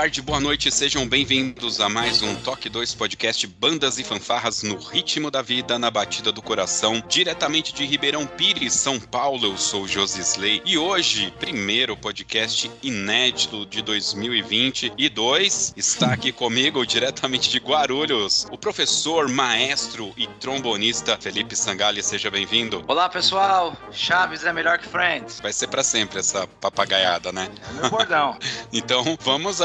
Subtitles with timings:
[0.00, 4.78] Tarde, boa noite, sejam bem-vindos a mais um Toque 2 Podcast Bandas e Fanfarras no
[4.78, 9.48] ritmo da vida, na batida do coração, diretamente de Ribeirão Pires, São Paulo.
[9.48, 16.32] Eu sou Josi Slay e hoje, primeiro podcast inédito de 2020 e dois, está aqui
[16.32, 22.02] comigo, diretamente de Guarulhos, o professor, maestro e trombonista Felipe Sangali.
[22.02, 22.82] Seja bem-vindo.
[22.88, 23.76] Olá, pessoal.
[23.92, 25.40] Chaves é melhor que Friends.
[25.40, 27.50] Vai ser para sempre essa papagaiada, né?
[27.68, 28.38] É meu bordão.
[28.72, 29.60] então, vamos vamos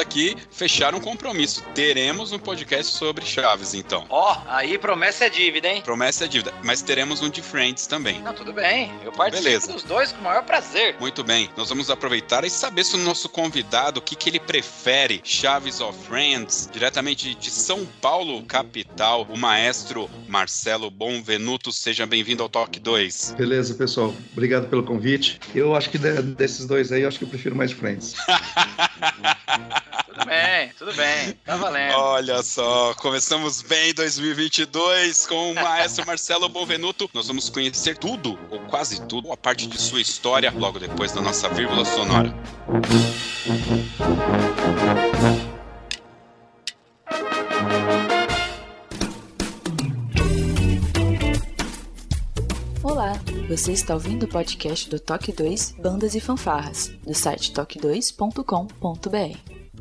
[0.49, 1.63] fechar um compromisso.
[1.73, 4.05] Teremos um podcast sobre Chaves, então.
[4.09, 5.81] Ó, oh, aí promessa é dívida, hein?
[5.81, 6.53] Promessa é dívida.
[6.63, 8.21] Mas teremos um de Friends também.
[8.21, 8.91] Não, tudo bem.
[9.03, 9.73] Eu participo Beleza.
[9.73, 10.95] dos dois com o maior prazer.
[10.99, 11.49] Muito bem.
[11.57, 15.79] Nós vamos aproveitar e saber se o nosso convidado, o que, que ele prefere, Chaves
[15.79, 21.71] ou Friends, diretamente de São Paulo, capital, o maestro Marcelo Bonvenuto.
[21.71, 23.35] Seja bem-vindo ao Talk 2.
[23.37, 24.13] Beleza, pessoal.
[24.31, 25.39] Obrigado pelo convite.
[25.53, 28.15] Eu acho que desses dois aí, eu acho que eu prefiro mais Friends.
[30.15, 31.33] Tudo bem, tudo bem.
[31.43, 31.97] Tá valendo.
[31.97, 37.09] Olha só, começamos bem 2022 com o maestro Marcelo Bonvenuto.
[37.13, 41.21] Nós vamos conhecer tudo, ou quase tudo, a parte de sua história, logo depois da
[41.21, 42.33] nossa vírgula sonora.
[52.81, 53.19] Olá,
[53.49, 59.54] você está ouvindo o podcast do Toque 2 Bandas e Fanfarras, do site toque2.com.br.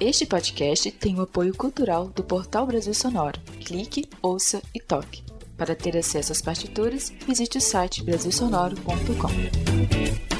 [0.00, 3.40] Este podcast tem o apoio cultural do Portal Brasil Sonoro.
[3.64, 5.24] Clique, ouça e toque.
[5.56, 10.37] Para ter acesso às partituras, visite o site brasilsonoro.com.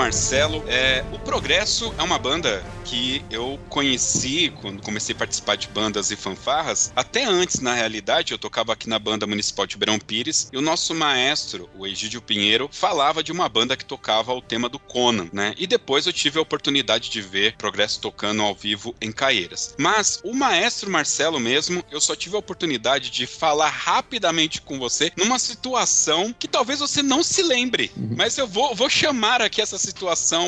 [0.00, 0.64] Marcelo.
[0.66, 6.10] É, o Progresso é uma banda que eu conheci quando comecei a participar de bandas
[6.10, 6.90] e fanfarras.
[6.96, 10.62] Até antes, na realidade, eu tocava aqui na banda municipal de Beirão Pires e o
[10.62, 15.28] nosso maestro, o Egídio Pinheiro, falava de uma banda que tocava o tema do Conan,
[15.34, 15.54] né?
[15.58, 19.74] E depois eu tive a oportunidade de ver Progresso tocando ao vivo em Caieiras.
[19.78, 25.12] Mas o maestro Marcelo mesmo, eu só tive a oportunidade de falar rapidamente com você
[25.14, 28.14] numa situação que talvez você não se lembre, uhum.
[28.16, 29.89] mas eu vou, vou chamar aqui essa situação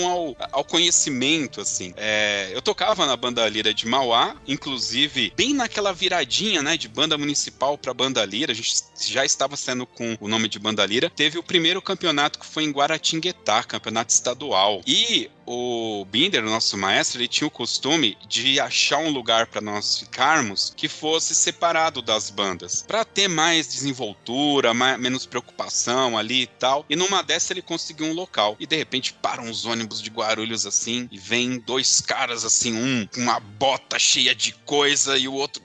[0.06, 1.92] ao, ao conhecimento, assim.
[1.96, 7.16] É, eu tocava na banda Lira de Mauá, inclusive bem naquela viradinha, né, de banda
[7.18, 11.10] municipal para banda Lira, a gente já estava sendo com o nome de banda Lira.
[11.10, 14.80] Teve o primeiro campeonato que foi em Guaratinguetá, campeonato estadual.
[14.86, 19.98] E o Binder, nosso maestro, ele tinha o costume de achar um lugar para nós
[19.98, 26.46] ficarmos que fosse separado das bandas, para ter mais desenvoltura, mais, menos preocupação ali e
[26.46, 26.84] tal.
[26.88, 28.56] E numa dessa ele conseguiu um local.
[28.58, 33.06] E de repente param os ônibus de Guarulhos assim e vem dois caras assim, um
[33.06, 35.62] com uma bota cheia de coisa e o outro,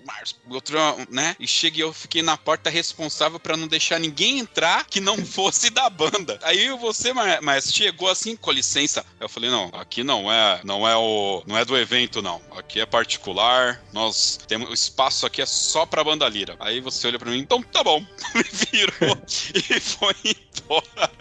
[0.47, 0.77] o outro,
[1.09, 1.35] né?
[1.39, 5.17] E chega e eu fiquei na porta responsável para não deixar ninguém entrar que não
[5.25, 6.39] fosse da banda.
[6.43, 9.05] Aí você, mas chegou assim, com licença.
[9.19, 12.41] Eu falei, não, aqui não é, não é o, não é do evento não.
[12.55, 13.81] Aqui é particular.
[13.93, 16.55] Nós temos o espaço aqui é só para banda lira.
[16.59, 17.99] Aí você olha para mim, então tá bom.
[18.35, 19.17] Me virou
[19.53, 21.11] e foi embora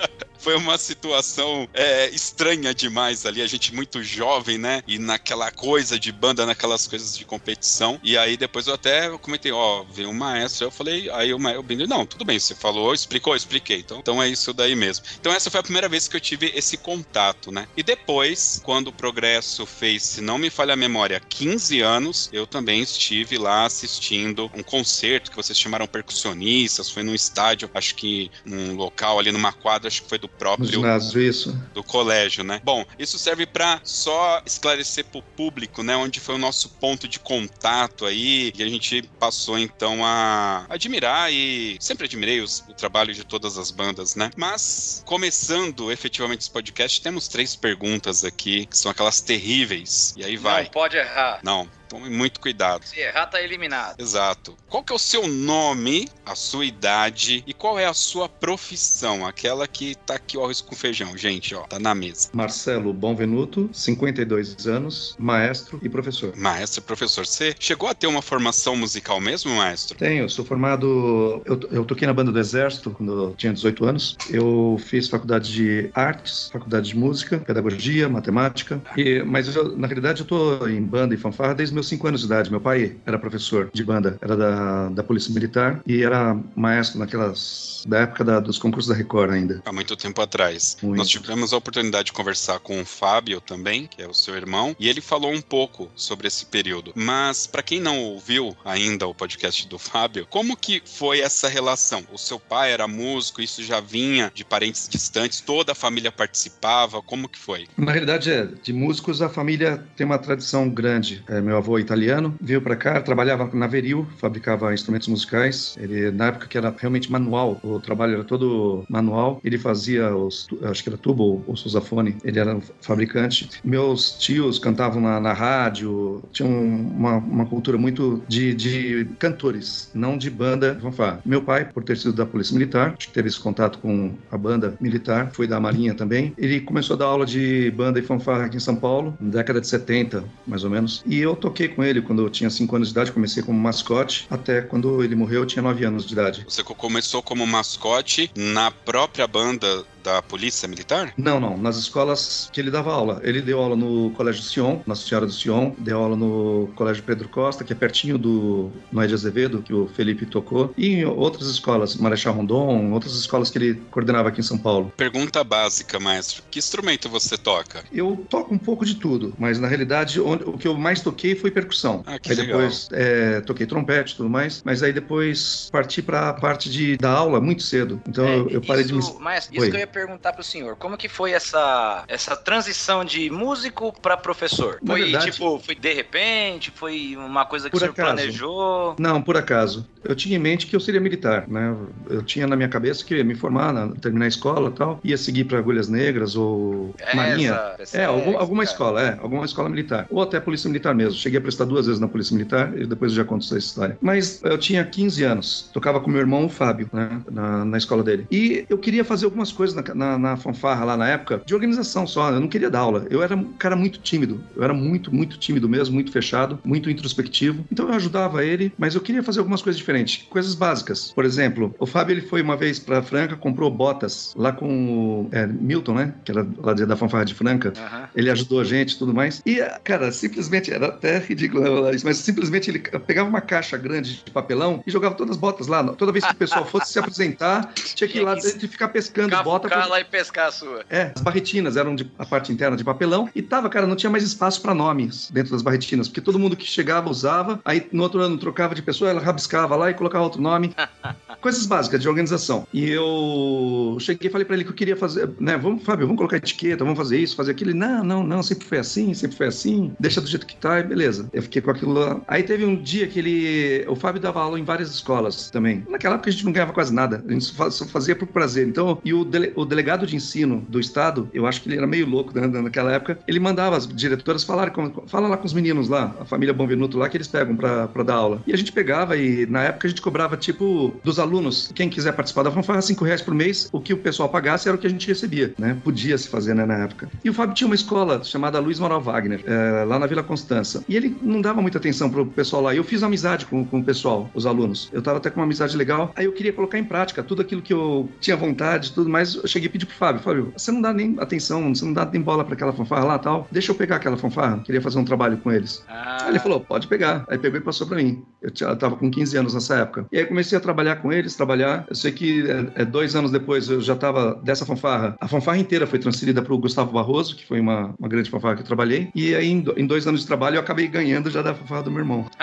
[0.47, 4.81] foi uma situação é, estranha demais ali, a gente muito jovem, né?
[4.87, 7.99] E naquela coisa de banda, naquelas coisas de competição.
[8.01, 11.89] E aí depois eu até comentei, ó, veio um maestro, eu falei, aí o maestro,
[11.89, 13.79] não, tudo bem, você falou, explicou, expliquei.
[13.79, 15.05] Então, então é isso daí mesmo.
[15.19, 17.67] Então essa foi a primeira vez que eu tive esse contato, né?
[17.77, 22.47] E depois, quando o Progresso fez, se não me falha a memória, 15 anos, eu
[22.47, 28.31] também estive lá assistindo um concerto que vocês chamaram percussionistas, foi num estádio, acho que
[28.45, 31.59] num local ali numa quadra, acho que foi do próprio ginásio, isso.
[31.75, 32.61] do colégio, né?
[32.65, 37.09] Bom, isso serve para só esclarecer para o público, né, onde foi o nosso ponto
[37.09, 42.75] de contato aí, e a gente passou então a admirar e sempre admirei os, o
[42.75, 44.31] trabalho de todas as bandas, né?
[44.37, 50.15] Mas começando efetivamente esse podcast, temos três perguntas aqui que são aquelas terríveis.
[50.17, 50.65] E aí vai.
[50.65, 51.41] Não pode errar.
[51.43, 52.85] Não, Tome muito cuidado.
[52.85, 53.99] Se errar, tá eliminado.
[53.99, 54.55] Exato.
[54.69, 59.27] Qual que é o seu nome, a sua idade e qual é a sua profissão?
[59.27, 62.29] Aquela que tá aqui o arroz com feijão, gente, ó, tá na mesa.
[62.35, 66.37] Marcelo Bonvenuto, 52 anos, maestro e professor.
[66.37, 67.27] Maestro e professor.
[67.27, 69.97] Você chegou a ter uma formação musical mesmo, maestro?
[69.97, 71.43] Tenho, sou formado.
[71.47, 74.19] Eu, eu toquei na banda do Exército quando eu tinha 18 anos.
[74.29, 78.83] Eu fiz faculdade de artes, faculdade de música, pedagogia, matemática.
[78.99, 82.21] E, mas eu, na realidade eu tô em banda e fanfarra desde meus 5 anos
[82.21, 82.51] de idade.
[82.51, 87.85] Meu pai era professor de banda, era da, da Polícia Militar e era maestro naquelas.
[87.87, 89.63] da época da, dos concursos da Record ainda.
[89.65, 90.77] Há muito tempo atrás.
[90.83, 90.99] Muito.
[90.99, 94.75] Nós tivemos a oportunidade de conversar com o Fábio também, que é o seu irmão,
[94.79, 96.93] e ele falou um pouco sobre esse período.
[96.95, 102.05] Mas, para quem não ouviu ainda o podcast do Fábio, como que foi essa relação?
[102.13, 107.03] O seu pai era músico, isso já vinha de parentes distantes, toda a família participava,
[107.03, 107.67] como que foi?
[107.77, 111.23] Na realidade, é, de músicos a família tem uma tradição grande.
[111.29, 115.77] É, meu avô italiano veio para cá, trabalhava na Veril, fabricava instrumentos musicais.
[115.79, 119.41] Ele na época que era realmente manual, o trabalho era todo manual.
[119.43, 122.17] Ele fazia os, acho que era tubo ou sousafone.
[122.25, 123.51] Ele era um fabricante.
[123.65, 130.17] Meus tios cantavam na, na rádio, tinham uma, uma cultura muito de, de cantores, não
[130.17, 131.21] de banda fanfarra.
[131.25, 134.39] Meu pai, por ter sido da Polícia Militar, acho que teve esse contato com a
[134.39, 136.33] banda militar, foi da Marinha também.
[136.39, 139.61] Ele começou a dar aula de banda e fanfarra aqui em São Paulo, na década
[139.61, 141.03] de 70, mais ou menos.
[141.07, 144.27] E eu toquei com ele quando eu tinha 5 anos de idade, comecei como mascote,
[144.31, 146.45] até quando ele morreu eu tinha 9 anos de idade.
[146.47, 151.13] Você começou como mascote na própria banda da Polícia Militar?
[151.17, 153.21] Não, não, nas escolas que ele dava aula.
[153.25, 157.29] Ele deu aula no Colégio Sion, Nossa Senhora do Sion, deu aula no Colégio Pedro
[157.29, 161.49] Costa, que é pertinho do Noé de Azevedo, que o Felipe tocou, e em outras
[161.49, 164.93] escolas, Marechal Rondon, outras escolas que ele coordenava aqui em São Paulo.
[164.97, 166.43] Pergunta básica, maestro.
[166.51, 167.85] Que instrumento você toca?
[167.93, 171.35] Eu toco um pouco de tudo, mas na realidade onde, o que eu mais toquei
[171.35, 172.03] foi percussão.
[172.07, 172.59] Ah, que aí legal.
[172.61, 176.97] depois é, toquei trompete e tudo mais, mas aí depois parti para a parte de
[176.97, 178.01] da aula muito cedo.
[178.09, 179.19] Então É, eu, eu parei de me isso,
[179.53, 179.71] isso Oi.
[179.71, 180.77] que eu ia perguntar pro senhor.
[180.77, 184.79] Como que foi essa, essa transição de músico pra professor?
[184.83, 186.71] Na Foi verdade- tipo, foi de repente?
[186.75, 188.09] Foi uma coisa que o senhor acaso.
[188.15, 188.97] planejou?
[188.99, 189.87] Não, por acaso.
[190.05, 191.75] Eu tinha em mente que eu seria militar, né?
[192.11, 195.01] Eu tinha na minha cabeça que ia me formar, na- terminar a escola e tal,
[195.03, 197.59] ia seguir para Agulhas Negras ou Marinha.
[197.79, 198.73] Essa, É, algum- alguma cara.
[198.73, 200.07] escola, é, alguma escola militar.
[200.11, 201.15] Ou até Polícia Militar mesmo.
[201.19, 203.97] Cheguei a prestar duas vezes na Polícia Militar e depois eu já conto essa história.
[204.01, 208.03] Mas eu tinha 15 anos, tocava com meu irmão, o Fábio, né, na, na escola
[208.03, 208.27] dele.
[208.31, 212.07] E eu queria fazer algumas coisas na, na, na fanfarra lá na época, de organização
[212.07, 213.07] só, eu não queria dar aula.
[213.11, 216.91] Eu era um cara muito tímido, eu era muito, muito tímido mesmo, muito fechado, muito
[216.91, 217.65] introspectivo.
[217.71, 221.13] Então eu ajudava ele, mas eu queria fazer algumas coisas diferentes, coisas básicas.
[221.13, 225.29] Por exemplo, o Fábio ele foi uma vez para Franca, comprou botas lá com o
[225.33, 227.73] é, Milton, né, que era lá da fanfarra de Franca.
[227.77, 228.09] Aham.
[228.15, 229.43] Ele ajudou a gente e tudo mais.
[229.45, 234.23] E, cara, simplesmente, era até ridículo falar isso, mas simplesmente ele pegava uma caixa grande
[234.25, 235.83] de papelão e jogava todas as botas lá.
[235.85, 239.37] Toda vez que o pessoal fosse se apresentar, tinha que ir lá e ficar pescando
[239.43, 239.66] bota.
[239.69, 240.85] Cavucar pra- lá e pescar a sua.
[240.91, 244.11] É, as barretinas eram de, a parte interna de papelão e tava, cara, não tinha
[244.11, 248.03] mais espaço para nomes dentro das barretinas, porque todo mundo que chegava usava, aí no
[248.03, 250.75] outro ano trocava de pessoa, ela rabiscava lá e colocava outro nome.
[251.41, 252.67] Coisas básicas de organização.
[252.73, 256.19] E eu cheguei e falei para ele que eu queria fazer, né, vamos, Fábio, vamos
[256.19, 257.71] colocar etiqueta, vamos fazer isso, fazer aquilo.
[257.71, 260.81] Ele, não, não, não, sempre foi assim, sempre foi assim, deixa do jeito que tá,
[260.81, 261.29] e beleza.
[261.33, 262.21] Eu fiquei com aquilo lá.
[262.29, 265.85] Aí teve um dia que ele, o Fábio dava aula em várias escolas também.
[265.89, 268.67] Naquela época a gente não ganhava quase nada, a gente só fazia por prazer.
[268.67, 271.87] Então, e o, dele- o delegado de ensino do estado, eu acho que ele era
[271.87, 275.53] meio louco né, naquela época, ele mandava as diretoras falarem, com, fala lá com os
[275.53, 278.43] meninos lá, a família Bonvenuto lá, que eles pegam pra, pra dar aula.
[278.47, 282.13] E a gente pegava e na época a gente cobrava tipo dos alunos, quem quiser
[282.13, 284.87] participar da fanfarra, 5 reais por mês, o que o pessoal pagasse era o que
[284.87, 285.77] a gente recebia, né?
[285.83, 287.09] Podia se fazer, né, na época.
[287.25, 290.85] E o Fábio tinha uma escola chamada Luiz Moral Wagner, eh, lá na Vila Constança.
[290.89, 292.75] E ele não dava muita atenção pro pessoal lá.
[292.75, 294.91] Eu fiz amizade com, com o pessoal, os alunos.
[294.93, 296.13] Eu tava até com uma amizade legal.
[296.17, 299.39] Aí eu queria colocar em prática tudo aquilo que eu tinha vontade, tudo mais.
[299.47, 302.05] Eu cheguei e pedi pro Fábio, Fábio, você não dá nem atenção, você não dá
[302.05, 303.47] nem bola pra aquela fanfarra lá tal.
[303.53, 304.59] Deixa eu pegar aquela fanfarra.
[304.59, 305.85] Queria fazer um trabalho com eles.
[305.89, 307.25] Ah, Aí ele falou, pode pegar.
[307.29, 308.25] Aí pegou e passou pra mim.
[308.43, 310.05] Eu, tinha, eu tava com 15 anos nessa época.
[310.11, 311.87] E aí eu comecei a trabalhar com eles, trabalhar.
[311.89, 315.15] Eu sei que é, é, dois anos depois eu já tava dessa fanfarra.
[315.21, 318.63] A fanfarra inteira foi transferida pro Gustavo Barroso, que foi uma, uma grande fanfarra que
[318.63, 319.11] eu trabalhei.
[319.15, 321.91] E aí em, em dois anos de trabalho eu acabei ganhando já da fanfarra do
[321.93, 322.27] meu irmão.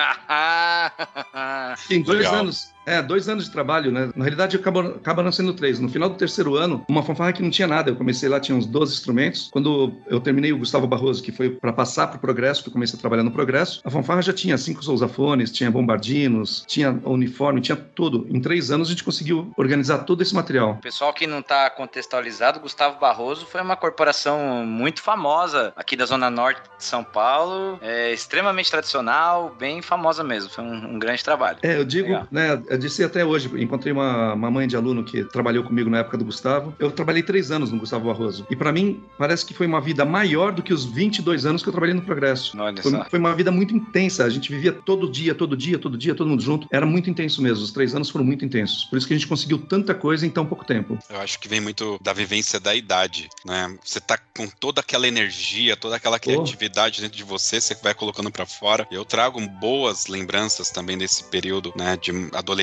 [1.91, 2.35] Em dois Legal.
[2.35, 4.09] anos, É, dois anos de trabalho, né?
[4.15, 5.79] Na realidade, acaba, acaba não sendo três.
[5.79, 7.91] No final do terceiro ano, uma fanfarra que não tinha nada.
[7.91, 9.49] Eu comecei lá, tinha uns 12 instrumentos.
[9.51, 12.73] Quando eu terminei o Gustavo Barroso, que foi para passar para o Progresso, que eu
[12.73, 17.61] comecei a trabalhar no Progresso, a fanfarra já tinha cinco sousafones, tinha bombardinos, tinha uniforme,
[17.61, 18.27] tinha tudo.
[18.29, 20.77] Em três anos a gente conseguiu organizar todo esse material.
[20.81, 26.29] Pessoal que não está contextualizado, Gustavo Barroso foi uma corporação muito famosa aqui da Zona
[26.29, 30.49] Norte de São Paulo, é extremamente tradicional, bem famosa mesmo.
[30.49, 31.59] Foi um, um grande trabalho.
[31.61, 32.27] É, eu digo, Legal.
[32.31, 35.99] né, eu disse até hoje, encontrei uma, uma mãe de aluno que trabalhou comigo na
[35.99, 36.75] época do Gustavo.
[36.79, 38.47] Eu trabalhei três anos no Gustavo Barroso.
[38.49, 41.69] E para mim, parece que foi uma vida maior do que os 22 anos que
[41.69, 42.57] eu trabalhei no Progresso.
[42.81, 44.25] Foi, foi, uma vida muito intensa.
[44.25, 46.67] A gente vivia todo dia, todo dia, todo dia, todo mundo junto.
[46.71, 47.63] Era muito intenso mesmo.
[47.63, 48.85] Os três anos foram muito intensos.
[48.85, 50.97] Por isso que a gente conseguiu tanta coisa em tão pouco tempo.
[51.11, 53.77] Eu acho que vem muito da vivência da idade, né?
[53.83, 57.01] Você tá com toda aquela energia, toda aquela criatividade oh.
[57.03, 58.87] dentro de você, você vai colocando para fora.
[58.89, 62.62] Eu trago boas lembranças também desse período, né, de adolescência,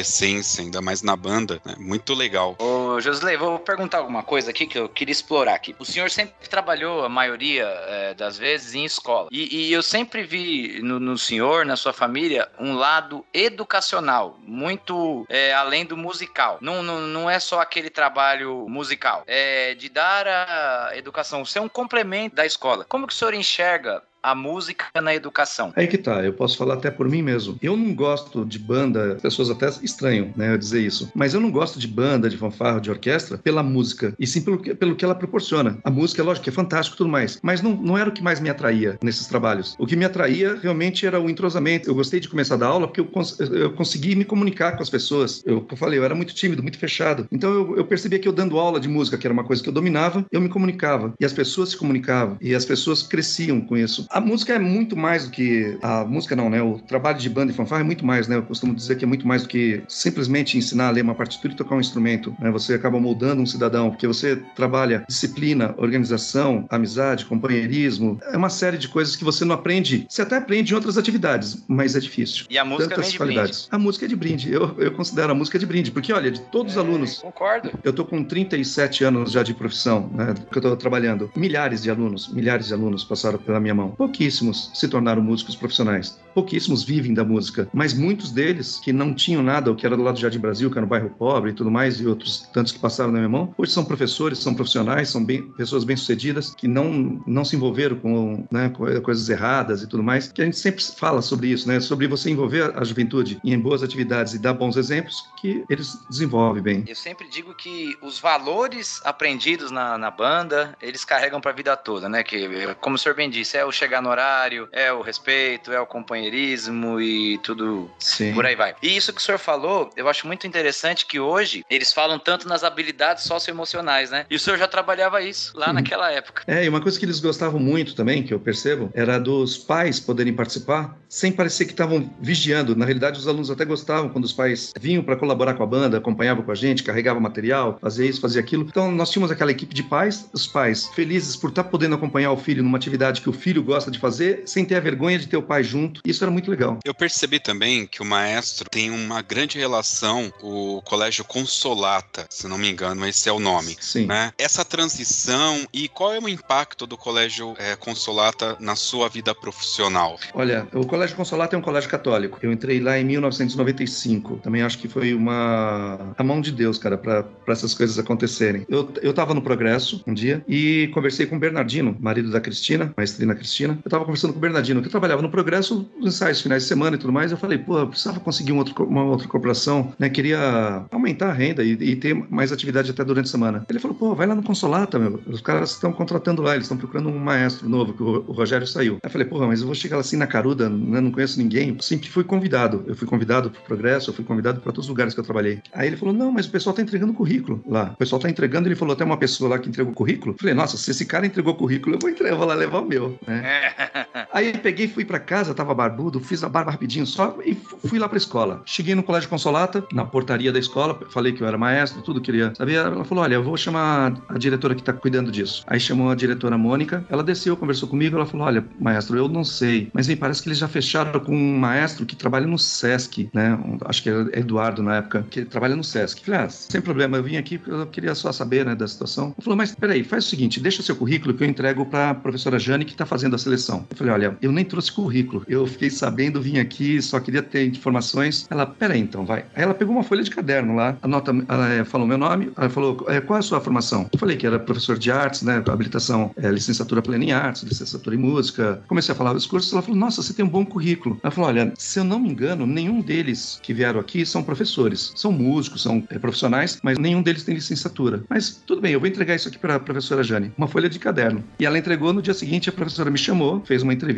[0.59, 1.75] ainda mais na banda, né?
[1.78, 2.57] Muito legal.
[2.59, 5.75] Ô, Josley, vou perguntar alguma coisa aqui que eu queria explorar aqui.
[5.78, 9.28] O senhor sempre trabalhou, a maioria é, das vezes, em escola.
[9.30, 15.26] E, e eu sempre vi no, no, senhor, na sua família, um lado educacional, muito
[15.28, 16.59] é, além do musical.
[16.61, 19.25] Não, não, não é só aquele trabalho musical.
[19.26, 22.85] É de dar a educação, ser um complemento da escola.
[22.85, 25.73] Como que o senhor enxerga a música na educação?
[25.77, 27.59] Aí que tá, eu posso falar até por mim mesmo.
[27.62, 31.50] Eu não gosto de banda, pessoas até estranham, né, eu dizer isso, mas eu não
[31.50, 35.05] gosto de banda, de fanfarra, de orquestra pela música, e sim pelo que, pelo que
[35.05, 35.79] ela proporciona.
[35.85, 38.41] A música, lógico, é fantástico e tudo mais, mas não, não era o que mais
[38.41, 39.75] me atraía nesses trabalhos.
[39.79, 41.89] O que me atraía realmente era o entrosamento.
[41.89, 44.83] Eu gostei de começar a dar aula porque eu, cons eu consegui me comunicar com
[44.83, 45.43] as pessoas.
[45.47, 47.27] Eu, eu falei, eu era muito tímido, muito fechado.
[47.31, 49.69] Então eu, eu percebia que eu dando aula de música, que era uma coisa que
[49.69, 53.77] eu dominava, eu me comunicava, e as pessoas se comunicavam, e as pessoas cresciam com
[53.77, 55.79] isso a música é muito mais do que.
[55.81, 56.61] A música não, né?
[56.61, 58.37] O trabalho de banda e fanfarra é muito mais, né?
[58.37, 61.52] Eu costumo dizer que é muito mais do que simplesmente ensinar a ler uma partitura
[61.52, 62.35] e tocar um instrumento.
[62.40, 62.50] Né?
[62.50, 68.19] Você acaba moldando um cidadão, porque você trabalha disciplina, organização, amizade, companheirismo.
[68.33, 70.07] É uma série de coisas que você não aprende.
[70.09, 72.47] Você até aprende em outras atividades, mas é difícil.
[72.50, 73.59] E a música Tantas é de qualidades.
[73.61, 73.69] brinde.
[73.71, 74.52] A música é de brinde.
[74.52, 77.19] Eu, eu considero a música de brinde, porque olha, de todos é, os alunos.
[77.19, 77.71] Concordo.
[77.85, 80.35] Eu tô com 37 anos já de profissão, né?
[80.50, 81.31] Que eu tô trabalhando.
[81.37, 83.95] Milhares de alunos, milhares de alunos passaram pela minha mão.
[84.00, 86.19] Pouquíssimos se tornaram músicos profissionais.
[86.33, 90.02] Pouquíssimos vivem da música, mas muitos deles que não tinham nada, o que era do
[90.02, 92.73] lado do Jardim Brasil, que era no bairro pobre e tudo mais, e outros tantos
[92.73, 96.66] que passaram na minha mão, hoje são professores, são profissionais, são bem, pessoas bem-sucedidas que
[96.66, 100.57] não, não se envolveram com, né, com coisas erradas e tudo mais, que a gente
[100.57, 104.54] sempre fala sobre isso, né, sobre você envolver a juventude em boas atividades e dar
[104.54, 106.85] bons exemplos que eles desenvolvem bem.
[106.87, 111.76] Eu sempre digo que os valores aprendidos na, na banda, eles carregam para a vida
[111.76, 112.49] toda, né, que
[112.80, 115.87] como o senhor bem disse, é o chegar no horário, é o respeito, é o
[115.87, 118.35] companheirismo e tudo Sim.
[118.35, 118.75] por aí vai.
[118.82, 122.47] E isso que o senhor falou, eu acho muito interessante que hoje eles falam tanto
[122.47, 124.26] nas habilidades socioemocionais, né?
[124.28, 126.42] E o senhor já trabalhava isso lá naquela época.
[126.47, 129.99] É, e uma coisa que eles gostavam muito também, que eu percebo, era dos pais
[129.99, 132.76] poderem participar sem parecer que estavam vigiando.
[132.76, 135.99] Na realidade, os alunos até gostavam quando os pais vinham para colaborar com a banda,
[135.99, 138.66] acompanhavam com a gente, carregavam material, fazia isso, fazia aquilo.
[138.68, 142.37] Então, nós tínhamos aquela equipe de pais, os pais felizes por estar podendo acompanhar o
[142.37, 145.29] filho numa atividade que o filho gosta de fazer fazer sem ter a vergonha de
[145.29, 146.01] ter o pai junto.
[146.05, 146.79] Isso era muito legal.
[146.85, 152.59] Eu percebi também que o maestro tem uma grande relação, o Colégio Consolata, se não
[152.59, 153.77] me engano, esse é o nome.
[153.81, 154.07] Sim.
[154.07, 154.33] Né?
[154.37, 160.19] Essa transição e qual é o impacto do Colégio é, Consolata na sua vida profissional?
[160.35, 162.39] Olha, o Colégio Consolata é um colégio católico.
[162.43, 164.39] Eu entrei lá em 1995.
[164.39, 168.67] Também acho que foi uma a mão de Deus, cara, para essas coisas acontecerem.
[168.69, 172.93] Eu, eu tava no Progresso um dia e conversei com o Bernardino, marido da Cristina,
[172.97, 173.70] maestrina Cristina.
[173.85, 176.69] Eu tava conversando com o Bernardino, que eu trabalhava no Progresso, nos ensaios finais de
[176.69, 177.31] semana e tudo mais.
[177.31, 180.09] Eu falei, pô, eu precisava conseguir um outro, uma outra corporação, né?
[180.09, 183.65] Queria aumentar a renda e, e, ter mais atividade até durante a semana.
[183.69, 185.21] Ele falou, pô, vai lá no Consolata, meu.
[185.27, 188.67] Os caras estão contratando lá, eles estão procurando um maestro novo, que o, o Rogério
[188.67, 188.95] saiu.
[188.95, 191.00] Aí eu falei, porra, mas eu vou chegar assim na caruda, né?
[191.00, 191.71] não conheço ninguém.
[191.71, 192.85] Eu sempre fui convidado.
[192.87, 195.61] Eu fui convidado pro Progresso, eu fui convidado para todos os lugares que eu trabalhei.
[195.73, 197.91] Aí ele falou, não, mas o pessoal tá entregando currículo lá.
[197.95, 200.35] O pessoal tá entregando, ele falou até uma pessoa lá que entregou currículo.
[200.35, 202.81] Eu falei, nossa, se esse cara entregou currículo, eu vou entregar, eu vou lá levar
[202.81, 203.43] o meu, né?
[203.61, 204.07] Yeah.
[204.33, 207.57] Aí peguei, fui para casa, tava barbudo, fiz a barba rapidinho só e
[207.87, 208.63] fui lá pra escola.
[208.65, 212.55] Cheguei no Colégio Consolata, na portaria da escola, falei que eu era maestro, tudo queria
[212.55, 212.75] saber.
[212.75, 215.65] Ela falou: Olha, eu vou chamar a diretora que tá cuidando disso.
[215.67, 219.45] Aí chamou a diretora Mônica, ela desceu, conversou comigo, ela falou: Olha, maestro, eu não
[219.45, 223.31] sei, mas me parece que eles já fecharam com um maestro que trabalha no SESC,
[223.35, 223.59] né?
[223.85, 226.25] Acho que era Eduardo na época, que trabalha no SESC.
[226.25, 229.27] Falei: Ah, sem problema, eu vim aqui, eu queria só saber, né, da situação.
[229.27, 232.59] Ela falou: Mas peraí, faz o seguinte, deixa seu currículo que eu entrego pra professora
[232.59, 233.87] Jane que tá fazendo a seleção.
[233.91, 235.43] Eu falei: Olha, olha, eu nem trouxe currículo.
[235.49, 238.47] Eu fiquei sabendo, vim aqui, só queria ter informações.
[238.50, 239.45] Ela, peraí então, vai.
[239.55, 242.69] Aí ela pegou uma folha de caderno lá, anota, ela é, falou meu nome, ela
[242.69, 244.09] falou, é, qual é a sua formação?
[244.12, 248.15] Eu falei que era professor de artes, né, habilitação, é, licenciatura plena em artes, licenciatura
[248.15, 248.83] em música.
[248.87, 251.19] Comecei a falar os cursos, ela falou, nossa, você tem um bom currículo.
[251.23, 255.12] Ela falou, olha, se eu não me engano, nenhum deles que vieram aqui são professores.
[255.17, 258.23] São músicos, são é, profissionais, mas nenhum deles tem licenciatura.
[258.29, 260.53] Mas tudo bem, eu vou entregar isso aqui para a professora Jane.
[260.59, 261.43] Uma folha de caderno.
[261.59, 264.10] E ela entregou, no dia seguinte a professora me chamou, fez uma entrevista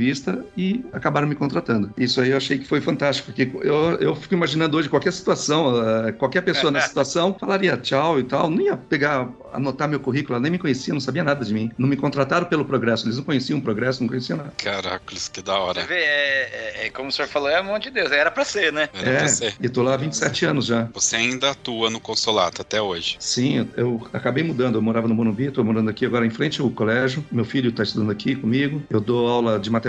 [0.57, 1.93] e acabaram me contratando.
[1.97, 5.75] Isso aí eu achei que foi fantástico, porque eu, eu fico imaginando hoje qualquer situação,
[5.75, 10.35] uh, qualquer pessoa nessa situação falaria tchau e tal, não ia pegar, anotar meu currículo,
[10.35, 11.71] ela nem me conhecia, não sabia nada de mim.
[11.77, 14.53] Não me contrataram pelo progresso, eles não conheciam o progresso, não conheciam nada.
[14.57, 15.81] Caracoles, que da hora.
[15.81, 18.45] Você vê, é, é, é, como o senhor falou, é mão de Deus, era pra
[18.45, 18.89] ser, né?
[18.95, 19.55] Era é, pra ser.
[19.61, 20.89] e tô lá há 27 anos já.
[20.95, 23.17] Você ainda atua no consolato até hoje.
[23.19, 26.61] Sim, eu, eu acabei mudando, eu morava no Morumbi, tô morando aqui agora em frente
[26.61, 29.82] ao colégio, meu filho tá estudando aqui comigo, eu dou aula de matemática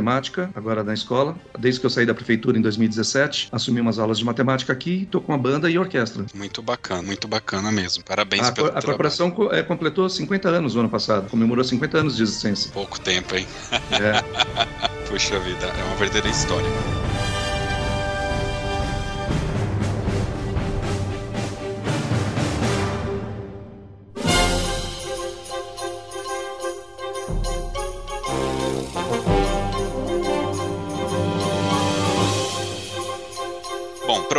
[0.56, 4.26] agora na escola, desde que eu saí da prefeitura em 2017, assumi umas aulas de
[4.26, 6.26] matemática aqui, tô com a banda e orquestra.
[6.34, 8.04] Muito bacana, muito bacana mesmo.
[8.04, 11.64] Parabéns A, pelo cor- a corporação co- é, completou 50 anos no ano passado, comemorou
[11.64, 12.72] 50 anos de existência.
[12.72, 13.46] Pouco tempo, hein?
[13.92, 14.24] É.
[15.08, 16.68] Puxa vida, é uma verdadeira história.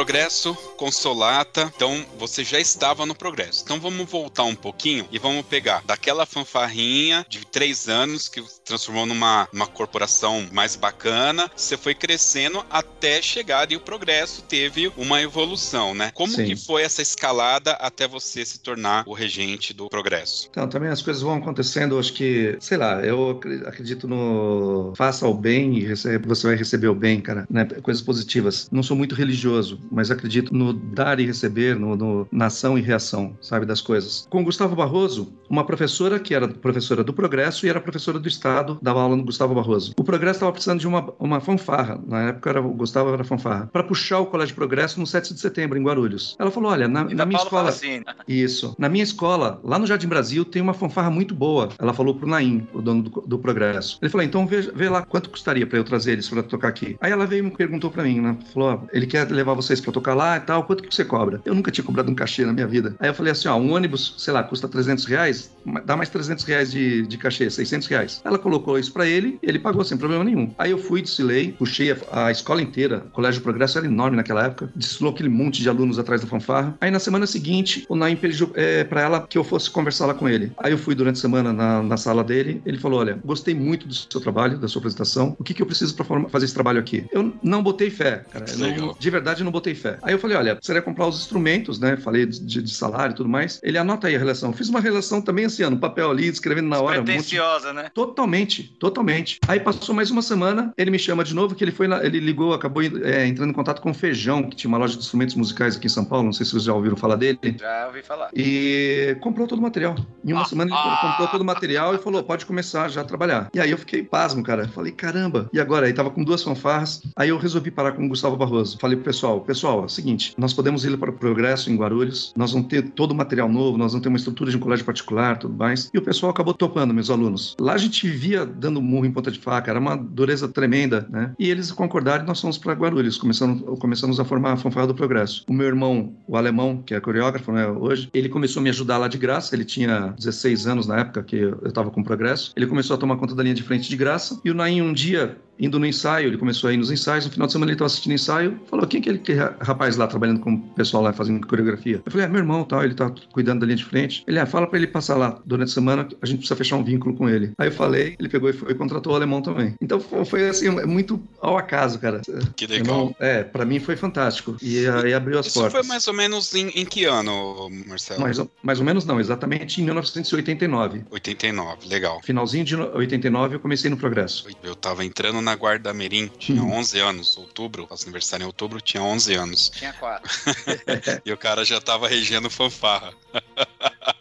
[0.05, 1.73] Progresso, consolata.
[1.75, 3.63] Então, você já estava no progresso.
[3.65, 8.61] Então, vamos voltar um pouquinho e vamos pegar daquela fanfarrinha de três anos que se
[8.61, 11.51] transformou numa uma corporação mais bacana.
[11.57, 16.11] Você foi crescendo até chegar e o progresso teve uma evolução, né?
[16.13, 16.45] Como Sim.
[16.45, 20.49] que foi essa escalada até você se tornar o regente do progresso?
[20.51, 25.27] Então, também as coisas vão acontecendo, acho que, sei lá, eu acre- acredito no faça
[25.27, 27.65] o bem e você vai receber o bem, cara, né?
[27.83, 28.69] Coisas positivas.
[28.71, 32.81] Não sou muito religioso, mas acredito no dar e receber, no, no- na ação e
[32.83, 34.27] reação, sabe, das coisas.
[34.31, 38.79] Com Gustavo Barroso, uma professora que era professora do Progresso e era professora do Estado,
[38.83, 39.93] dava aula no Gustavo Barroso.
[39.97, 43.69] O Progresso estava precisando de uma, uma fanfarra, na época era, o Gustavo era fanfarra,
[43.73, 46.35] para puxar o Colégio Progresso no 7 de setembro, em Guarulhos.
[46.39, 47.69] Ela falou, olha, na, na minha Paulo escola...
[47.69, 48.75] assim, Isso.
[48.79, 51.69] Na minha escola, lá no Jardim Brasil, tem uma fanfarra muito boa.
[51.79, 53.99] Ela falou pro Naim, o dono do, do Progresso.
[54.03, 56.97] Ele falou: então vê, vê lá quanto custaria pra eu trazer eles pra tocar aqui.
[57.01, 58.37] Aí ela veio e me perguntou pra mim, né?
[58.53, 61.41] Falou: ele quer levar vocês pra tocar lá e tal, quanto que você cobra?
[61.45, 62.95] Eu nunca tinha cobrado um cachê na minha vida.
[62.99, 65.53] Aí eu falei assim: ó, um ônibus, sei lá, custa 300 reais,
[65.85, 68.21] dá mais 300 reais de, de cachê, 600 reais.
[68.25, 70.53] Ela colocou isso pra ele, ele pagou sem problema nenhum.
[70.59, 74.45] Aí eu fui, desfilei, puxei a, a escola inteira, o Colégio Progresso era enorme naquela
[74.47, 76.77] época, desfilou aquele monte de alunos atrás da fanfarra.
[76.81, 80.15] Aí na semana seguinte, o Naim pediu é, pra ela que eu fosse conversar lá
[80.15, 80.53] com ele.
[80.59, 83.87] Aí eu fui durante a semana na, na sala dele, ele falou: Olha, gostei muito
[83.89, 86.55] do seu trabalho, da sua apresentação, o que, que eu preciso pra forma- fazer esse
[86.55, 87.07] trabalho aqui?
[87.13, 88.45] Eu não botei fé, cara.
[88.57, 89.99] Não- de verdade, eu não botei fé.
[90.03, 91.97] Aí eu falei: Olha, precisaria comprar os instrumentos, né?
[91.97, 93.61] Falei de, de- salário e tudo mais.
[93.63, 94.53] Ele anota aí a relação.
[94.53, 96.97] Fiz uma relação também assim, ó, no papel ali, escrevendo na hora.
[96.97, 97.91] um monte pretenciosa, né?
[97.95, 99.39] Totalmente, totalmente.
[99.47, 102.19] Aí passou mais uma semana, ele me chama de novo, que ele foi na- ele
[102.21, 105.35] ligou, acabou é, entrando em contato com o Feijão, que tinha uma loja de instrumentos
[105.35, 107.39] musicais aqui em São Paulo, não sei se vocês já ouviram falar dele.
[107.59, 108.31] Já ouvi falar.
[108.35, 109.95] E comprou todo o material.
[110.25, 111.09] Em uma Ah, semana ele ah.
[111.11, 113.49] comprou todo o material e falou: pode começar já a trabalhar.
[113.55, 114.69] E aí eu fiquei pasmo, cara.
[114.69, 115.49] Falei, caramba.
[115.53, 115.87] E agora?
[115.87, 117.03] Aí tava com duas fanfarras.
[117.17, 118.79] Aí eu resolvi parar com o Gustavo Barroso.
[118.79, 122.33] Falei pro pessoal: pessoal, é o seguinte, nós podemos ir para o Progresso em Guarulhos,
[122.37, 124.85] nós vamos ter todo o material novo, nós vamos ter uma estrutura de um colégio
[124.85, 125.91] particular, tudo mais.
[125.93, 127.57] E o pessoal acabou topando, meus alunos.
[127.59, 131.33] Lá a gente vivia dando murro em ponta de faca, era uma dureza tremenda, né?
[131.39, 134.95] E eles concordaram e nós fomos para Guarulhos, começamos, começamos a formar a fanfarra do
[134.95, 135.45] Progresso.
[135.49, 138.99] O meu irmão, o alemão, que é coreógrafo, né, hoje, ele começou a me ajudar
[138.99, 142.53] lá de graça, ele tinha 16 anos na época que eu estava com o Progresso.
[142.57, 144.41] Ele começou a tomar conta da linha de frente de graça.
[144.45, 147.31] E o Naim, um dia, indo no ensaio, ele começou a ir nos ensaios, no
[147.33, 150.41] final de semana ele estava assistindo ensaio, falou, quem que é aquele rapaz lá trabalhando
[150.41, 152.03] com o pessoal lá fazendo coreografia?
[152.05, 154.25] Eu falei, é meu irmão, tal, ele tá cuidando da linha de frente.
[154.27, 156.85] Ele, ah, fala para ele passar lá durante a semana, a gente precisa fechar um
[156.85, 157.53] vínculo com ele.
[157.59, 159.75] Aí eu falei, ele pegou e foi e contratou o alemão também.
[159.81, 162.21] Então foi, assim, muito ao acaso, cara.
[162.57, 162.87] Que legal.
[162.97, 164.57] não- é, para mim foi fantástico.
[164.63, 165.73] E aí abriu as Isso portas.
[165.73, 168.21] foi mais ou menos em, em que ano, Marcelo?
[168.21, 171.03] mais, ou- mais ou menos não, exatamente em 1989.
[171.11, 172.21] 89, legal.
[172.25, 174.47] Finalzinho de no- 89 eu comecei no Progresso.
[174.63, 176.73] Eu tava entrando na Guarda Mirim, tinha Uhum.
[176.79, 179.71] 11 anos, outubro, faço aniversário em outubro, tinha 11 anos.
[179.71, 180.31] Tinha quatro.
[181.25, 183.13] E o cara já tava regendo fanfarra.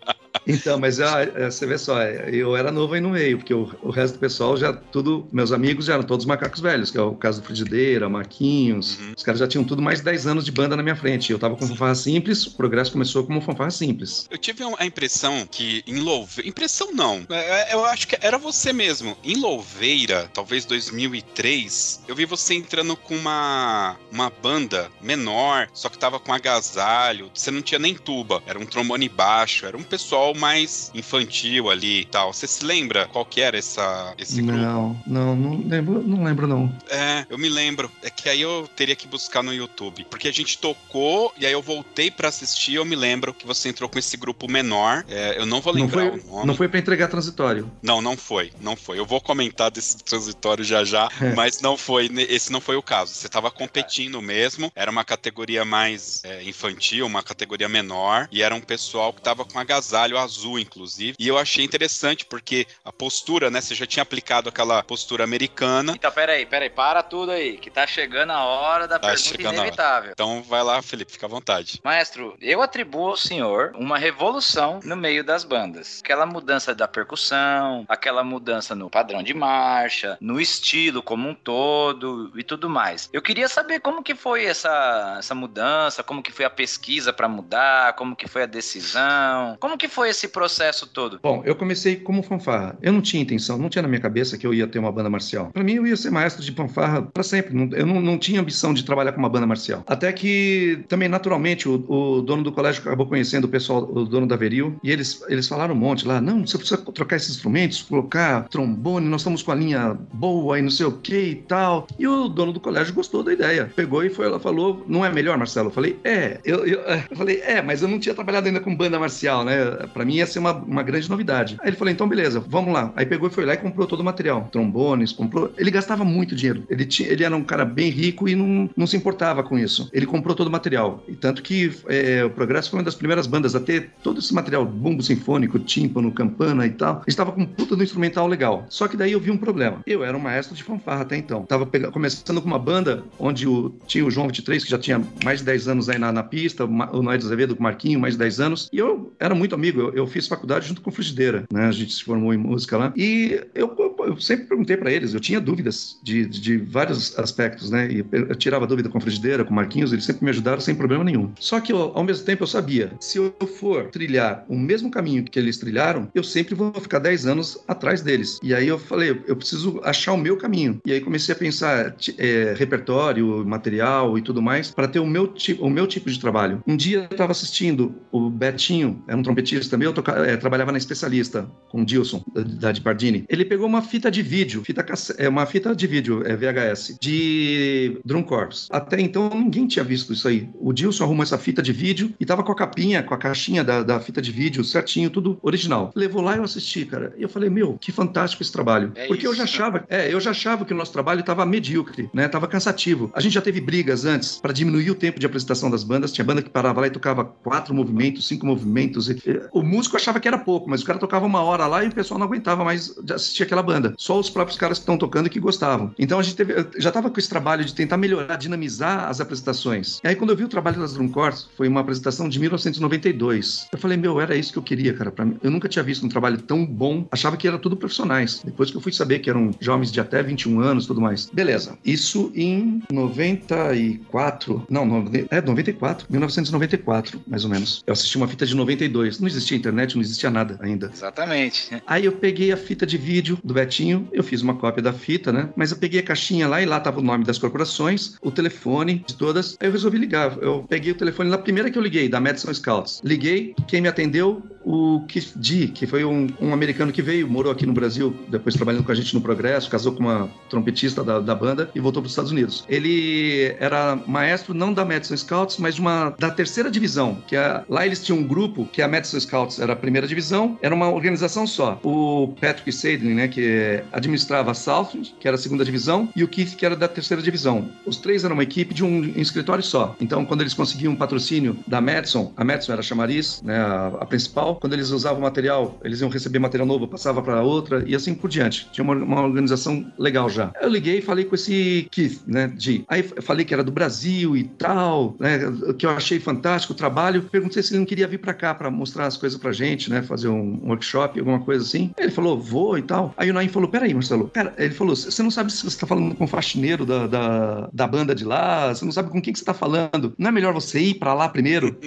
[0.47, 3.69] Então, mas ah, é, você vê só, eu era novo aí no meio, porque o,
[3.81, 7.01] o resto do pessoal já tudo, meus amigos já eram todos macacos velhos, que é
[7.01, 9.13] o caso do Frigideira, Marquinhos, uhum.
[9.15, 11.31] os caras já tinham tudo mais de 10 anos de banda na minha frente.
[11.31, 14.27] Eu tava com fanfarra simples, o progresso começou como fanfarra simples.
[14.29, 18.37] Eu tive a impressão que em Louveira, impressão não, é, é, eu acho que era
[18.37, 19.17] você mesmo.
[19.23, 25.97] Em Louveira, talvez 2003, eu vi você entrando com uma, uma banda menor, só que
[25.97, 30.32] tava com agasalho, você não tinha nem tuba, era um trombone baixo, era um pessoal
[30.33, 32.33] mais infantil ali e tal.
[32.33, 34.59] Você se lembra qual que era essa, esse grupo?
[34.59, 36.73] Não, não, não lembro, não lembro não.
[36.89, 37.91] É, eu me lembro.
[38.01, 41.53] É que aí eu teria que buscar no YouTube, porque a gente tocou e aí
[41.53, 45.03] eu voltei para assistir, eu me lembro que você entrou com esse grupo menor.
[45.07, 46.47] É, eu não vou lembrar não foi, o nome.
[46.47, 47.71] Não foi para entregar transitório.
[47.81, 48.99] Não, não foi, não foi.
[48.99, 51.33] Eu vou comentar desse transitório já já, é.
[51.33, 53.13] mas não foi, esse não foi o caso.
[53.13, 58.53] Você tava competindo mesmo, era uma categoria mais é, infantil, uma categoria menor, e era
[58.53, 61.15] um pessoal que tava com agasalho azul, inclusive.
[61.19, 63.61] E eu achei interessante, porque a postura, né?
[63.61, 65.93] Você já tinha aplicado aquela postura americana.
[65.95, 70.11] Então, peraí, peraí, para tudo aí, que tá chegando a hora da tá pergunta inevitável.
[70.11, 71.79] Então vai lá, Felipe, fica à vontade.
[71.83, 76.01] Maestro, eu atribuo ao senhor uma revolução no meio das bandas.
[76.03, 82.31] Aquela mudança da percussão, aquela mudança no padrão de marcha, no estilo como um todo
[82.35, 83.09] e tudo mais.
[83.11, 87.27] Eu queria saber como que foi essa, essa mudança, como que foi a pesquisa para
[87.27, 91.19] mudar, como que foi a decisão, como que foi esse processo todo?
[91.21, 92.77] Bom, eu comecei como fanfarra.
[92.81, 95.09] Eu não tinha intenção, não tinha na minha cabeça que eu ia ter uma banda
[95.09, 95.49] marcial.
[95.51, 97.53] Para mim, eu ia ser maestro de fanfarra para sempre.
[97.75, 99.83] Eu não, não tinha ambição de trabalhar com uma banda marcial.
[99.87, 104.27] Até que também, naturalmente, o, o dono do colégio acabou conhecendo o pessoal, o dono
[104.27, 107.81] da Veril, e eles, eles falaram um monte lá: não, você precisa trocar esses instrumentos,
[107.81, 111.87] colocar trombone, nós estamos com a linha boa e não sei o que e tal.
[111.97, 113.71] E o dono do colégio gostou da ideia.
[113.75, 115.67] Pegou e foi, ela falou: não é melhor, Marcelo?
[115.69, 116.39] Eu falei: é.
[116.45, 119.55] Eu, eu, eu falei: é, mas eu não tinha trabalhado ainda com banda marcial, né?
[120.03, 121.55] Para mim ia ser uma, uma grande novidade.
[121.61, 122.91] Aí ele falou: então beleza, vamos lá.
[122.93, 125.53] Aí pegou e foi lá e comprou todo o material: trombones, comprou.
[125.57, 126.65] Ele gastava muito dinheiro.
[126.69, 129.89] Ele, tinha, ele era um cara bem rico e não, não se importava com isso.
[129.93, 131.01] Ele comprou todo o material.
[131.07, 134.33] E tanto que é, o Progresso foi uma das primeiras bandas a ter todo esse
[134.33, 137.01] material: bumbo sinfônico, tímpano, campana e tal.
[137.07, 138.65] Estava com puta do instrumental legal.
[138.67, 139.79] Só que daí eu vi um problema.
[139.87, 141.45] Eu era um maestro de fanfarra até então.
[141.45, 145.01] Tava pegando, começando com uma banda onde o, tinha o João 23, que já tinha
[145.23, 148.15] mais de 10 anos aí na, na pista, o Noé Azevedo com o Marquinho, mais
[148.15, 148.69] de 10 anos.
[148.73, 149.82] E eu era muito amigo.
[149.83, 151.67] Eu, eu fiz faculdade junto com Frigideira, né?
[151.67, 152.93] A gente se formou em música lá.
[152.95, 157.91] E eu, eu, sempre perguntei para eles, eu tinha dúvidas de, de, vários aspectos, né?
[157.91, 161.31] E eu tirava dúvida com Frigideira, com Marquinhos, eles sempre me ajudaram sem problema nenhum.
[161.39, 165.23] Só que eu, ao mesmo tempo eu sabia, se eu for trilhar o mesmo caminho
[165.23, 168.39] que eles trilharam, eu sempre vou ficar 10 anos atrás deles.
[168.41, 170.79] E aí eu falei, eu preciso achar o meu caminho.
[170.85, 175.33] E aí comecei a pensar é, repertório, material e tudo mais para ter o meu,
[175.59, 176.63] o meu tipo de trabalho.
[176.67, 180.71] Um dia eu estava assistindo o Betinho, era um trompetista também, eu toca, é, trabalhava
[180.71, 183.25] na especialista com o Dilson, da, da de Bardini.
[183.27, 184.85] Ele pegou uma fita de vídeo, fita
[185.17, 188.67] é uma fita de vídeo, é VHS, de Drum Corps.
[188.69, 190.47] Até então ninguém tinha visto isso aí.
[190.59, 193.63] O Dilson arrumou essa fita de vídeo e tava com a capinha, com a caixinha
[193.63, 195.91] da, da fita de vídeo certinho, tudo original.
[195.95, 197.13] Levou lá e eu assisti, cara.
[197.17, 198.91] E eu falei, meu, que fantástico esse trabalho.
[198.93, 199.31] É Porque isso.
[199.31, 202.27] eu já achava, é, eu já achava que o nosso trabalho estava medíocre, né?
[202.27, 203.11] Tava cansativo.
[203.15, 206.11] A gente já teve brigas antes para diminuir o tempo de apresentação das bandas.
[206.11, 209.09] Tinha banda que parava lá e tocava quatro movimentos, cinco movimentos.
[209.09, 209.17] E,
[209.63, 211.95] o músico achava que era pouco, mas o cara tocava uma hora lá e o
[211.95, 213.93] pessoal não aguentava mais assistir aquela banda.
[213.97, 215.93] Só os próprios caras que estão tocando que gostavam.
[215.97, 220.01] Então a gente teve, já tava com esse trabalho de tentar melhorar, dinamizar as apresentações.
[220.03, 223.67] E aí quando eu vi o trabalho das Drum Corps, foi uma apresentação de 1992.
[223.71, 225.11] Eu falei, meu, era isso que eu queria, cara.
[225.11, 225.37] Pra mim.
[225.41, 227.07] Eu nunca tinha visto um trabalho tão bom.
[227.09, 228.41] Achava que era tudo profissionais.
[228.43, 231.29] Depois que eu fui saber que eram jovens de até 21 anos tudo mais.
[231.31, 231.77] Beleza.
[231.85, 234.65] Isso em 94.
[234.69, 234.83] Não,
[235.31, 236.07] é 94.
[236.09, 237.81] 1994, mais ou menos.
[237.87, 239.19] Eu assisti uma fita de 92.
[239.19, 240.89] Não existia internet, não existia nada ainda.
[240.93, 241.81] Exatamente.
[241.85, 244.07] Aí eu peguei a fita de vídeo do Betinho.
[244.11, 245.49] Eu fiz uma cópia da fita, né?
[245.55, 249.03] Mas eu peguei a caixinha lá e lá tava o nome das corporações, o telefone
[249.07, 249.57] de todas.
[249.59, 250.37] Aí eu resolvi ligar.
[250.41, 253.01] Eu peguei o telefone na primeira que eu liguei, da Madison Scouts.
[253.03, 254.41] Liguei, quem me atendeu
[254.73, 258.55] o Keith D, que foi um, um, americano que veio, morou aqui no Brasil, depois
[258.55, 262.01] trabalhando com a gente no Progresso, casou com uma trompetista da, da banda e voltou
[262.01, 262.65] para os Estados Unidos.
[262.67, 267.85] Ele era maestro não da Madison Scouts, mas uma da terceira divisão, que é, lá
[267.85, 271.45] eles tinham um grupo que a Madison Scouts era a primeira divisão, era uma organização
[271.45, 271.79] só.
[271.83, 276.27] O Patrick Sadlin, né, que administrava a Southland, que era a segunda divisão, e o
[276.27, 277.69] Keith, que era da terceira divisão.
[277.85, 279.95] Os três eram uma equipe de um, um escritório só.
[280.01, 283.87] Então, quando eles conseguiam um patrocínio da Madison, a Madison era a chamariz, né, a,
[283.99, 287.93] a principal, quando eles usavam material, eles iam receber material novo, passava para outra e
[287.93, 288.65] assim por diante.
[288.71, 290.53] Tinha uma, uma, organização legal já.
[290.61, 292.85] Eu liguei e falei com esse Keith, né, de.
[292.87, 295.39] Aí falei que era do Brasil e tal, né,
[295.77, 297.23] que eu achei fantástico o trabalho.
[297.23, 300.01] Perguntei se ele não queria vir para cá para mostrar as coisas pra gente, né,
[300.01, 301.91] fazer um, um workshop, alguma coisa assim.
[301.97, 303.13] Aí ele falou, vou e tal.
[303.17, 305.85] Aí o Naim falou, peraí, Marcelo, cara, ele falou, você não sabe se você tá
[305.85, 309.33] falando com o faxineiro da, da, da banda de lá, você não sabe com quem
[309.33, 310.13] que você tá falando.
[310.17, 311.77] Não é melhor você ir para lá primeiro,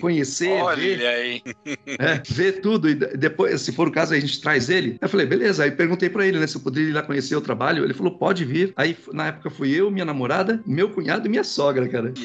[0.00, 1.40] conhecer, Olha aí.
[1.96, 4.96] é, ver tudo e depois, se for o caso, a gente traz ele.
[5.00, 5.64] Eu falei, beleza.
[5.64, 7.84] Aí perguntei para ele, né, se eu poderia ir lá conhecer o trabalho.
[7.84, 8.72] Ele falou, pode vir.
[8.76, 12.12] Aí na época fui eu, minha namorada, meu cunhado e minha sogra, cara.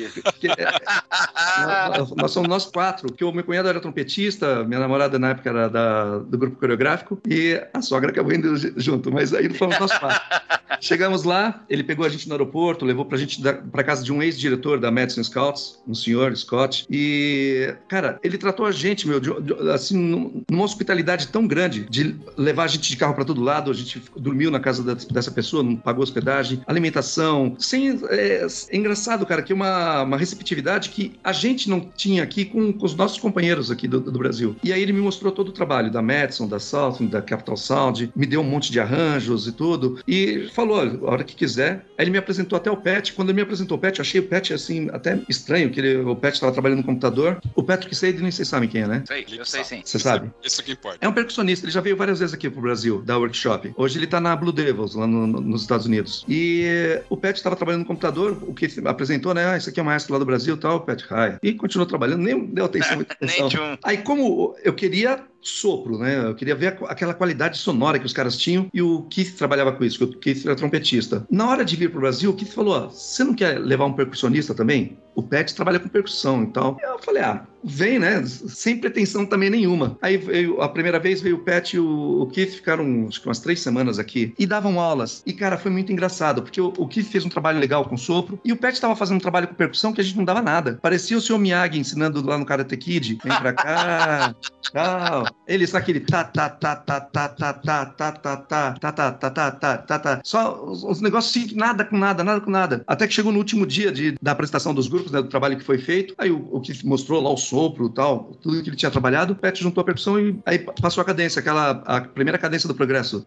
[1.59, 5.29] É, nós, nós, somos nós quatro, porque o meu cunhado era trompetista, minha namorada na
[5.29, 9.79] época era da, do grupo coreográfico e a sogra acabou indo junto, mas aí fomos
[9.79, 10.19] nós quatro.
[10.81, 14.23] Chegamos lá, ele pegou a gente no aeroporto, levou pra gente pra casa de um
[14.23, 19.29] ex-diretor da Madison Scouts, um senhor, Scott, e, cara, ele tratou a gente, meu, de,
[19.41, 23.72] de, assim, numa hospitalidade tão grande, de levar a gente de carro para todo lado,
[23.72, 28.00] a gente dormiu na casa dessa pessoa, não pagou hospedagem, alimentação, sem...
[28.10, 32.72] É, é engraçado, cara, que uma, uma receptividade que a gente não tinha aqui com,
[32.74, 34.56] com os nossos companheiros aqui do, do, Brasil.
[34.63, 38.12] E aí ele me mostrou todo o trabalho da Madison, da Southern, da Capital Sound,
[38.15, 41.86] me deu um monte de arranjos e tudo, e falou, a hora que quiser.
[41.98, 43.13] Aí ele me apresentou até o Pet.
[43.13, 45.98] Quando ele me apresentou o Pet, eu achei o Pet, assim, até estranho, que ele,
[45.98, 47.39] o Pet estava trabalhando no computador.
[47.56, 49.04] O Patrick Sade, nem vocês sabem quem é, né?
[49.08, 49.82] Sei, eu sei sim.
[49.86, 50.32] Você sabe?
[50.43, 50.97] Isso que importa.
[51.01, 53.73] É um percussionista, ele já veio várias vezes aqui pro Brasil, da workshop.
[53.77, 56.25] Hoje ele tá na Blue Devils, lá no, no, nos Estados Unidos.
[56.27, 59.45] E o Pet estava trabalhando no computador, o que apresentou, né?
[59.45, 61.38] Ah, esse aqui é o maestro lá do Brasil e tal, o Pet High.
[61.43, 62.95] E continuou trabalhando, nem deu atenção.
[62.97, 63.49] muita atenção.
[63.84, 66.25] Aí, como eu queria sopro, né?
[66.25, 69.84] Eu queria ver aquela qualidade sonora que os caras tinham e o Keith trabalhava com
[69.84, 71.25] isso, que o Keith era trompetista.
[71.30, 74.54] Na hora de vir pro Brasil, o Keith falou: você não quer levar um percussionista
[74.54, 74.97] também?
[75.15, 76.78] O Pet trabalha com percussão e tal.
[76.82, 78.23] Eu falei: ah, vem, né?
[78.25, 79.97] Sem pretensão também nenhuma.
[80.02, 83.39] Aí veio, a primeira vez veio o Pet e o, Keith ficaram acho que umas
[83.39, 85.21] três semanas aqui e davam aulas.
[85.25, 88.39] E, cara, foi muito engraçado, porque o, o Keith fez um trabalho legal com sopro
[88.45, 90.80] e o Pet estava fazendo um trabalho com percussão que a gente não dava nada.
[90.82, 93.19] Parecia o seu Miyagi ensinando lá no Karate Kid.
[93.21, 94.36] Vem pra cá,
[94.71, 95.25] tal.
[95.48, 98.92] Ele está aquele tá, tá, tá, tá, tá, tá, tá, tá, tá, tá, tá, tá,
[98.92, 100.22] tá, tá, tá, tá, tá.
[100.24, 102.84] Só os negócios assim, nada com nada, nada com nada.
[102.88, 105.63] Até que chegou no último dia de, da apresentação dos grupos, né, do trabalho que
[105.63, 106.13] foi feito.
[106.18, 109.34] Aí o, o Keith mostrou lá o sopro e tal, tudo que ele tinha trabalhado.
[109.34, 112.76] O Pet juntou a percussão e aí passou a cadência, aquela a primeira cadência do
[112.76, 113.24] progresso.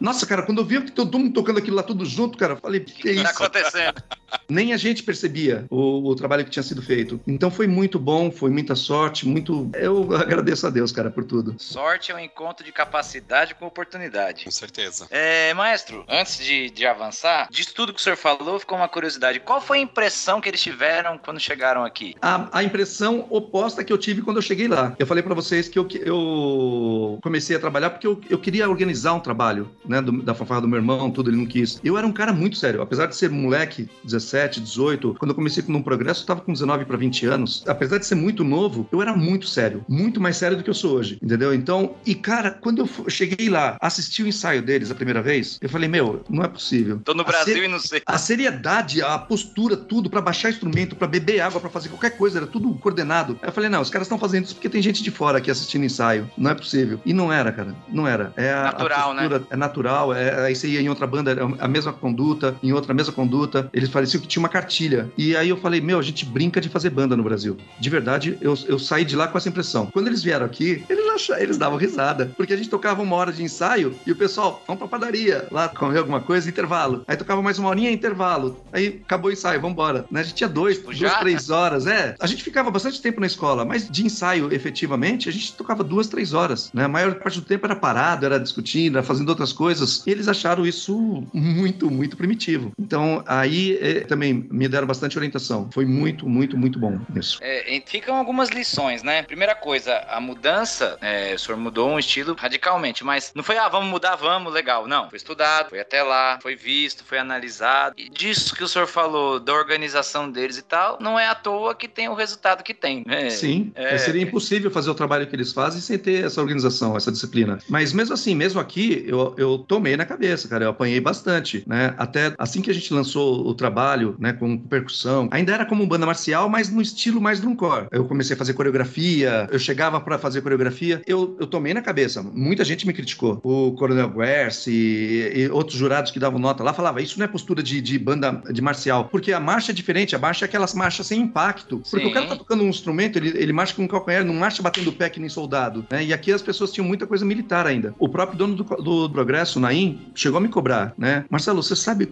[0.00, 2.56] Nossa, cara, quando eu vi que todo mundo tocando aquilo lá tudo junto, cara, eu
[2.56, 3.24] falei, que é isso?
[3.24, 4.02] Tá acontecendo.
[4.48, 7.20] Nem a gente percebia o, o trabalho que tinha sido feito.
[7.34, 9.70] Então foi muito bom, foi muita sorte, muito.
[9.74, 11.54] Eu agradeço a Deus, cara, por tudo.
[11.58, 14.44] Sorte é um encontro de capacidade com oportunidade.
[14.44, 15.06] Com certeza.
[15.10, 19.40] É, maestro, antes de, de avançar, disso tudo que o senhor falou, ficou uma curiosidade.
[19.40, 22.14] Qual foi a impressão que eles tiveram quando chegaram aqui?
[22.20, 24.94] A, a impressão oposta que eu tive quando eu cheguei lá.
[24.98, 29.14] Eu falei para vocês que eu, eu comecei a trabalhar porque eu, eu queria organizar
[29.14, 31.80] um trabalho, né, do, da fanfarra do meu irmão, tudo, ele não quis.
[31.84, 35.62] Eu era um cara muito sério, apesar de ser moleque, 17, 18, quando eu comecei
[35.62, 37.64] com um progresso, eu tava com 19 para 20 anos.
[37.66, 40.74] Apesar de ser muito novo, eu era muito sério, muito mais sério do que eu
[40.74, 41.54] sou hoje, entendeu?
[41.54, 45.68] Então, e cara, quando eu cheguei lá, assisti o ensaio deles a primeira vez, eu
[45.68, 47.00] falei, meu, não é possível.
[47.04, 48.02] Tô no Brasil e não sei.
[48.06, 52.38] A seriedade, a postura, tudo, para baixar instrumento, para beber água, para fazer qualquer coisa,
[52.38, 53.38] era tudo coordenado.
[53.42, 55.50] Aí eu falei, não, os caras estão fazendo isso porque tem gente de fora aqui
[55.50, 56.30] assistindo ensaio.
[56.36, 57.00] Não é possível.
[57.04, 57.74] E não era, cara.
[57.88, 58.32] Não era.
[58.36, 59.40] É a, natural, a né?
[59.50, 60.14] É natural.
[60.14, 63.68] É, aí você ia em outra banda, a mesma conduta, em outra a mesma conduta.
[63.72, 65.10] Eles pareciam que tinha uma cartilha.
[65.16, 67.56] E aí eu falei, meu, a gente brinca de fazer banda no Brasil.
[67.78, 69.86] De verdade, eu, eu saí de lá com essa impressão.
[69.86, 72.32] Quando eles vieram aqui, eles acharam, eles davam risada.
[72.36, 75.68] Porque a gente tocava uma hora de ensaio e o pessoal, vamos pra padaria, lá
[75.68, 77.04] comer alguma coisa, intervalo.
[77.06, 78.60] Aí tocava mais uma horinha, intervalo.
[78.72, 80.04] Aí acabou o ensaio, vambora.
[80.10, 80.20] Né?
[80.20, 81.86] A gente tinha dois, tipo, duas, três horas.
[81.86, 85.82] É, a gente ficava bastante tempo na escola, mas de ensaio, efetivamente, a gente tocava
[85.82, 86.70] duas, três horas.
[86.72, 86.84] Né?
[86.84, 90.02] A maior parte do tempo era parado, era discutindo, era fazendo outras coisas.
[90.06, 92.72] E eles acharam isso muito, muito primitivo.
[92.78, 95.68] Então, aí é, também me deram bastante orientação.
[95.72, 97.38] Foi muito, muito, muito bom isso.
[97.40, 99.22] É, ficam algumas lições, né?
[99.22, 103.68] Primeira coisa, a mudança, é, o senhor mudou um estilo radicalmente, mas não foi, ah,
[103.68, 104.86] vamos mudar, vamos, legal.
[104.86, 107.94] Não, foi estudado, foi até lá, foi visto, foi analisado.
[107.98, 111.74] E disso que o senhor falou, da organização deles e tal, não é à toa
[111.74, 113.04] que tem o resultado que tem.
[113.08, 113.96] É, Sim, é...
[113.98, 117.58] seria impossível fazer o trabalho que eles fazem sem ter essa organização, essa disciplina.
[117.68, 121.94] Mas mesmo assim, mesmo aqui, eu, eu tomei na cabeça, cara, eu apanhei bastante, né?
[121.98, 126.06] Até assim que a gente lançou o trabalho, né, com percussão, ainda era como banda
[126.06, 127.86] marcial, mas no estilo mais drumcore.
[127.90, 132.22] Eu comecei a fazer coreografia, eu chegava para fazer coreografia, eu, eu tomei na cabeça.
[132.22, 133.40] Muita gente me criticou.
[133.42, 136.62] O Coronel Guerce e, e outros jurados que davam nota.
[136.62, 139.74] Lá falava, isso não é postura de, de banda de marcial, porque a marcha é
[139.74, 141.78] diferente, a marcha é aquelas marchas sem impacto.
[141.90, 142.10] Porque Sim.
[142.10, 144.90] o cara tá tocando um instrumento, ele, ele marcha com o calcanhar, não marcha batendo
[144.90, 146.04] o pé que nem soldado, né?
[146.04, 147.94] E aqui as pessoas tinham muita coisa militar ainda.
[147.98, 151.24] O próprio dono do, do Progresso, Naim, chegou a me cobrar, né?
[151.30, 152.10] Marcelo, você sabe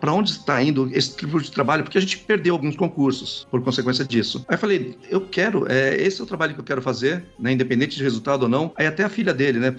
[0.00, 1.82] para onde está indo esse tipo de trabalho?
[1.82, 4.44] Porque a gente perdeu alguns concursos por consequência disso.
[4.48, 7.52] Aí eu falei, eu quero, é, esse é o trabalho que eu quero fazer, né?
[7.52, 8.72] Independente de resultado ou não.
[8.76, 9.74] Aí até a filha dele, né?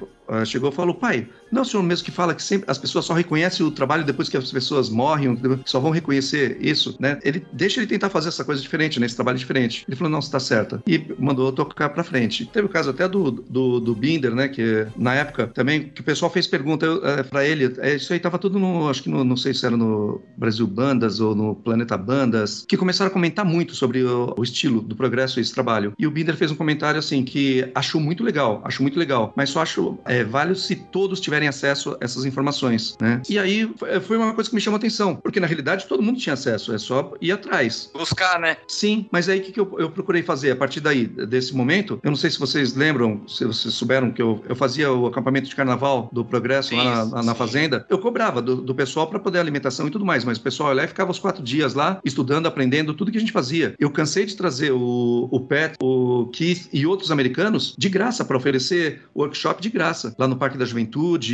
[0.46, 3.06] Chegou e falou, pai, não é o senhor mesmo que fala que sempre as pessoas
[3.06, 7.20] só reconhecem o trabalho depois que as pessoas morrem, só vão reconhecer isso, né?
[7.24, 9.06] Ele deixa ele tentar fazer essa coisa diferente, né?
[9.06, 9.86] Esse trabalho diferente.
[9.88, 10.82] Ele falou, não, você tá certa.
[10.88, 12.46] E mandou tocar pra frente.
[12.46, 14.48] Teve o caso até do, do, do Binder, né?
[14.48, 18.20] Que na época também, que o pessoal fez pergunta é, pra ele, é, isso aí
[18.20, 21.56] tava tudo no, acho que no, não sei se era no Brasil Bandas ou no
[21.56, 25.54] Planeta Bandas, que começaram a comentar muito sobre o, o estilo do progresso e esse
[25.54, 25.94] trabalho.
[25.98, 29.50] E o Binder fez um comentário assim, que achou muito legal, achou muito legal, mas
[29.50, 33.22] só acho é, válido se todos tiverem acesso a essas informações, né?
[33.30, 33.70] E aí
[34.04, 36.74] foi uma coisa que me chamou a atenção, porque na realidade todo mundo tinha acesso,
[36.74, 37.90] é só ir atrás.
[37.94, 38.58] Buscar, né?
[38.68, 42.00] Sim, mas aí o que, que eu, eu, procurei fazer a partir daí, desse momento?
[42.04, 45.50] Eu não sei se vocês lembram, se vocês souberam que eu, eu fazia o acampamento
[45.50, 49.20] de carnaval do Progresso sim, lá na, na fazenda, eu cobrava do, do pessoal para
[49.20, 52.48] poder alimentação e tudo mais, mas o pessoal lá ficava os quatro dias lá, estudando,
[52.48, 53.76] aprendendo tudo que a gente fazia.
[53.80, 58.38] Eu cansei de trazer o, o Pat, o Keith e outros americanos de graça para
[58.38, 61.25] oferecer workshop de graça lá no Parque da Juventude,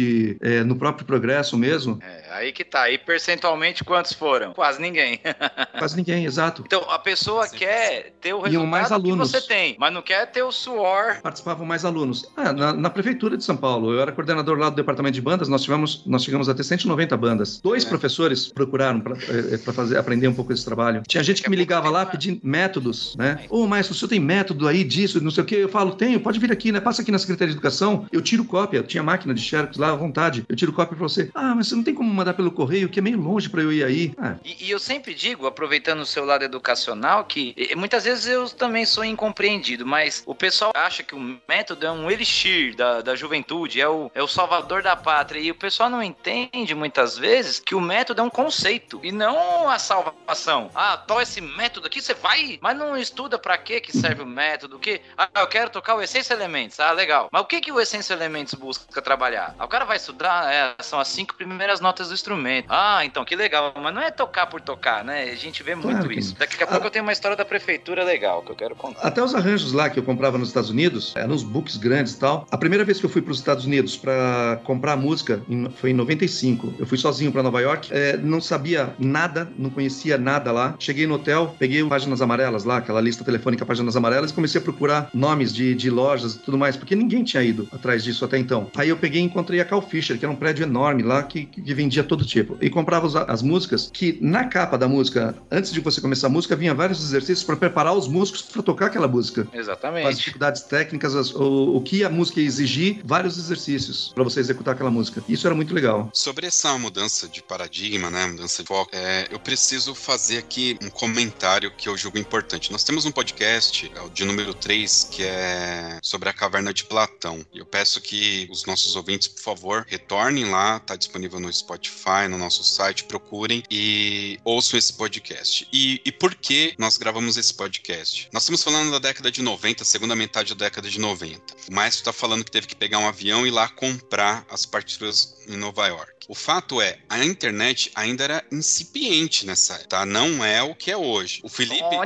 [0.42, 2.00] é, no próprio Progresso mesmo.
[2.02, 2.90] É, aí que tá.
[2.90, 4.54] E percentualmente quantos foram?
[4.54, 5.20] Quase ninguém.
[5.78, 6.64] Quase ninguém, exato.
[6.66, 7.58] Então, a pessoa Sim.
[7.58, 9.32] quer ter o resultado mais alunos.
[9.32, 11.20] que você tem, mas não quer ter o suor.
[11.22, 12.26] Participavam mais alunos.
[12.36, 15.48] Ah, na, na, prefeitura de São Paulo, eu era coordenador lá do departamento de bandas,
[15.48, 17.60] nós tivemos, nós chegamos a ter 190 bandas.
[17.62, 17.90] Dois é.
[17.90, 21.04] professores procuraram para é, fazer aprender um pouco esse trabalho.
[21.08, 23.46] Tinha gente que me ligava lá pedindo métodos, né?
[23.50, 25.56] Ô, oh, maestro, o senhor tem método aí disso, não sei o quê?
[25.56, 26.80] Eu falo, tenho, pode vir aqui, né?
[26.80, 28.84] Passa aqui na Secretaria de Educação, eu tiro cópia.
[28.84, 30.46] Tinha máquina de Xerox lá à vontade.
[30.48, 31.30] Eu tiro cópia para você.
[31.34, 33.72] Ah, mas você não tem como mandar pelo correio, que é meio longe para eu
[33.72, 34.14] ir aí.
[34.18, 34.36] Ah.
[34.46, 38.86] E, e, eu sempre digo, aproveitando o seu lado educacional, que muitas vezes eu também
[38.86, 43.82] sou incompreendido, mas o pessoal acha que o método é um elixir da, da juventude,
[43.82, 45.40] é o, é o salvador da pátria.
[45.40, 49.68] E o pessoal não entende muitas vezes que o método é um conceito e não
[49.70, 50.70] a salvação.
[50.76, 54.28] Ah, to esse método aqui, você vai, mas não estuda para que que serve o
[54.28, 56.80] método, que ah, eu quero tocar o Essência Elementos.
[56.80, 57.30] Ah, legal.
[57.32, 59.56] Mas o que que o Essência Elementos busca trabalhar?
[59.72, 62.66] Ah, o cara vai estudar, é, são as cinco primeiras notas do instrumento.
[62.68, 65.32] Ah, então que legal, mas não é tocar por tocar, né?
[65.32, 66.36] A gente vê muito claro isso.
[66.38, 69.02] Daqui a pouco eu tenho uma história da prefeitura legal que eu quero contar.
[69.02, 72.20] Até os arranjos lá que eu comprava nos Estados Unidos, eram uns books grandes e
[72.20, 72.46] tal.
[72.52, 75.42] A primeira vez que eu fui para os Estados Unidos para comprar música
[75.78, 76.76] foi em 95.
[76.78, 80.76] Eu fui sozinho para Nova York, é, não sabia nada, não conhecia nada lá.
[80.80, 84.64] Cheguei no hotel, peguei páginas amarelas lá, aquela lista telefônica páginas amarelas, e comecei a
[84.64, 88.38] procurar nomes de, de lojas e tudo mais, porque ninguém tinha ido atrás disso até
[88.38, 88.70] então.
[88.76, 91.46] Aí eu peguei e encontrei a Cal Fisher, que era um prédio enorme lá que,
[91.46, 92.58] que vendia todo tipo.
[92.62, 96.30] E comprava as, as músicas, que na capa da música, antes de você começar a
[96.30, 99.48] música, vinha vários exercícios para preparar os músicos para tocar aquela música.
[99.54, 100.08] Exatamente.
[100.08, 104.40] As dificuldades técnicas, as, o, o que a música ia exigir, vários exercícios para você
[104.40, 105.24] executar aquela música.
[105.28, 106.10] Isso era muito legal.
[106.14, 110.90] Sobre essa mudança de paradigma, né, mudança de foco, é, eu preciso fazer aqui um
[110.90, 112.72] comentário que eu julgo importante.
[112.72, 116.84] Nós temos um podcast, é o de número 3, que é sobre a caverna de
[116.84, 117.46] Platão.
[117.54, 119.51] E eu peço que os nossos ouvintes, por favor,
[119.88, 125.68] retornem lá, tá disponível no Spotify, no nosso site, procurem e ouçam esse podcast.
[125.72, 128.30] E, e por que nós gravamos esse podcast?
[128.32, 131.42] Nós estamos falando da década de 90, segunda metade da década de 90.
[131.70, 134.66] O maestro está falando que teve que pegar um avião e ir lá comprar as
[134.66, 136.12] partituras em Nova York.
[136.28, 140.06] O fato é, a internet ainda era incipiente nessa época, tá?
[140.06, 141.42] Não é o que é hoje.
[141.44, 141.84] O Felipe.
[141.84, 142.06] É,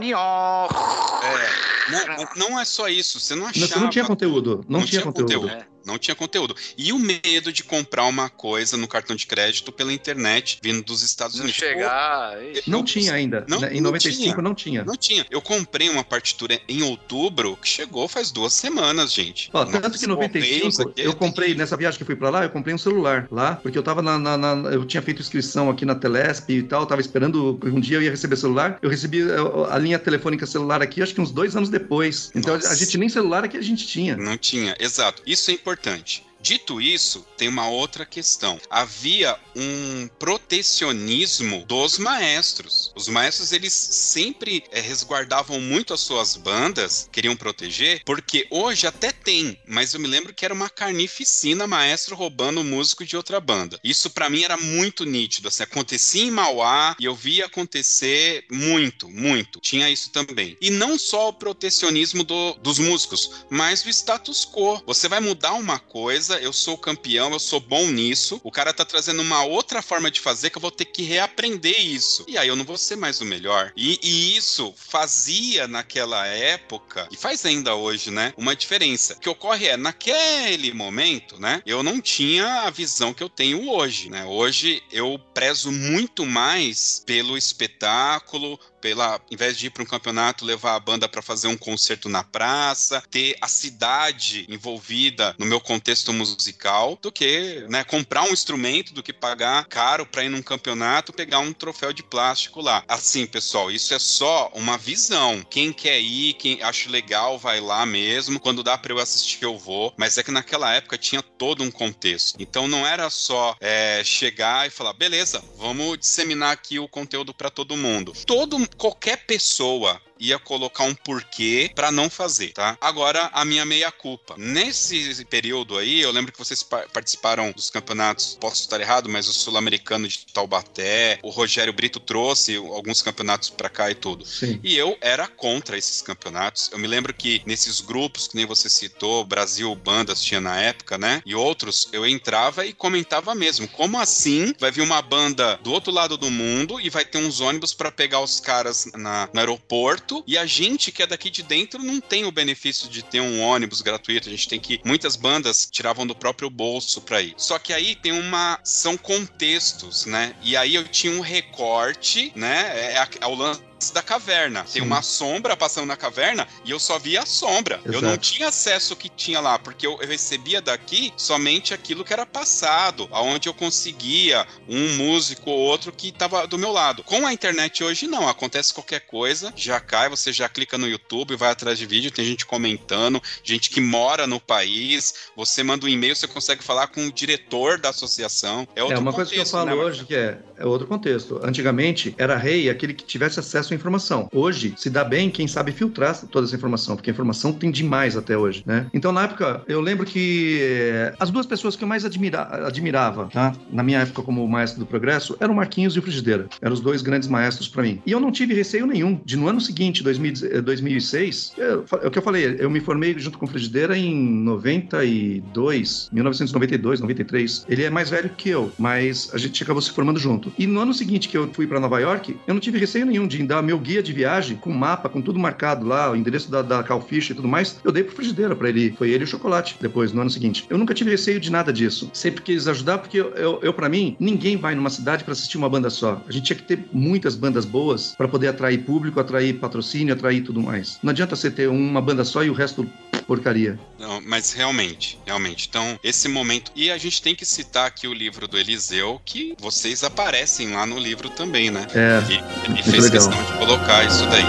[1.92, 3.76] não, não, é só isso, você não achava.
[3.76, 4.66] Não, não tinha conteúdo.
[4.68, 5.42] Não, não tinha, tinha, conteúdo.
[5.42, 5.52] conteúdo.
[5.72, 6.56] É não tinha conteúdo.
[6.78, 11.04] E o medo de comprar uma coisa no cartão de crédito pela internet vindo dos
[11.04, 11.56] Estados Unidos.
[11.56, 12.38] Chegar.
[12.68, 13.46] não tinha ainda.
[13.48, 14.84] Não, em 95 tinha, não tinha.
[14.84, 15.26] Não tinha.
[15.30, 19.50] Eu comprei uma partitura em outubro que chegou faz duas semanas, gente.
[19.54, 22.74] Ó, tanto que em 95 eu comprei, nessa viagem que fui pra lá, eu comprei
[22.74, 25.96] um celular lá, porque eu tava na, na, na, Eu tinha feito inscrição aqui na
[25.96, 28.80] Telesp e tal, tava esperando um dia eu ia receber celular.
[28.82, 29.36] Eu recebi eh,
[29.70, 32.32] a linha telefônica celular aqui, acho que uns dois anos depois.
[32.34, 32.70] Então Nossa.
[32.70, 34.18] a gente nem celular aqui a gente tinha.
[34.18, 35.22] Não tinha, exato.
[35.26, 36.25] Isso é importante importante.
[36.46, 38.62] Dito isso, tem uma outra questão.
[38.70, 42.94] Havia um protecionismo dos maestros.
[42.96, 49.12] Os maestros eles sempre é, resguardavam muito as suas bandas, queriam proteger, porque hoje até
[49.12, 53.80] tem, mas eu me lembro que era uma carnificina maestro roubando músico de outra banda.
[53.84, 59.10] Isso para mim era muito nítido, assim, acontecia em Mauá e eu via acontecer muito,
[59.10, 59.60] muito.
[59.62, 60.56] Tinha isso também.
[60.62, 64.84] E não só o protecionismo do, dos músicos, mas do status quo.
[64.86, 68.40] Você vai mudar uma coisa beleza, eu sou campeão, eu sou bom nisso.
[68.44, 71.80] O cara tá trazendo uma outra forma de fazer que eu vou ter que reaprender
[71.80, 72.26] isso.
[72.28, 73.72] E aí eu não vou ser mais o melhor.
[73.76, 78.34] E, e isso fazia naquela época, e faz ainda hoje, né?
[78.38, 79.14] Uma diferença.
[79.14, 81.62] O que ocorre é, naquele momento, né?
[81.66, 84.26] Eu não tinha a visão que eu tenho hoje, né?
[84.26, 90.46] Hoje eu prezo muito mais pelo espetáculo, pela, em vez de ir para um campeonato,
[90.46, 95.60] levar a banda para fazer um concerto na praça, ter a cidade envolvida no meu
[95.60, 100.44] contexto musical, do que né, comprar um instrumento, do que pagar caro para ir num
[100.44, 102.84] campeonato, pegar um troféu de plástico lá.
[102.88, 105.44] Assim, pessoal, isso é só uma visão.
[105.50, 108.40] Quem quer ir, quem acha legal, vai lá mesmo.
[108.40, 109.96] Quando dá para eu assistir, eu vou.
[109.98, 112.36] Mas é que naquela época tinha todo um contexto.
[112.40, 117.50] Então não era só é, chegar e falar, beleza, vamos disseminar aqui o conteúdo para
[117.50, 118.14] todo mundo.
[118.28, 122.78] Todo qualquer pessoa ia colocar um porquê para não fazer, tá?
[122.80, 124.36] Agora, a minha meia-culpa.
[124.38, 129.34] Nesse período aí, eu lembro que vocês participaram dos campeonatos, posso estar errado, mas o
[129.34, 134.26] Sul-Americano de Taubaté, o Rogério Brito trouxe alguns campeonatos para cá e tudo.
[134.26, 134.60] Sim.
[134.64, 136.70] E eu era contra esses campeonatos.
[136.72, 140.98] Eu me lembro que nesses grupos, que nem você citou, Brasil Bandas tinha na época,
[140.98, 141.22] né?
[141.26, 143.68] E outros, eu entrava e comentava mesmo.
[143.68, 147.40] Como assim vai vir uma banda do outro lado do mundo e vai ter uns
[147.40, 150.05] ônibus para pegar os caras na, no aeroporto?
[150.06, 153.20] Gratuito e a gente que é daqui de dentro não tem o benefício de ter
[153.20, 154.30] um ônibus gratuito.
[154.30, 154.80] A gente tem que.
[154.86, 157.34] Muitas bandas tiravam do próprio bolso para ir.
[157.38, 158.60] Só que aí tem uma.
[158.64, 160.36] São contextos, né?
[160.42, 162.94] E aí eu tinha um recorte, né?
[162.94, 163.62] É, é o lance
[163.94, 164.66] da caverna.
[164.66, 164.74] Sim.
[164.74, 167.76] Tem uma sombra passando na caverna e eu só via a sombra.
[167.78, 167.94] Exato.
[167.94, 172.04] Eu não tinha acesso ao que tinha lá, porque eu, eu, recebia daqui somente aquilo
[172.04, 177.04] que era passado, aonde eu conseguia um músico ou outro que estava do meu lado.
[177.04, 178.28] Com a internet hoje, não.
[178.28, 182.26] Acontece qualquer coisa, já cai, você já clica no YouTube, vai atrás de vídeo, tem
[182.26, 187.06] gente comentando, gente que mora no país, você manda um e-mail, você consegue falar com
[187.06, 188.68] o diretor da associação.
[188.76, 190.88] É, outro é uma contexto, coisa que eu falo né, hoje que é, é outro
[190.88, 191.40] contexto.
[191.44, 194.30] Antigamente, era rei aquele que tivesse acesso à informação.
[194.34, 198.16] Hoje, se dá bem quem sabe filtrar toda essa informação, porque a informação tem demais
[198.16, 198.88] até hoje, né?
[198.94, 203.30] Então, na época, eu lembro que eh, as duas pessoas que eu mais admira admirava,
[203.32, 203.54] tá?
[203.72, 206.48] Na minha época como maestro do progresso, eram o Marquinhos e o Frigideira.
[206.62, 208.02] Eram os dois grandes maestros para mim.
[208.06, 212.12] E eu não tive receio nenhum de no ano seguinte, 2000, 2006, eu, é o
[212.12, 217.66] que eu falei, eu me formei junto com o Frigideira em 92, 1992, 93.
[217.70, 220.52] Ele é mais velho que eu, mas a gente acabou se formando junto.
[220.58, 223.28] E no ano seguinte que eu fui para Nova York, eu não tive receio nenhum
[223.28, 226.84] de meu guia de viagem com mapa, com tudo marcado lá, o endereço da, da
[226.84, 227.80] Calfish e tudo mais.
[227.84, 228.94] Eu dei pro frigideira para ele.
[228.98, 230.66] Foi ele o chocolate depois, no ano seguinte.
[230.70, 232.10] Eu nunca tive receio de nada disso.
[232.14, 235.58] Sempre quis ajudar, porque eu, eu, eu para mim, ninguém vai numa cidade para assistir
[235.58, 236.22] uma banda só.
[236.28, 240.42] A gente tinha que ter muitas bandas boas para poder atrair público, atrair patrocínio, atrair
[240.42, 241.00] tudo mais.
[241.02, 242.88] Não adianta você ter uma banda só e o resto
[243.26, 243.80] porcaria.
[244.00, 245.68] Não, mas realmente, realmente.
[245.70, 246.72] Então, esse momento.
[246.76, 250.86] E a gente tem que citar aqui o livro do Eliseu, que vocês aparecem lá
[250.86, 251.86] no livro também, né?
[251.94, 252.22] É.
[252.32, 253.12] E ele fez legal.
[253.12, 254.46] questão de colocar isso daí.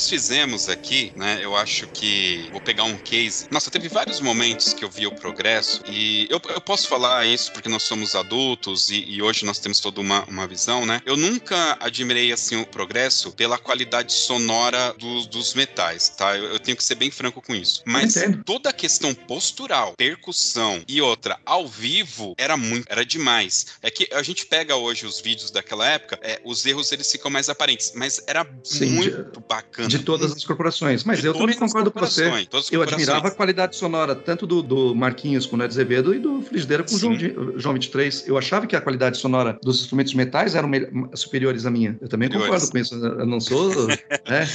[0.00, 3.46] Nós fizemos aqui, né, eu acho que vou pegar um case.
[3.50, 7.52] Nossa, teve vários momentos que eu vi o progresso e eu, eu posso falar isso
[7.52, 11.02] porque nós somos adultos e, e, hoje nós temos toda uma, uma visão, né?
[11.04, 16.34] Eu nunca admirei assim o progresso pela qualidade sonora dos, dos metais, tá?
[16.34, 17.82] Eu, eu, tenho que ser bem franco com isso.
[17.84, 18.14] Mas
[18.46, 23.66] toda a questão postural, percussão e outra ao vivo era muito, era demais.
[23.82, 27.30] É que a gente pega hoje os vídeos daquela época, é, os erros eles ficam
[27.30, 31.04] mais aparentes, mas era Sim, muito bacana de todas as corporações.
[31.04, 32.30] Mas de eu também concordo com você.
[32.70, 36.42] Eu admirava a qualidade sonora tanto do, do Marquinhos com o Ned Azevedo e do
[36.42, 37.16] Frigideira com o João,
[37.56, 38.26] João 23.
[38.26, 40.70] Eu achava que a qualidade sonora dos instrumentos metais eram
[41.14, 41.98] superiores à minha.
[42.00, 42.94] Eu também concordo com isso.
[42.94, 43.86] Eu não sou.
[43.88, 43.96] né?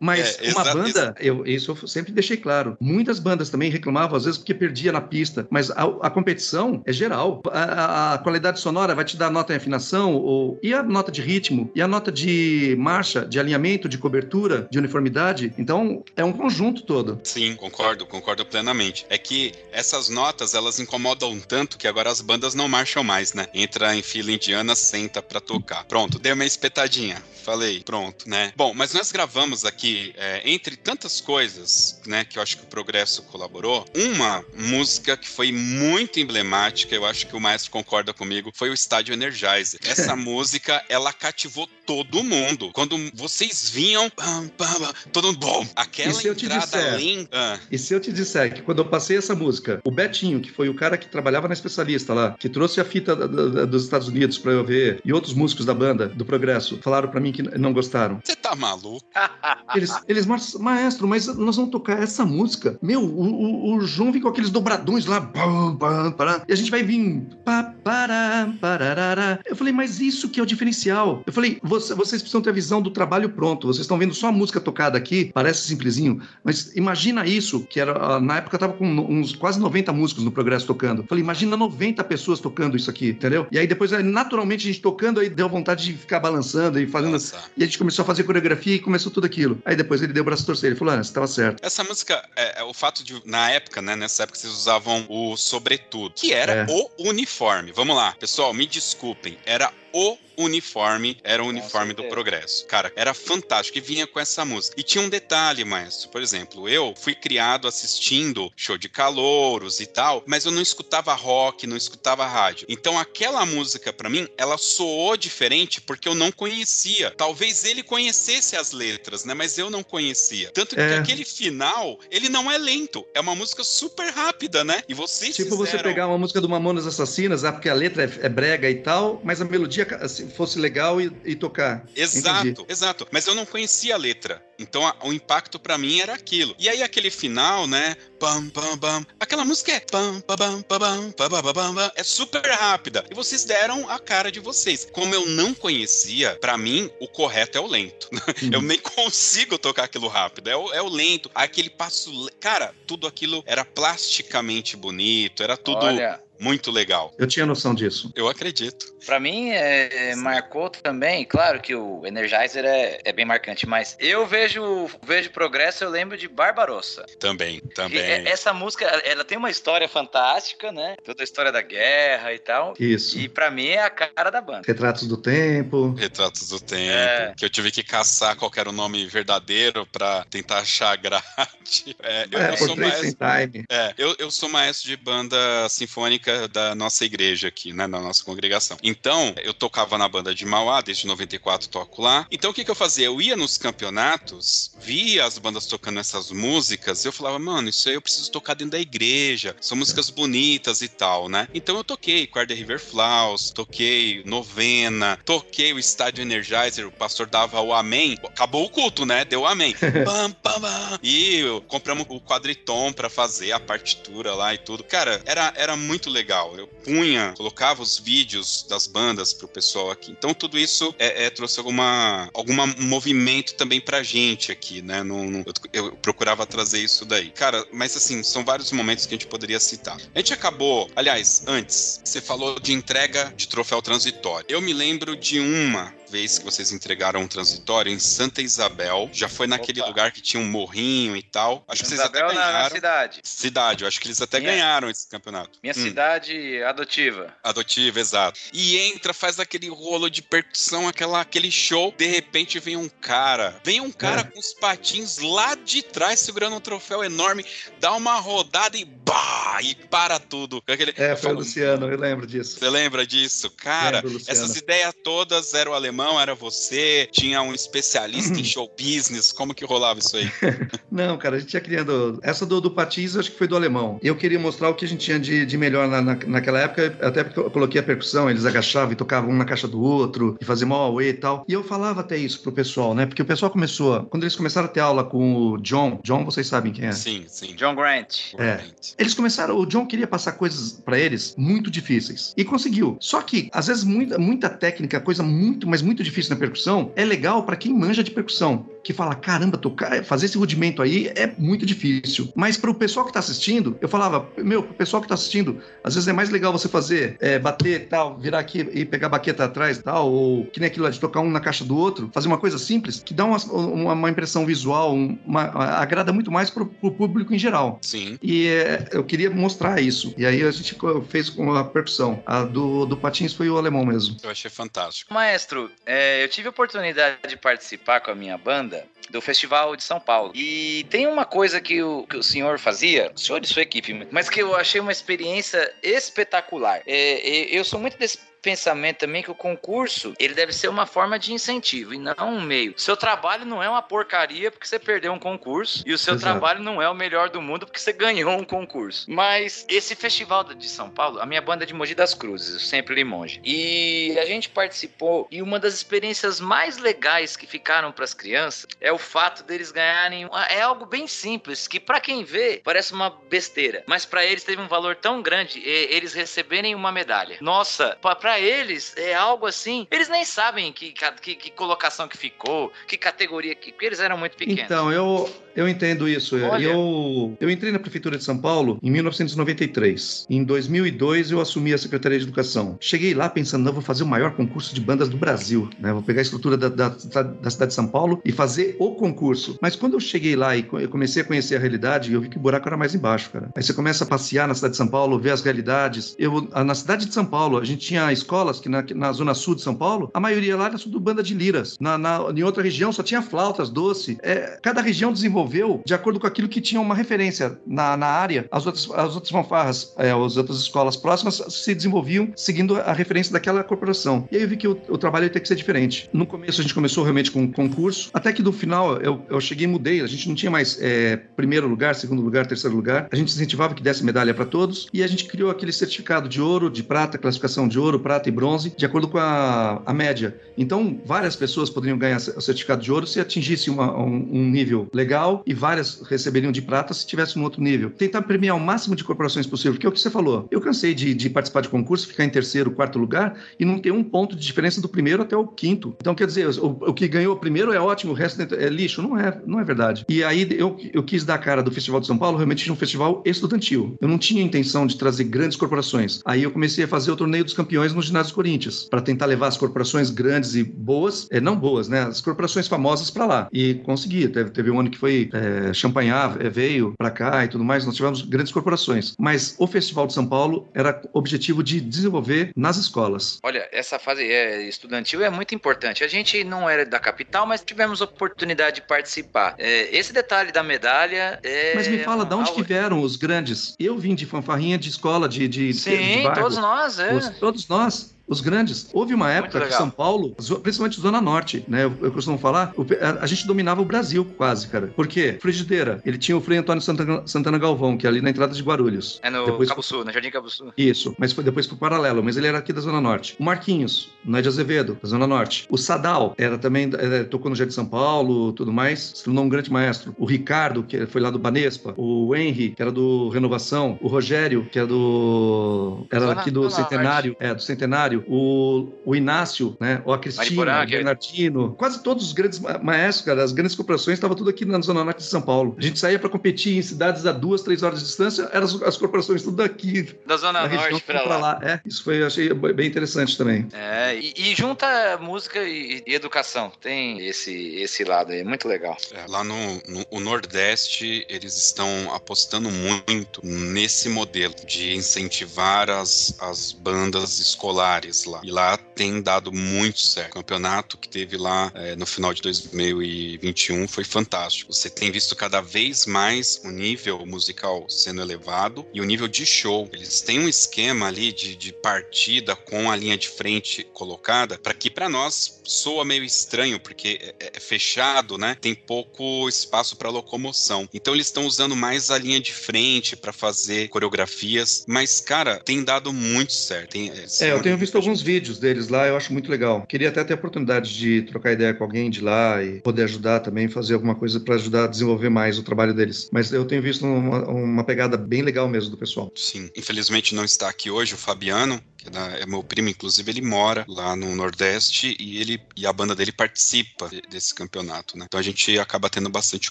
[0.00, 2.76] Mas é, uma banda, eu, isso eu sempre deixei claro.
[2.80, 5.46] Muitas bandas também reclamavam, às vezes, porque perdia na pista.
[5.50, 7.42] Mas a, a competição é geral.
[7.50, 11.10] A, a, a, qualidade sonora vai te dar nota em afinação, ou, e a nota
[11.10, 15.52] de ritmo, e a nota de marcha, de alinhamento, de cobertura, de uniformidade.
[15.58, 17.20] Então, é um conjunto todo.
[17.24, 19.06] Sim, concordo, concordo plenamente.
[19.08, 23.46] É que essas notas, elas incomodam tanto que agora as bandas não marcham mais, né?
[23.54, 25.84] Entra em fila indiana, senta pra tocar.
[25.84, 27.22] Pronto, dei uma espetadinha.
[27.48, 28.52] Falei, pronto, né?
[28.54, 32.66] Bom, mas nós gravamos aqui, é, entre tantas coisas, né, que eu acho que o
[32.66, 38.52] Progresso colaborou, uma música que foi muito emblemática, eu acho que o maestro concorda comigo,
[38.54, 39.80] foi o Estádio Energizer.
[39.86, 42.70] Essa música, ela cativou todo mundo.
[42.74, 44.67] Quando vocês vinham, pam, pam,
[45.12, 47.28] todo mundo, bom, aquela E se eu te entrada disser?
[47.32, 50.50] Ah, E se eu te disser que quando eu passei essa música, o Betinho, que
[50.50, 53.84] foi o cara que trabalhava na especialista lá, que trouxe a fita da- da- dos
[53.84, 57.32] Estados Unidos pra eu ver, e outros músicos da banda, do Progresso, falaram pra mim
[57.32, 58.20] que não gostaram.
[58.24, 59.04] você tá maluco?
[59.74, 62.78] Eles, eles "Mas- maestro, mas nós vamos tocar essa música.
[62.82, 65.76] Meu, o, o, o João vem com aqueles dobradões lá, pam,
[66.16, 67.22] pará, e a gente vai vir.
[67.44, 69.38] pá, pará, parará.
[69.44, 71.22] Eu falei, mas isso que é o diferencial.
[71.26, 73.66] Eu falei, "Você- vocês precisam ter a visão do trabalho pronto.
[73.66, 77.92] Vocês estão vendo só a música tocada aqui, parece simplesinho, mas imagina isso, que era
[77.92, 81.04] ah, na época eu tava com uns quase 90 músicos no Progresso tocando.
[81.08, 83.46] Falei, imagina 90 pessoas tocando isso aqui, entendeu?
[83.50, 87.12] E aí depois, naturalmente, a gente tocando, aí deu vontade de ficar balançando e fazendo
[87.12, 87.36] Nossa.
[87.56, 89.60] e a gente começou a fazer coreografia e começou tudo aquilo.
[89.64, 90.70] Aí depois ele deu o braço torcer.
[90.70, 91.64] Ele falou: Ah, você tava certo.
[91.64, 93.96] Essa música, é, é o fato de, na época, né?
[93.96, 96.66] Nessa época vocês usavam o sobretudo, que era É.
[96.68, 97.72] o uniforme.
[97.72, 102.64] Vamos lá, pessoal, me desculpem, era o uniforme, era o uniforme do progresso.
[102.66, 104.78] Cara, era fantástico e vinha com essa música.
[104.78, 106.08] E tinha um detalhe, maestro.
[106.10, 111.12] Por exemplo, eu fui criado assistindo show de calouros e tal, mas eu não escutava
[111.14, 112.66] rock, não escutava rádio.
[112.68, 117.10] Então aquela música, pra mim, ela soou diferente porque eu não conhecia.
[117.16, 119.34] Talvez ele conhecesse as letras, né?
[119.34, 120.50] Mas eu não conhecia.
[120.52, 120.98] Tanto que É.
[120.98, 123.04] aquele final, ele não é lento.
[123.12, 124.82] É uma música super rápida, né?
[124.88, 128.04] E vocês Tipo você fizeram- pegar uma música do Mamonas Assassinas, ah, porque a letra
[128.04, 131.84] é, é brega e tal, mas a melodia Assim, fosse legal e, e tocar.
[131.94, 132.66] Exato, Entendi.
[132.68, 133.06] exato.
[133.10, 134.42] Mas eu não conhecia a letra.
[134.58, 136.54] Então a, o impacto para mim era aquilo.
[136.58, 137.96] E aí aquele final, né?
[138.18, 142.44] pam pam pam Aquela música é pam pam pam pam pam pam pam é super
[142.44, 143.04] rápida.
[143.10, 144.88] E vocês deram a cara de vocês.
[144.92, 148.08] Como eu não conhecia, para mim o correto é o lento.
[148.50, 150.48] Eu nem consigo tocar aquilo rápido.
[150.48, 151.30] É o, é o lento.
[151.34, 157.12] Aquele passo, cara, tudo aquilo era plasticamente bonito, era tudo Olha muito legal.
[157.18, 158.12] Eu tinha noção disso.
[158.14, 158.86] Eu acredito.
[159.06, 163.96] Pra mim, é, é, marcou também, claro que o Energizer é, é bem marcante, mas
[163.98, 167.06] eu vejo vejo progresso, eu lembro de Barbarossa.
[167.18, 167.98] Também, E também.
[168.00, 170.96] é- essa música, ela tem uma história fantástica, né?
[171.04, 172.74] Toda a história da guerra e tal.
[172.78, 173.18] Isso.
[173.18, 174.62] E pra mim é a cara da banda.
[174.66, 175.94] Retratos do tempo.
[175.94, 177.34] Retratos do Tempo, É.
[177.36, 181.24] que eu tive que caçar qual era o nome verdadeiro pra tentar achar a grade.
[182.02, 183.64] É, eu, É, eu sou portrait sem maestro, time.
[183.70, 185.36] é, eu, eu sou maestro de banda
[185.68, 188.76] sinfônica da nossa igreja aqui, né, da nossa congregação.
[188.82, 192.26] Então, eu tocava na banda de Mauá, desde 94 toco lá.
[192.30, 193.06] Então, o que que eu fazia?
[193.06, 197.94] Eu ia nos campeonatos, via as bandas tocando essas músicas, eu falava, mano, isso aí
[197.94, 201.48] eu preciso tocar dentro da igreja, são músicas bonitas e tal, né?
[201.54, 207.60] Então eu toquei Quarter River Flaws, toquei Novena, toquei o Estádio Energizer, o pastor dava
[207.60, 209.24] o amém, acabou o culto, né?
[209.24, 209.74] Deu o amém.
[210.04, 210.98] Pam, pam, pam.
[211.02, 214.82] E eu- compramos o quadritom pra fazer a partitura lá e tudo.
[214.84, 216.17] Cara, era, era muito legal.
[216.58, 220.10] Eu punha, colocava os vídeos das bandas pro pessoal aqui.
[220.10, 225.02] Então tudo isso é, é, trouxe alguma, alguma movimento também pra gente aqui, né?
[225.02, 227.30] Não- não- eu, eu procurava trazer isso daí.
[227.30, 229.98] Cara, mas assim, são vários momentos que a gente poderia citar.
[230.14, 234.46] A gente acabou, aliás, antes, você falou de entrega de troféu transitório.
[234.48, 239.08] Eu me lembro de uma vez que vocês entregaram um transitório em Santa Isabel.
[239.12, 239.88] Já foi naquele Opa.
[239.88, 241.64] lugar que tinha um morrinho e tal.
[241.68, 242.74] Acho que vocês até Isabel na, na ganharam.
[242.74, 243.20] cidade.
[243.24, 245.58] Cidade, eu acho que eles até Minha- ganharam esse campeonato.
[245.62, 245.82] Minha Hum.
[245.82, 247.34] cidade adotiva.
[247.42, 248.38] Adotiva, exato.
[248.52, 251.94] E entra, faz aquele rolo de percussão, aquela, aquele show.
[251.96, 253.60] De repente vem um cara.
[253.64, 254.24] Vem um cara É.
[254.24, 257.44] com os patins lá de trás, segurando um troféu enorme,
[257.80, 259.58] dá uma rodada e bah!
[259.62, 260.62] E para tudo.
[260.68, 262.58] Aquele, É, foi o falo, Luciano, eu lembro disso.
[262.58, 263.50] Você lembra disso?
[263.50, 268.70] Cara, Lembro, essas ideias todas era o alemão, era você, tinha um especialista em show
[268.78, 269.32] business.
[269.32, 270.30] Como que rolava isso aí?
[270.90, 272.18] Não, cara, a gente ia criando.
[272.22, 273.98] Essa do, do Patins, acho que foi do alemão.
[274.02, 276.96] Eu queria mostrar o que a gente tinha de, de melhor na, na- naquela época,
[277.02, 280.36] até porque eu coloquei a percussão, eles agachavam e tocavam um na caixa do outro,
[280.40, 281.44] e faziam mal e tal.
[281.48, 283.06] E eu falava até isso pro pessoal, né?
[283.06, 286.46] Porque o pessoal começou, quando eles começaram a ter aula com o John, John, vocês
[286.46, 286.92] sabem quem é.
[286.92, 287.54] Sim, sim.
[287.54, 288.34] John Grant.
[288.38, 288.44] É.
[288.56, 288.94] Realmente.
[288.98, 292.32] Eles começaram, o John queria passar coisas pra eles muito difíceis.
[292.36, 292.96] E conseguiu.
[293.00, 297.04] Só que, às vezes, muita, muita técnica, coisa muito, mas muito difícil na percussão, é
[297.04, 298.66] legal pra quem manja de percussão.
[298.84, 302.30] Que fala, caramba, tocar, fazer esse rudimento aí é muito difícil.
[302.34, 305.94] Mas pro pessoal que tá assistindo, eu falava, meu, pro pessoal que tá assistindo, às
[305.94, 309.44] vezes é mais legal você fazer, é, bater tal, virar aqui e pegar a baqueta
[309.44, 312.28] atrás tal, ou que nem aquilo lá de tocar um na caixa do outro, fazer
[312.28, 315.42] uma coisa simples, que dá uma, uma, uma impressão visual, uma,
[315.80, 317.78] agrada muito mais pro, pro público em geral.
[317.82, 318.18] Sim.
[318.22, 320.14] E é, eu queria mostrar isso.
[320.16, 320.76] E aí a gente
[321.08, 322.22] fez com a percussão.
[322.26, 324.16] A do, do Patins foi o alemão mesmo.
[324.22, 325.12] Eu achei fantástico.
[325.12, 329.82] Maestro, é, eu tive a oportunidade de participar com a minha banda do Festival de
[329.82, 330.32] São Paulo.
[330.34, 334.06] E tem uma coisa que o, que o senhor fazia, o senhor e sua equipe,
[334.10, 336.82] mas que eu achei uma experiência espetacular.
[336.86, 337.20] É,
[337.50, 338.18] eu sou muito desse
[338.48, 342.40] pensamento também que o concurso ele deve ser uma forma de incentivo e não um
[342.40, 342.72] meio.
[342.78, 346.32] Seu trabalho não é uma porcaria porque você perdeu um concurso e o seu Exato.
[346.32, 349.04] trabalho não é o melhor do mundo porque você ganhou um concurso.
[349.06, 352.60] Mas esse festival de São Paulo, a minha banda é de Mogi das Cruzes, eu
[352.60, 353.38] sempre Limonge.
[353.44, 358.66] E a gente participou e uma das experiências mais legais que ficaram para as crianças
[358.80, 363.10] é o fato deles ganharem é algo bem simples que para quem vê parece uma
[363.10, 367.36] besteira, mas para eles teve um valor tão grande eles receberem uma medalha.
[367.42, 369.86] Nossa, para eles é algo assim.
[369.90, 373.72] Eles nem sabem que, que, que, colocação que ficou, que categoria que.
[373.72, 374.64] Porque eles eram muito pequenos.
[374.64, 376.36] Então, eu, eu entendo isso.
[376.36, 380.26] Eu, eu entrei na Prefeitura de São Paulo em 1993.
[380.30, 382.76] Em 2002, eu assumi a Secretaria de Educação.
[382.80, 385.68] Cheguei lá pensando, não, vou fazer o maior concurso de bandas do Brasil.
[385.80, 385.92] Né?
[385.92, 389.58] Vou pegar a estrutura da, da, da cidade de São Paulo e fazer o concurso.
[389.60, 392.36] Mas quando eu cheguei lá e eu comecei a conhecer a realidade, eu vi que
[392.36, 393.50] o buraco era mais embaixo, cara.
[393.56, 396.14] Aí você começa a passear na cidade de São Paulo, ver as realidades.
[396.20, 399.56] Eu, na cidade de São Paulo, a gente tinha escolas que na, na zona sul
[399.56, 401.76] de São Paulo, a maioria lá era tudo banda de liras.
[401.80, 404.18] Na, na, em outra região só tinha flautas, doce.
[404.22, 405.47] É, cada região desenvolveu
[405.84, 408.46] de acordo com aquilo que tinha uma referência na, na área.
[408.50, 413.32] As outras, as outras fanfarras, é, as outras escolas próximas se desenvolviam seguindo a referência
[413.32, 414.28] daquela corporação.
[414.30, 416.08] E aí eu vi que o, o trabalho ia ter que ser diferente.
[416.12, 419.40] No começo a gente começou realmente com um concurso, até que no final eu, eu
[419.40, 420.00] cheguei e mudei.
[420.00, 423.08] A gente não tinha mais é, primeiro lugar, segundo lugar, terceiro lugar.
[423.10, 426.40] A gente incentivava que desse medalha para todos e a gente criou aquele certificado de
[426.40, 430.36] ouro, de prata, classificação de ouro, prata e bronze, de acordo com a, a média.
[430.56, 434.88] Então, várias pessoas poderiam ganhar o certificado de ouro se atingisse uma, um, um, nível
[434.92, 437.90] legal e várias receberiam de prata se tivesse um outro nível.
[437.90, 440.46] Tentar premiar o máximo de corporações possível, que é o que você falou.
[440.50, 443.92] Eu cansei de, de participar de concurso, ficar em terceiro, quarto lugar e não ter
[443.92, 445.94] um ponto de diferença do primeiro até o quinto.
[446.00, 449.02] Então, quer dizer, o, o que ganhou o primeiro é ótimo, o resto é lixo.
[449.02, 450.04] Não é, não é verdade.
[450.08, 452.72] E aí eu, eu quis dar a cara do Festival de São Paulo realmente de
[452.72, 453.96] um festival estudantil.
[454.00, 456.20] Eu não tinha intenção de trazer grandes corporações.
[456.24, 459.48] Aí eu comecei a fazer o torneio dos campeões no ginásio Corinthians, para tentar levar
[459.48, 462.02] as corporações grandes e boas, é, não boas, né?
[462.02, 463.48] As corporações famosas para lá.
[463.52, 464.28] E consegui.
[464.28, 467.84] Teve, teve um ano que foi é, Champagnat, é, veio para cá e tudo mais.
[467.84, 469.14] Nós tivemos grandes corporações.
[469.18, 473.38] Mas o Festival de São Paulo era objetivo de desenvolver nas escolas.
[473.42, 476.04] Olha, essa fase é, estudantil é muito importante.
[476.04, 479.54] A gente não era da capital, mas tivemos oportunidade de participar.
[479.58, 481.74] É, esse detalhe da medalha é.
[481.74, 483.74] Mas me fala, de onde que vieram os grandes?
[483.78, 485.48] Eu vim de fanfarrinha de escola, de.
[485.48, 487.14] de Sim, de, de todos nós, é.
[487.14, 488.88] Os, todos nós os grandes.
[488.92, 491.84] Houve uma época que São Paulo, principalmente Zona Norte, né?
[491.84, 494.88] Eu, eu costumo falar, a, a, gente dominava o Brasil quase, cara.
[494.88, 495.38] Por quê?
[495.40, 496.00] Frigideira.
[496.04, 499.18] Ele tinha o Frei Antônio Santana, Santana Galvão, que é ali na entrada de Guarulhos.
[499.22, 500.72] É no depois Cabo Sul, no Jardim Cabo Sul.
[500.76, 503.36] Isso, mas foi depois pro paralelo, mas ele era aqui da Zona Norte.
[503.38, 505.66] O Marquinhos, não é de Azevedo, da Zona Norte.
[505.70, 509.48] O Sadal, era também, era, tocou no Jardim São Paulo, tudo mais, se tornou um
[509.48, 510.14] grande maestro.
[510.18, 511.94] O Ricardo, que foi lá do Banespa.
[511.96, 513.98] O Henry, que era do Renovação.
[514.02, 516.06] O Rogério, que era do.
[516.10, 517.36] Era Zona, aqui do Centenário.
[517.38, 518.17] É, do Centenário.
[518.26, 520.02] O o Inácio, né?
[520.04, 524.36] Ou a Cristina, o Bernardino, quase todos os grandes maestros, cara, as grandes corporações, estavam
[524.36, 525.74] tudo aqui na Zona Norte de São Paulo.
[525.78, 528.82] A gente saía para competir em cidades a duas, três horas de distância, eram as,
[528.82, 530.14] as corporações tudo daqui.
[530.26, 531.38] Da Zona Norte para lá.
[531.38, 531.60] lá.
[531.62, 533.66] É, isso foi, achei bem interessante também.
[533.72, 536.70] É, e, e junta música e, e, educação.
[536.80, 538.96] Tem esse, esse lado aí, muito legal.
[539.12, 539.56] É, lá no,
[539.86, 548.07] no o Nordeste, eles estão apostando muito nesse modelo de incentivar as, as bandas escolares
[548.26, 548.40] lá.
[548.42, 550.32] E lá tem dado muito certo.
[550.32, 554.72] O campeonato que teve lá é, no final de 2021 foi fantástico.
[554.72, 559.46] Você tem visto cada vez mais o nível musical sendo elevado e o nível de
[559.46, 559.88] show.
[559.92, 564.74] Eles têm um esquema ali de, de partida com a linha de frente colocada para
[564.74, 568.56] que para nós soa meio estranho porque é, é, é fechado, né?
[568.60, 570.88] Tem pouco espaço para locomoção.
[570.92, 575.84] Então eles estão usando mais a linha de frente para fazer coreografias, mas cara, tem
[575.84, 576.90] dado muito certo.
[576.90, 579.86] Tem, é, é eu tenho visto alguns vídeos deles lá, eu acho muito legal.
[579.86, 583.40] Queria até ter a oportunidade de trocar ideia com alguém de lá e poder ajudar
[583.40, 586.28] também, fazer alguma coisa para ajudar a desenvolver mais o trabalho deles.
[586.32, 589.32] Mas eu tenho visto uma, uma pegada bem legal mesmo do pessoal.
[589.34, 592.08] Sim, infelizmente não está aqui hoje o Fabiano, que
[592.40, 596.32] é meu primo, inclusive ele mora lá no Nordeste e ele e a banda dele
[596.32, 598.24] participa desse campeonato, né?
[598.26, 599.70] Então a gente acaba tendo bastante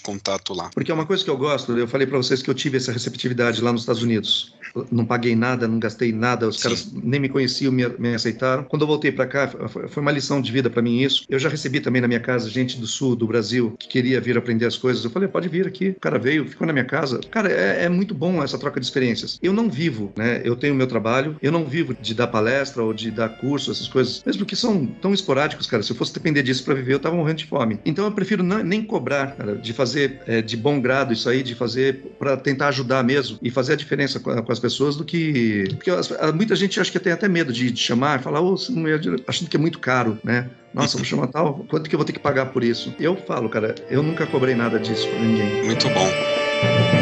[0.00, 0.70] contato lá.
[0.74, 2.92] Porque é uma coisa que eu gosto, eu falei para vocês que eu tive essa
[2.92, 4.58] receptividade lá nos Estados Unidos
[4.90, 6.62] não paguei nada, não gastei nada, os Sim.
[6.62, 8.64] caras nem me conheciam, me, me aceitaram.
[8.64, 9.48] Quando eu voltei para cá,
[9.88, 11.24] foi uma lição de vida para mim isso.
[11.28, 14.36] Eu já recebi também na minha casa gente do sul do Brasil que queria vir
[14.36, 15.04] aprender as coisas.
[15.04, 15.90] Eu falei, pode vir aqui.
[15.90, 17.20] O cara veio, ficou na minha casa.
[17.30, 19.38] Cara, é, é muito bom essa troca de experiências.
[19.42, 20.40] Eu não vivo, né?
[20.44, 23.88] Eu tenho meu trabalho, eu não vivo de dar palestra ou de dar curso, essas
[23.88, 25.82] coisas, mesmo que são tão esporádicos, cara.
[25.82, 27.78] Se eu fosse depender disso para viver, eu tava morrendo de fome.
[27.84, 31.42] Então eu prefiro não, nem cobrar, cara, de fazer é, de bom grado isso aí,
[31.42, 35.04] de fazer para tentar ajudar mesmo e fazer a diferença com, com as pessoas do
[35.04, 35.64] que.
[35.70, 35.90] Porque
[36.34, 38.56] muita gente acha que tem até medo de, de chamar e falar, oh,
[39.26, 40.50] achando que é muito caro, né?
[40.72, 42.94] Nossa, vou chamar tal, quanto que eu vou ter que pagar por isso?
[43.00, 45.64] Eu falo, cara, eu nunca cobrei nada disso pra ninguém.
[45.64, 46.97] Muito bom.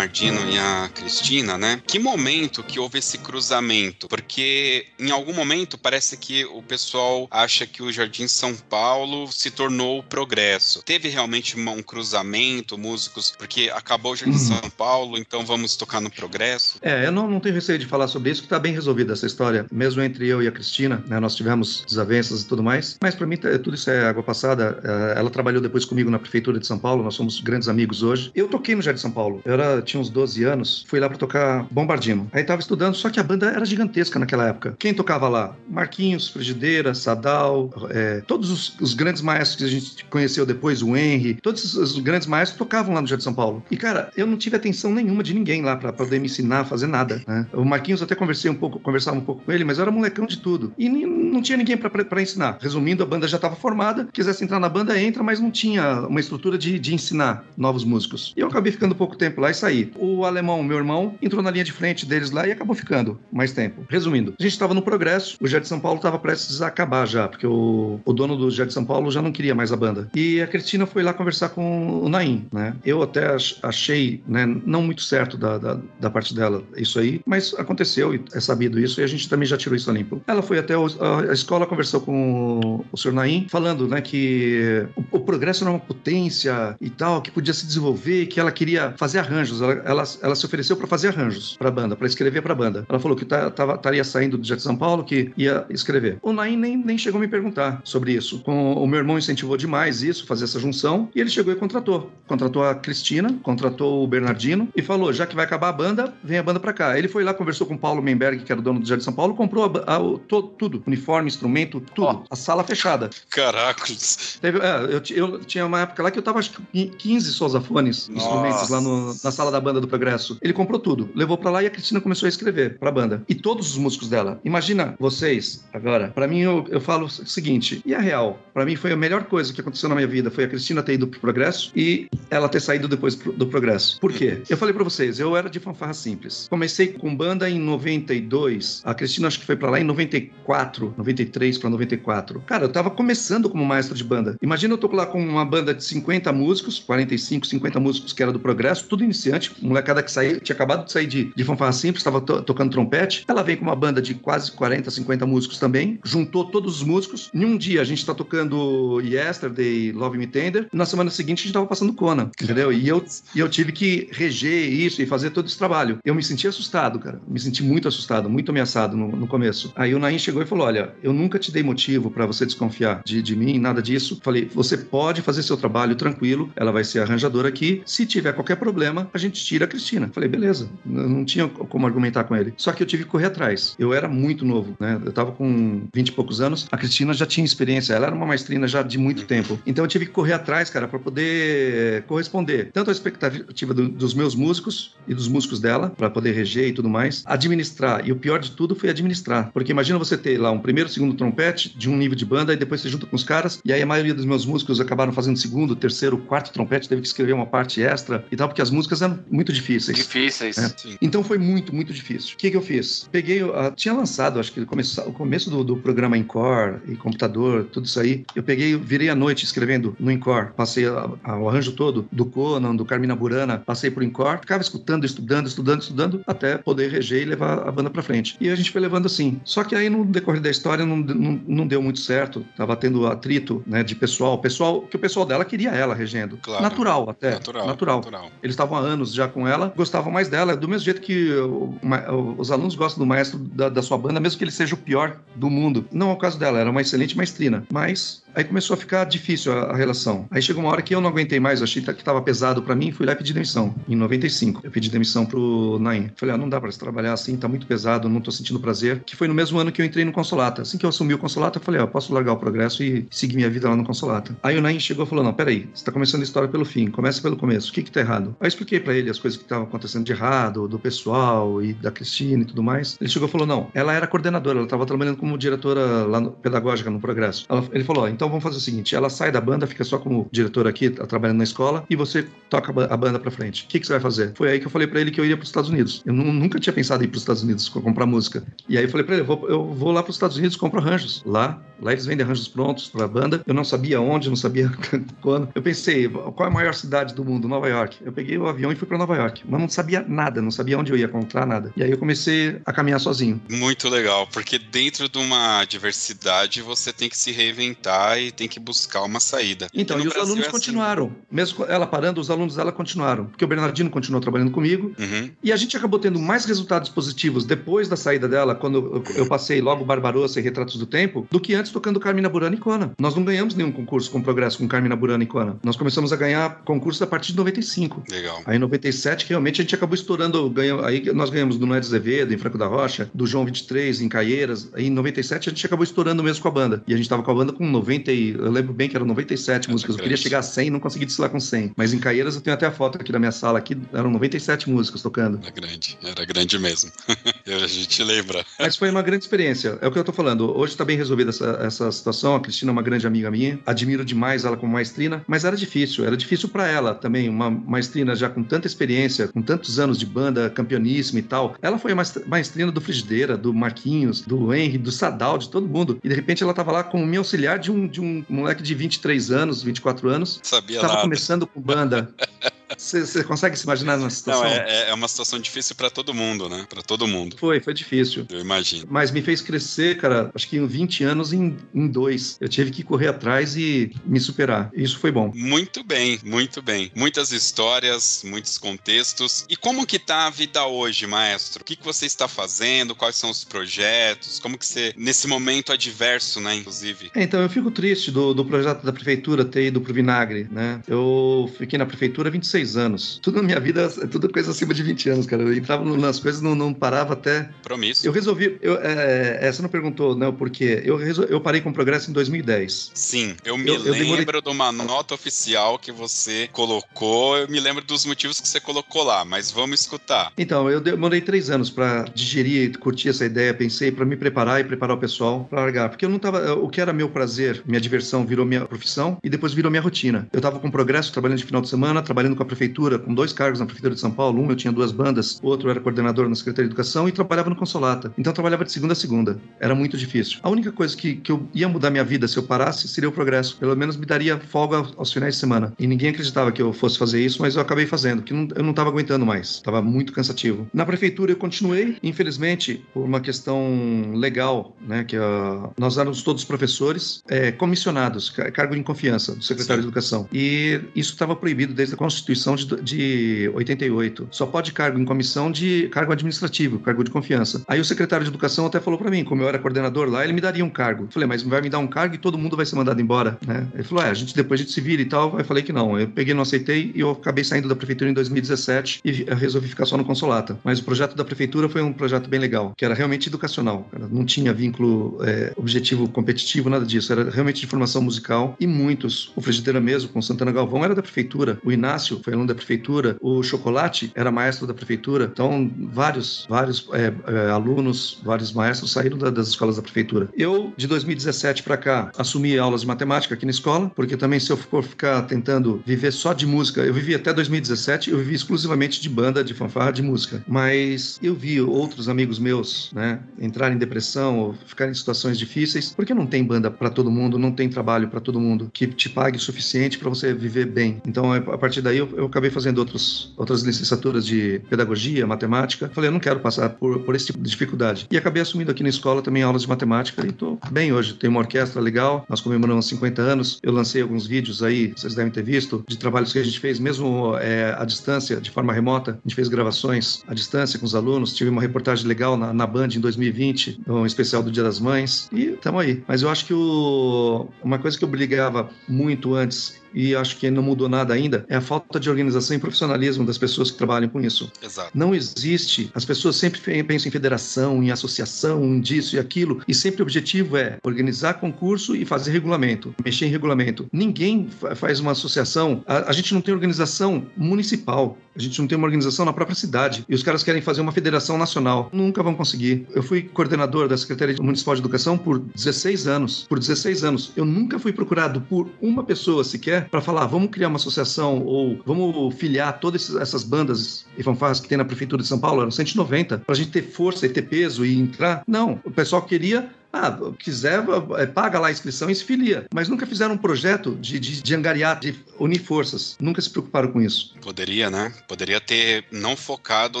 [0.00, 1.80] Bernardino e a Cristina, né?
[1.86, 4.08] Que momento que houve esse cruzamento?
[4.08, 9.50] Porque em algum momento parece que o pessoal acha que o Jardim São Paulo se
[9.50, 10.82] tornou o progresso.
[10.82, 14.38] Teve realmente um cruzamento, músicos, porque acabou o Jardim uhum.
[14.38, 16.78] São Paulo, então vamos tocar no progresso?
[16.80, 19.26] É, eu não, não tenho receio de falar sobre isso, que tá bem resolvida essa
[19.26, 21.20] história, mesmo entre eu e a Cristina, né?
[21.20, 24.80] Nós tivemos desavenças e tudo mais, mas para mim tá, tudo isso é água passada.
[24.82, 28.30] É, ela trabalhou depois comigo na prefeitura de São Paulo, nós somos grandes amigos hoje.
[28.34, 29.42] Eu toquei no de São Paulo.
[29.44, 32.28] Eu era, tinha uns 12 anos, fui lá para tocar Bombardino.
[32.32, 34.76] Aí tava estudando, só que a banda era gigantesca naquela época.
[34.78, 35.56] Quem tocava lá?
[35.68, 40.96] Marquinhos, Frigideira, Sadal, é, todos os, os, grandes maestros que a gente conheceu depois, o
[40.96, 43.62] Henry, todos os, grandes maestros tocavam lá no Jardim São Paulo.
[43.70, 46.64] E, cara, eu não tive atenção nenhuma de ninguém lá para poder me ensinar a
[46.64, 47.46] fazer nada, né?
[47.52, 50.26] O Marquinhos até conversei um pouco, conversava um pouco com ele, mas eu era molecão
[50.26, 50.72] de tudo.
[50.78, 52.58] E não tinha ninguém para ensinar.
[52.60, 56.20] Resumindo, a banda já estava formada, quisesse entrar na banda, entra, mas não tinha uma
[56.20, 58.32] estrutura de, de ensinar novos músicos.
[58.36, 59.79] E eu acabei ficando pouco tempo lá e saí.
[59.96, 63.52] O alemão, meu irmão, entrou na linha de frente deles lá e acabou ficando mais
[63.52, 63.84] tempo.
[63.88, 67.28] Resumindo, a gente estava no progresso, o Jardim São Paulo estava prestes a acabar já,
[67.28, 70.08] porque o, o dono do Jardim São Paulo já não queria mais a banda.
[70.14, 72.74] E a Cristina foi lá conversar com o Naim, né?
[72.84, 77.54] Eu até achei, né, não muito certo da, da, da parte dela isso aí, mas
[77.54, 80.22] aconteceu e é sabido isso e a gente também já tirou isso a limpo.
[80.26, 84.00] Ela foi até o, a, a, escola, conversou com o, o senhor Naim, falando, né,
[84.00, 88.52] que o, o progresso era uma potência e tal, que podia se desenvolver, que ela
[88.52, 89.60] queria fazer arranjos.
[89.70, 92.56] Ela, ela, ela se ofereceu para fazer arranjos para a banda, para escrever para a
[92.56, 92.86] banda.
[92.88, 96.18] Ela falou que tá, estaria saindo do Jet de São Paulo, que ia escrever.
[96.22, 98.40] O Nain nem, nem chegou a me perguntar sobre isso.
[98.40, 102.10] Com, o meu irmão incentivou demais isso, fazer essa junção, e ele chegou e contratou.
[102.26, 106.38] Contratou a Cristina, contratou o Bernardino e falou: já que vai acabar a banda, vem
[106.38, 106.98] a banda para cá.
[106.98, 109.12] Ele foi lá, conversou com o Paulo Menberg, que era o dono do Jardim São
[109.12, 112.24] Paulo, comprou a, a, o, to, tudo: uniforme, instrumento, tudo.
[112.24, 112.24] Oh.
[112.30, 113.10] A sala fechada.
[113.30, 114.38] Caracos.
[114.40, 118.08] Teve, é, eu, eu, tinha uma época lá que eu tava, acho que 15 sosafones,
[118.08, 120.38] instrumentos lá no, na sala da banda do Progresso.
[120.42, 123.22] Ele comprou tudo, levou para lá e a Cristina começou a escrever pra banda.
[123.28, 124.40] E todos os músicos dela.
[124.44, 128.38] Imagina vocês, agora, para mim eu, eu falo o seguinte, e a real?
[128.52, 130.94] Para mim foi a melhor coisa que aconteceu na minha vida, foi a Cristina ter
[130.94, 134.00] ido pro Progresso e ela ter saído depois do Progresso.
[134.00, 134.42] Por quê?
[134.48, 136.46] Eu falei para vocês, eu era de fanfarra simples.
[136.48, 141.58] Comecei com banda em 92, a Cristina acho que foi para lá em 94, 93
[141.58, 142.40] para 94.
[142.46, 144.36] Cara, eu tava começando como maestro de banda.
[144.42, 148.32] Imagina eu tô lá com uma banda de 50 músicos, 45, 50 músicos que era
[148.32, 152.00] do Progresso, tudo iniciante, molecada que saiu, tinha acabado de sair de, de fanfarra simples,
[152.00, 153.24] estava to, tocando trompete.
[153.28, 157.30] Ela vem com uma banda de quase 40, 50 músicos também, juntou todos os músicos.
[157.34, 161.42] Em um dia a gente está tocando Yesterday, Love Me Tender, na semana seguinte a
[161.42, 162.72] gente estava passando Conan, entendeu?
[162.72, 165.98] E eu, e eu tive que reger isso e fazer todo esse trabalho.
[166.04, 167.20] Eu me senti assustado, cara.
[167.26, 169.72] Me senti muito assustado, muito ameaçado no, no começo.
[169.76, 173.02] Aí o Nain chegou e falou: Olha, eu nunca te dei motivo para você desconfiar
[173.04, 174.18] de, de mim, nada disso.
[174.22, 177.82] Falei: Você pode fazer seu trabalho tranquilo, ela vai ser arranjadora aqui.
[177.84, 180.10] Se tiver qualquer problema, a gente tira a Cristina.
[180.12, 180.68] Falei, beleza.
[180.86, 182.52] Eu não tinha como argumentar com ele.
[182.56, 183.74] Só que eu tive que correr atrás.
[183.78, 185.00] Eu era muito novo, né?
[185.04, 186.66] Eu tava com 20 e poucos anos.
[186.70, 187.94] A Cristina já tinha experiência.
[187.94, 189.58] Ela era uma maestrina já de muito tempo.
[189.66, 194.14] Então eu tive que correr atrás, cara, para poder corresponder tanto à expectativa do, dos
[194.14, 198.06] meus músicos e dos músicos dela, para poder reger e tudo mais, administrar.
[198.06, 199.50] E o pior de tudo foi administrar.
[199.52, 202.56] Porque imagina você ter lá um primeiro, segundo trompete de um nível de banda, e
[202.56, 205.36] depois você junta com os caras, e aí a maioria dos meus músicos acabaram fazendo
[205.36, 209.02] segundo, terceiro, quarto trompete, teve que escrever uma parte extra e tal, porque as músicas
[209.02, 209.96] eram muito difíceis.
[209.96, 210.58] Difíceis.
[210.58, 210.96] É.
[211.00, 212.34] Então foi muito, muito difícil.
[212.34, 213.08] O que, que eu fiz?
[213.10, 217.64] Peguei, uh, tinha lançado, acho que começo, o começo do, do programa Encore e computador,
[217.72, 218.24] tudo isso aí.
[218.34, 222.24] Eu peguei, virei a noite escrevendo no Encore, passei a, a, o arranjo todo do
[222.24, 227.22] Conan, do Carmina Burana, passei por Encore, ficava escutando, estudando, estudando, estudando, até poder reger
[227.22, 228.36] e levar a banda pra frente.
[228.40, 229.40] E a gente foi levando assim.
[229.44, 233.06] Só que aí no decorrer da história não, não, não deu muito certo, tava tendo
[233.06, 236.38] atrito, né, de pessoal, pessoal, que o pessoal dela queria ela regendo.
[236.38, 236.62] Claro.
[236.62, 237.30] Natural até.
[237.32, 237.96] Natural, natural.
[237.96, 238.30] natural.
[238.42, 241.74] Eles estavam há anos já com ela, gostavam mais dela, do mesmo jeito que o-
[241.82, 242.04] ma-
[242.38, 245.16] os alunos gostam do maestro da, da sua banda, mesmo que ele seja o pior
[245.36, 245.84] do mundo.
[245.92, 249.52] Não é o caso dela, era uma excelente maestrina, mas aí começou a ficar difícil
[249.52, 250.26] a, a relação.
[250.30, 252.92] Aí chegou uma hora que eu não aguentei mais, achei que estava pesado pra mim,
[252.92, 254.60] fui lá e pedi demissão, em 95.
[254.64, 256.10] Eu pedi demissão pro Naim.
[256.16, 259.02] Falei, ah, não dá se trabalhar assim, tá muito pesado, não tô sentindo prazer.
[259.04, 260.62] Que foi no mesmo ano que eu entrei no Consolata.
[260.62, 263.36] Assim que eu assumi o Consolata, eu falei, ó, posso largar o progresso e seguir
[263.36, 264.36] minha vida lá no Consolata.
[264.42, 266.88] Aí o Naim chegou e falou, não, peraí, você tá começando a história pelo fim,
[266.90, 268.36] começa pelo começo, o que que tá errado?
[268.40, 271.72] Aí eu expliquei pra ele as coisas que estavam acontecendo de errado, do pessoal e
[271.72, 272.96] da Cristina e tudo mais.
[273.00, 276.30] Ele chegou e falou, não, ela era coordenadora, ela tava trabalhando como diretora lá no,
[276.32, 277.46] pedagógica no Progresso.
[277.48, 280.28] Ela- ele falou, então vamos fazer o seguinte, ela sai da banda, fica só como
[280.30, 283.64] diretora aqui, tá trabalhando na escola, e você toca a ba- a banda pra frente.
[283.64, 284.32] O que que você vai fazer?
[284.34, 286.02] Foi aí que eu falei pra ele que eu iria pros Estados Unidos.
[286.04, 288.44] Eu nu- nunca tinha pensado em ir pros Estados Unidos co- comprar música.
[288.68, 290.80] E aí eu falei pra ele, eu vou, eu vou lá pros Estados Unidos, compro
[290.80, 291.22] arranjos.
[291.24, 293.42] Lá, lá eles vendem arranjos prontos pra banda.
[293.46, 294.70] Eu não sabia onde, não sabia
[295.22, 295.48] quando.
[295.54, 297.48] Eu pensei, qual é a maior cidade do mundo?
[297.48, 297.96] Nova York.
[298.04, 299.42] Eu peguei o avião e fui pra Nova York.
[299.48, 301.72] Mas não sabia nada, não sabia onde eu ia comprar nada.
[301.74, 303.40] E aí eu comecei a caminhar sozinho.
[303.50, 308.58] Muito legal, porque dentro de uma diversidade você tem que se reinventar e tem que
[308.58, 309.68] buscar uma saída.
[309.74, 310.56] Então, no e os Brasil alunos é assim.
[310.56, 311.12] continuaram.
[311.30, 313.26] Mesmo ela parando, os alunos dela continuaram.
[313.26, 314.92] Porque o Bernardino continuou trabalhando comigo.
[314.98, 315.30] Uhum.
[315.42, 319.26] E a gente acabou tendo mais resultados positivos depois da saída dela, quando eu, eu
[319.26, 322.92] passei logo Barbarossa e Retratos do Tempo, do que antes tocando Carmina Burana e Conan.
[322.98, 325.56] Nós não ganhamos nenhum concurso com progresso com Carmina Burana e Conan.
[325.62, 328.04] Nós começamos a ganhar concursos a partir de 95.
[328.10, 328.42] Legal.
[328.46, 330.48] Aí em 97, realmente a gente acabou estourando.
[330.50, 334.00] Ganha, aí nós ganhamos do Noé de Azevedo, em Franco da Rocha, do João 23,
[334.00, 334.68] em Caieiras.
[334.74, 336.82] Aí em 97 a gente acabou estourando mesmo com a banda.
[336.86, 337.99] E a gente tava com a banda com 90.
[338.08, 339.96] E, eu lembro bem que eram 97 Essa músicas.
[339.96, 341.72] Eu queria chegar a 100 e não consegui desfilar com 100.
[341.76, 343.58] Mas em Caieiras eu tenho até a foto aqui da minha sala.
[343.58, 345.40] Aqui eram 97 músicas tocando.
[345.42, 346.90] Era grande, era grande mesmo.
[347.46, 348.44] a gente lembra.
[348.58, 349.78] Mas foi uma grande experiência.
[349.80, 350.56] É o que eu tô falando.
[350.56, 352.34] Hoje tá bem resolvida essa, essa situação.
[352.34, 353.58] A Cristina é uma grande amiga minha.
[353.66, 355.22] Admiro demais ela como maestrina.
[355.26, 356.04] Mas era difícil.
[356.04, 357.28] Era difícil para ela também.
[357.28, 361.54] Uma maestrina já com tanta experiência, com tantos anos de banda, campeoníssima e tal.
[361.60, 365.68] Ela foi a maest- maestrina do Frigideira, do Marquinhos, do Henry, do Sadal, de todo
[365.68, 365.98] mundo.
[366.02, 368.74] E de repente ela tava lá como minha auxiliar de um, de um moleque de
[368.74, 370.40] 23 anos, 24 anos.
[370.42, 371.02] Sabia Tava nada.
[371.02, 372.14] começando com banda.
[372.78, 374.46] Você consegue se imaginar nessa Não, situação?
[374.46, 376.66] é, é uma situação difícil pra todo mundo, né?
[376.68, 377.36] Pra todo mundo.
[377.38, 378.26] Foi, foi difícil.
[378.30, 378.86] Eu imagino.
[378.88, 382.36] Mas me fez crescer, cara, acho que em 20 anos em, em dois.
[382.40, 384.70] Eu tive que correr atrás e me superar.
[384.74, 385.32] Isso foi bom.
[385.34, 386.90] Muito bem, muito bem.
[386.94, 389.44] Muitas histórias, muitos contextos.
[389.48, 391.62] E como que tá a vida hoje, maestro?
[391.62, 392.94] O que, que você está fazendo?
[392.94, 394.38] Quais são os projetos?
[394.38, 397.10] Como que você, nesse momento adverso, né, inclusive?
[397.14, 400.80] É, Então, eu fico triste do, do projeto da prefeitura ter ido pro vinagre, né?
[400.86, 403.18] Eu fiquei na prefeitura há 26 anos.
[403.22, 405.42] Tudo na minha vida tudo coisa acima de 20 anos, cara.
[405.42, 407.48] Eu entrava nas coisas, não, não parava até.
[407.62, 408.06] Promissor.
[408.06, 408.58] Eu resolvi.
[408.60, 410.82] Eu, é, é, você não perguntou, né, o porquê.
[410.84, 412.90] Eu, resol- eu parei com o progresso em 2010.
[412.94, 417.36] Sim, eu me Eu- eu demorei- lembro de uma nota oficial que você colocou.
[417.38, 420.32] Eu me lembro dos motivos que você colocou lá, mas vamos escutar.
[420.36, 424.64] Então, eu demorei três anos pra digerir, curtir essa ideia, pensei pra me preparar e
[424.64, 427.80] preparar o pessoal pra largar, porque eu não tava, o que era meu prazer, minha
[427.80, 430.28] diversão virou minha profissão e depois virou minha rotina.
[430.32, 433.32] Eu tava com progresso, trabalhando de final de semana, trabalhando com a prefeitura, com dois
[433.32, 436.34] cargos na prefeitura de São Paulo, um eu tinha duas bandas, outro era coordenador na
[436.34, 438.12] Secretaria de Educação e trabalhava no Consolata.
[438.18, 439.38] Então eu trabalhava de segunda a segunda.
[439.60, 440.38] Era muito difícil.
[440.42, 443.12] A única coisa que, que eu ia mudar minha vida se eu parasse seria o
[443.12, 443.56] progresso.
[443.58, 445.72] Pelo menos me daria folga aos, finais de semana.
[445.78, 448.62] E ninguém acreditava que eu fosse fazer isso, mas eu acabei fazendo, que não- eu
[448.62, 449.50] não estava aguentando mais.
[449.52, 450.68] Estava muito cansativo.
[450.74, 456.44] Na prefeitura eu continuei, infelizmente, por uma questão legal, né, que ah, nós éramos todos
[456.44, 459.88] professores é, comissionados, ca- cargo de confiança do secretário Sim.
[459.88, 460.28] de Educação.
[460.32, 464.28] E isso estava proibido desde a Constituição de, do- de 88.
[464.30, 467.62] Só pode cargo em comissão de cargo administrativo, cargo de confiança.
[467.68, 470.32] Aí o secretário de Educação até falou para mim, como eu era coordenador lá, ele
[470.32, 471.04] me daria um cargo.
[471.04, 473.38] Eu falei, mas vai me dar um cargo e todo mundo vai ser mandado embora,
[473.46, 473.66] né?
[473.74, 475.38] Ele falou, é, a gente depois a gente se vira e tal.
[475.38, 475.98] Eu falei que não.
[475.98, 479.86] Eu peguei, não aceitei e eu acabei saindo da prefeitura em 2017 e resolvi ficar
[479.86, 480.58] só no Consolata.
[480.64, 483.88] Mas o projeto da prefeitura foi um projeto bem legal, que era realmente educacional.
[484.10, 487.12] Não tinha vínculo é, objetivo competitivo, nada disso.
[487.12, 489.32] Era realmente de formação musical e muitos.
[489.36, 491.58] O Frigideira mesmo, com Santana Galvão, era da prefeitura.
[491.64, 493.16] O Inácio foi aluno da prefeitura.
[493.20, 495.30] O Chocolate era maestro da prefeitura.
[495.32, 500.28] Então, vários, vários é, é, alunos, vários maestros saíram da, das escolas da prefeitura.
[500.36, 504.50] Eu, de 2017 para cá, assumi aulas de matemática aqui na escola, porque também se
[504.50, 509.00] eu for ficar tentando viver só de música, eu vivi até 2017, eu vivi exclusivamente
[509.00, 510.42] de banda, de fanfarra, de música.
[510.46, 515.92] Mas eu vi outros amigos meus, né, entrarem em depressão ou ficarem em situações difíceis,
[515.94, 519.08] porque não tem banda para todo mundo, não tem trabalho para todo mundo que te
[519.08, 521.00] pague o suficiente para você viver bem.
[521.06, 525.90] Então, a partir daí, eu, eu acabei fazendo outros, outras licenciaturas de pedagogia, matemática.
[525.92, 528.06] Falei, eu não quero passar por, por esse tipo de dificuldade.
[528.10, 531.14] E acabei assumindo aqui na escola também aulas de matemática e tô bem hoje.
[531.14, 533.58] Tenho uma orquestra legal, nós comemoramos 50 anos.
[533.62, 536.78] Eu lancei alguns vídeos aí, vocês devem ter visto, de trabalhos que a gente fez,
[536.78, 539.12] mesmo é, à distância, de forma remota.
[539.12, 541.34] A gente fez gravações à distância com os alunos.
[541.34, 545.28] Tive uma reportagem legal na, na Band em 2020, um especial do Dia das Mães.
[545.32, 546.02] E estamos aí.
[546.06, 550.50] Mas eu acho que o, uma coisa que eu brigava muito antes e acho que
[550.50, 554.08] não mudou nada ainda, é a falta de organização e profissionalismo das pessoas que trabalham
[554.08, 554.50] com isso.
[554.62, 554.90] Exato.
[554.94, 555.90] Não existe.
[555.94, 560.04] As pessoas sempre pensam em federação, em associação, em disso e aquilo, e sempre o
[560.04, 563.88] objetivo é organizar concurso e fazer regulamento, mexer em regulamento.
[563.92, 568.16] Ninguém faz uma associação, a, a gente não tem organização municipal.
[568.34, 570.04] A gente não tem uma organização na própria cidade.
[570.08, 571.90] E os caras querem fazer uma federação nacional.
[571.92, 572.86] Nunca vão conseguir.
[572.94, 576.46] Eu fui coordenador da Secretaria Municipal de Educação por 16 anos.
[576.48, 577.32] Por 16 anos.
[577.36, 581.80] Eu nunca fui procurado por uma pessoa sequer para falar, vamos criar uma associação ou
[581.84, 585.62] vamos filiar todas essas bandas e fanfarras que tem na Prefeitura de São Paulo.
[585.62, 586.38] Eram 190.
[586.38, 588.42] Pra gente ter força e ter peso e entrar.
[588.46, 588.80] Não.
[588.84, 590.84] O pessoal queria ah, quiser,
[591.18, 592.66] é, paga lá a inscrição e se filia.
[592.72, 596.16] Mas nunca fizeram um projeto de, de, de angariar, de unir forças.
[596.20, 597.34] Nunca se preocuparam com isso.
[597.40, 598.12] Poderia, né?
[598.28, 600.00] Poderia ter não focado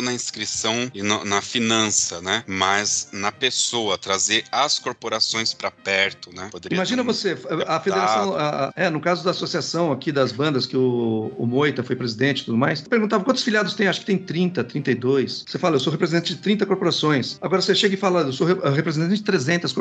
[0.00, 2.44] na inscrição e no, na finança, né?
[2.46, 6.48] Mas na pessoa, trazer as corporações para perto, né?
[6.50, 7.36] Poderia Imagina você,
[7.66, 11.82] a federação, a, é, no caso da associação aqui das bandas, que o, o Moita
[11.82, 13.88] foi presidente e tudo mais, perguntava quantos filiados tem?
[13.88, 15.44] Acho que tem 30, 32.
[15.46, 17.38] Você fala, eu sou representante de 30 corporações.
[17.40, 19.79] Agora você chega e fala, eu sou representante de 300 corporações,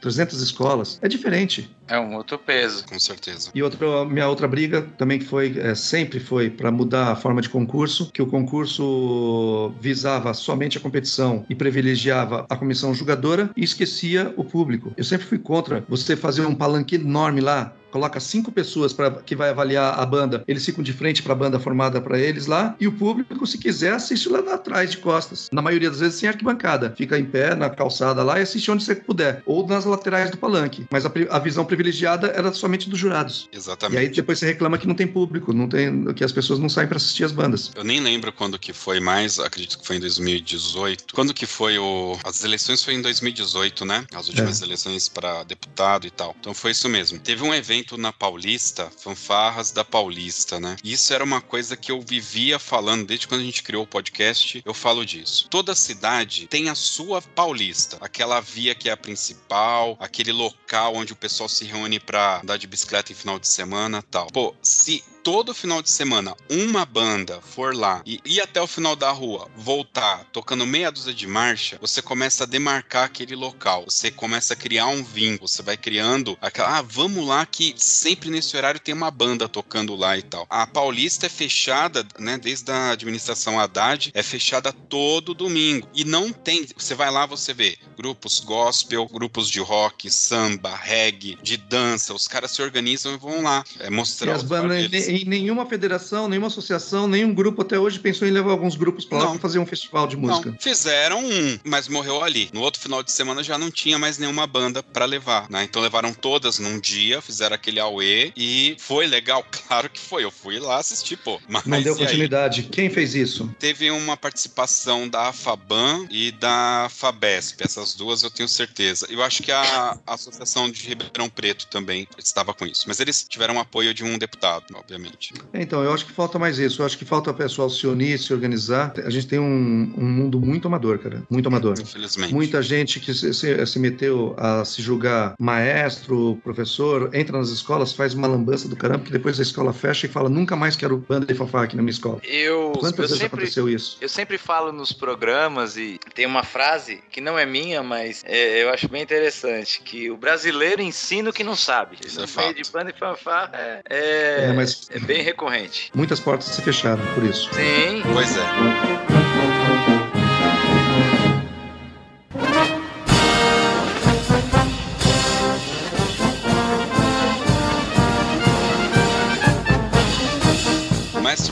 [0.00, 0.98] 300 escolas.
[1.02, 1.70] É diferente.
[1.88, 2.84] É um outro peso.
[2.86, 3.50] Com certeza.
[3.54, 7.42] E outra, minha outra briga também que foi, é, sempre foi para mudar a forma
[7.42, 13.64] de concurso, que o concurso visava somente a competição e privilegiava a comissão julgadora e
[13.64, 14.92] esquecia o público.
[14.96, 19.36] Eu sempre fui contra você fazer um palanque enorme lá coloca cinco pessoas para que
[19.36, 22.76] vai avaliar a banda, eles ficam de frente para a banda formada para eles lá,
[22.80, 25.48] e o público, se quiser, assiste lá atrás de costas.
[25.52, 26.94] Na maioria das vezes sem arquibancada.
[26.96, 30.36] Fica em pé na calçada lá e assiste onde você puder, ou nas laterais do
[30.36, 30.86] palanque.
[30.90, 33.48] Mas a, a visão privilegiada era somente dos jurados.
[33.52, 33.96] Exatamente.
[33.96, 36.68] E aí depois você reclama que não tem público, não tem que as pessoas não
[36.68, 37.70] saem para assistir as bandas.
[37.74, 41.14] Eu nem lembro quando que foi mais, acredito que foi em 2018.
[41.14, 44.04] Quando que foi o as eleições foi em 2018, né?
[44.14, 44.64] As últimas é.
[44.64, 46.34] eleições para deputado e tal.
[46.38, 47.18] Então foi isso mesmo.
[47.18, 50.76] Teve um evento evento na Paulista, fanfarras da Paulista, né?
[50.84, 54.62] Isso era uma coisa que eu vivia falando desde quando a gente criou o podcast.
[54.64, 55.48] Eu falo disso.
[55.48, 61.12] Toda cidade tem a sua Paulista, aquela via que é a principal, aquele local onde
[61.12, 64.26] o pessoal se reúne para andar de bicicleta em final de semana, tal.
[64.28, 68.96] Pô, se todo final de semana uma banda for lá e ir até o final
[68.96, 74.10] da rua, voltar tocando meia dúzia de marcha, você começa a demarcar aquele local, você
[74.10, 78.56] começa a criar um vínculo, você vai criando aquela, ah, vamos lá que sempre nesse
[78.56, 80.46] horário tem uma banda tocando lá e tal.
[80.48, 85.88] A Paulista é fechada, né, desde a administração Haddad, é fechada todo domingo.
[85.94, 91.38] E não tem, você vai lá, você vê grupos gospel, grupos de rock, samba, reggae,
[91.42, 94.90] de dança, os caras se organizam e vão lá é, mostrar e as bandas
[95.24, 99.30] nenhuma federação, nenhuma associação, nenhum grupo até hoje pensou em levar alguns grupos para lá
[99.30, 100.50] para fazer um festival de música.
[100.50, 102.50] Não, fizeram um, mas morreu ali.
[102.52, 105.64] No outro final de semana já não tinha mais nenhuma banda para levar, né?
[105.64, 110.24] Então levaram todas num dia, fizeram aquele AUE e foi legal, claro que foi.
[110.24, 111.40] Eu fui lá assistir, pô.
[111.48, 112.62] Mas não deu continuidade.
[112.62, 112.66] Aí?
[112.68, 113.52] Quem fez isso?
[113.58, 119.06] Teve uma participação da FABAN e da FABESP, essas duas eu tenho certeza.
[119.08, 123.24] Eu acho que a, a Associação de Ribeirão Preto também estava com isso, mas eles
[123.28, 125.34] tiveram apoio de um deputado, obviamente obviamente.
[125.54, 126.82] Então, eu acho que falta mais isso.
[126.82, 128.92] Eu acho que falta o pessoal se unir, se organizar.
[129.04, 131.22] A gente tem um, um mundo muito amador, cara.
[131.30, 131.74] Muito amador.
[131.80, 132.32] Infelizmente.
[132.32, 137.92] Muita gente que se, se, se, meteu a se julgar maestro, professor, entra nas escolas,
[137.92, 140.96] faz uma lambança do caramba, que depois a escola fecha e fala: nunca mais quero
[140.96, 142.20] banda de fanfarra aqui na minha escola.
[142.24, 143.98] Eu, Quantas eu vezes sempre, aconteceu isso?
[144.00, 148.62] Eu sempre falo nos programas e tem uma frase que não é minha, mas é,
[148.62, 151.96] eu acho bem interessante: que o brasileiro ensina o que não sabe.
[152.04, 152.54] Isso é meio fato.
[152.54, 155.90] de banda e fanfarra é, é, É, mas é bem recorrente.
[155.94, 157.48] Muitas portas se fecharam por isso.
[157.54, 158.02] Sim.
[158.12, 159.40] Pois é.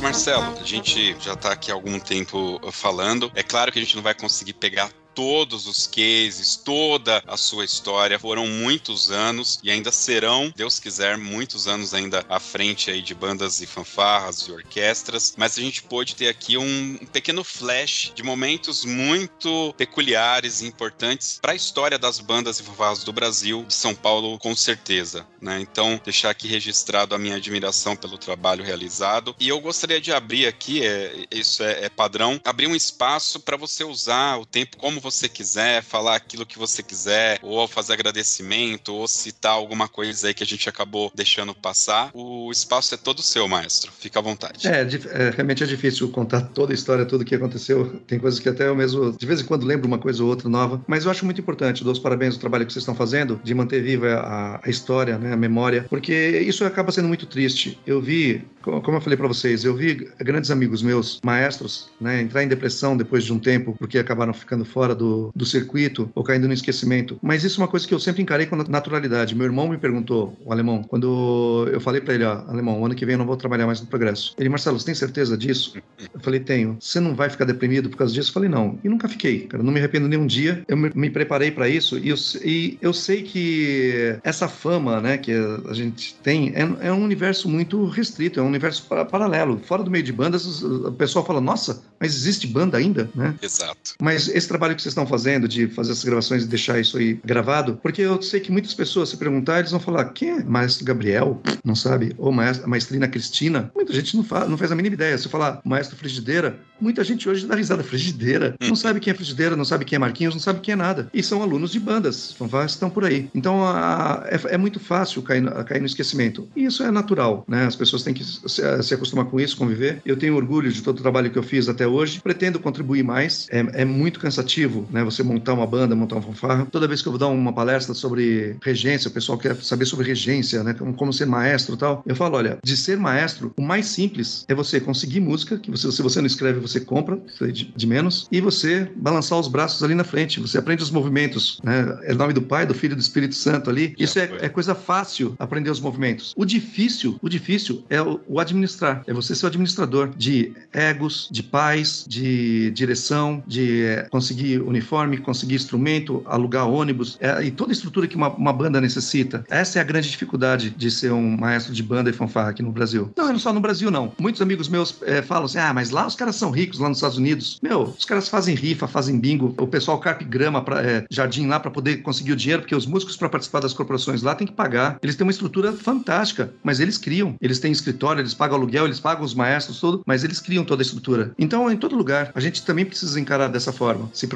[0.08, 3.30] Marcelo, a gente já está aqui há algum tempo falando.
[3.34, 7.64] É claro que a gente não vai conseguir pegar todos os cases, toda a sua
[7.64, 8.20] história.
[8.20, 13.16] Foram muitos anos e ainda serão, Deus quiser, muitos anos ainda à frente aí de
[13.16, 15.34] bandas e fanfarras e orquestras.
[15.36, 21.40] Mas a gente pôde ter aqui um pequeno flash de momentos muito peculiares e importantes
[21.42, 25.26] para a história das bandas e fanfarras do Brasil, de São Paulo, com certeza.
[25.42, 25.58] Né?
[25.60, 29.34] Então, deixar aqui registrado a minha admiração pelo trabalho realizado.
[29.40, 33.56] E eu gostaria de abrir aqui, é, isso é, é padrão, abrir um espaço para
[33.56, 38.94] você usar o tempo como você quiser, falar aquilo que você quiser, ou fazer agradecimento,
[38.94, 42.10] ou citar alguma coisa aí que a gente acabou deixando passar.
[42.12, 43.92] O espaço é todo seu, maestro.
[43.98, 44.66] Fica à vontade.
[44.66, 48.00] É, é realmente é difícil contar toda a história, tudo o que aconteceu.
[48.06, 50.48] Tem coisas que até eu mesmo, de vez em quando, lembro uma coisa ou outra
[50.48, 50.82] nova.
[50.86, 53.54] Mas eu acho muito importante, dou os parabéns ao trabalho que vocês estão fazendo, de
[53.54, 57.78] manter viva a, a história, né, a memória, porque isso acaba sendo muito triste.
[57.86, 62.42] Eu vi, como eu falei para vocês, eu vi grandes amigos meus, maestros, né, entrar
[62.42, 66.46] em depressão depois de um tempo, porque acabaram ficando fora do, do circuito ou caindo
[66.46, 67.18] no esquecimento.
[67.22, 69.34] Mas isso é uma coisa que eu sempre encarei com naturalidade.
[69.34, 73.06] Meu irmão me perguntou, o alemão, quando eu falei para ele, ó, alemão, ano que
[73.06, 74.34] vem eu não vou trabalhar mais no Progresso.
[74.38, 75.74] Ele, Marcelo, você tem certeza disso?
[76.12, 76.76] Eu falei, tenho.
[76.80, 78.30] Você não vai ficar deprimido por causa disso?
[78.30, 78.78] Eu falei, não.
[78.82, 79.62] E nunca fiquei, cara.
[79.62, 80.64] Não me arrependo nem um dia.
[80.68, 85.18] Eu me, me preparei para isso e eu, e eu, sei que essa fama, né,
[85.18, 89.60] que a gente tem é, é um universo muito restrito, é um universo para, paralelo.
[89.64, 93.34] Fora do meio de bandas, o pessoal fala, nossa, mas existe banda ainda, né?
[93.42, 93.94] Exato.
[94.00, 97.20] Mas esse trabalho que vocês estão fazendo de fazer essas gravações e deixar isso aí
[97.24, 100.84] gravado, porque eu sei que muitas pessoas se perguntar, eles vão falar, quem é Maestro
[100.84, 101.40] Gabriel?
[101.64, 102.14] Não sabe?
[102.16, 103.70] Ou Maestrina Cristina?
[103.74, 105.18] Muita gente não, faz, não faz a mínima ideia.
[105.18, 108.54] Se eu falar Maestro Frigideira, muita gente hoje dá risada Frigideira.
[108.60, 111.08] Não sabe quem é Frigideira, não sabe quem é Marquinhos, não sabe quem é nada.
[111.12, 112.34] E são alunos de bandas,
[112.66, 113.28] estão por aí.
[113.34, 116.48] Então a, é, é, muito fácil cair, cair no esquecimento.
[116.56, 117.66] E isso é natural, né?
[117.66, 120.00] As pessoas têm que se, se acostumar com isso, conviver.
[120.04, 122.20] Eu tenho orgulho de todo o trabalho que eu fiz até hoje.
[122.20, 123.46] Pretendo contribuir mais.
[123.50, 125.04] É, é muito cansativo, né?
[125.04, 126.66] Você montar uma banda, montar uma fanfarra.
[126.70, 130.06] Toda vez que eu vou dar uma palestra sobre regência, o pessoal quer saber sobre
[130.06, 130.74] regência, né?
[130.74, 132.02] Como, como ser maestro e tal.
[132.06, 135.90] Eu falo, olha, de ser maestro, o mais simples é você conseguir música, que você,
[135.90, 137.20] se você não escreve, você compra,
[137.52, 140.40] de, de menos, e você balançar os braços ali na frente.
[140.40, 141.98] Você aprende os movimentos, né?
[142.02, 143.94] É o nome do Pai, do Filho e do Espírito Santo ali.
[143.98, 146.32] Isso é, é coisa fácil, aprender os movimentos.
[146.36, 149.02] O difícil, o difícil é o, o administrar.
[149.06, 155.18] É você ser o administrador de egos, de paz, de direção, de é, conseguir uniforme,
[155.18, 159.44] conseguir instrumento, alugar ônibus é, e toda a estrutura que uma, uma, banda necessita.
[159.48, 162.72] Essa é a grande dificuldade de ser um maestro de banda e fanfarra aqui no
[162.72, 163.10] Brasil.
[163.16, 164.12] Não, é só no Brasil, não.
[164.18, 166.98] Muitos amigos meus é, falam assim: ah, mas lá os caras são ricos, lá nos
[166.98, 167.58] Estados Unidos.
[167.62, 171.60] Meu, os caras fazem rifa, fazem bingo, o pessoal carpe grama, pra, é, jardim lá
[171.60, 174.52] para poder conseguir o dinheiro, porque os músicos para participar das corporações lá têm que
[174.52, 174.98] pagar.
[175.02, 177.36] Eles têm uma estrutura fantástica, mas eles criam.
[177.40, 180.82] Eles têm escritório, eles pagam aluguel, eles pagam os maestros, tudo, mas eles criam toda
[180.82, 181.32] a estrutura.
[181.38, 184.26] Então, em todo lugar, a gente também precisa encarar dessa forma, se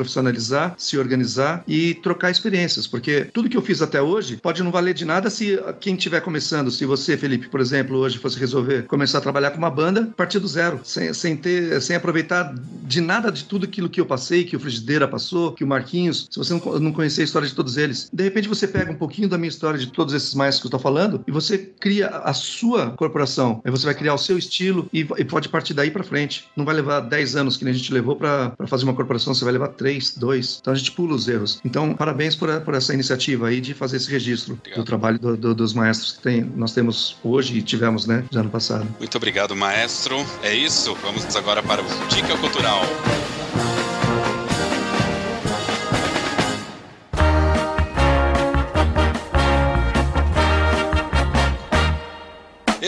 [0.79, 4.95] se organizar e trocar experiências, porque tudo que eu fiz até hoje pode não valer
[4.95, 9.19] de nada se quem estiver começando, se você, Felipe, por exemplo, hoje fosse resolver começar
[9.19, 13.31] a trabalhar com uma banda, partir do zero, sem, sem ter, sem aproveitar de nada
[13.31, 16.53] de tudo aquilo que eu passei, que o Frigideira passou, que o Marquinhos, se você
[16.53, 19.39] não, não conhecer a história de todos eles, de repente você pega um pouquinho da
[19.39, 22.91] minha história de todos esses maestros que eu estou falando e você cria a sua
[22.91, 26.47] corporação, aí você vai criar o seu estilo e, e pode partir daí para frente.
[26.57, 29.53] Não vai levar 10 anos que a gente levou para fazer uma corporação, você vai
[29.53, 30.59] levar 3, 2.
[30.61, 31.61] Então a gente pula os erros.
[31.65, 34.81] Então, parabéns por, por essa iniciativa aí de fazer esse registro obrigado.
[34.81, 38.43] do trabalho do, do, dos maestros que tem, nós temos hoje e tivemos, né, já
[38.43, 38.87] no passado.
[38.99, 40.25] Muito obrigado, maestro.
[40.43, 40.95] É isso.
[41.03, 42.83] Vamos agora para o Dica Cultural.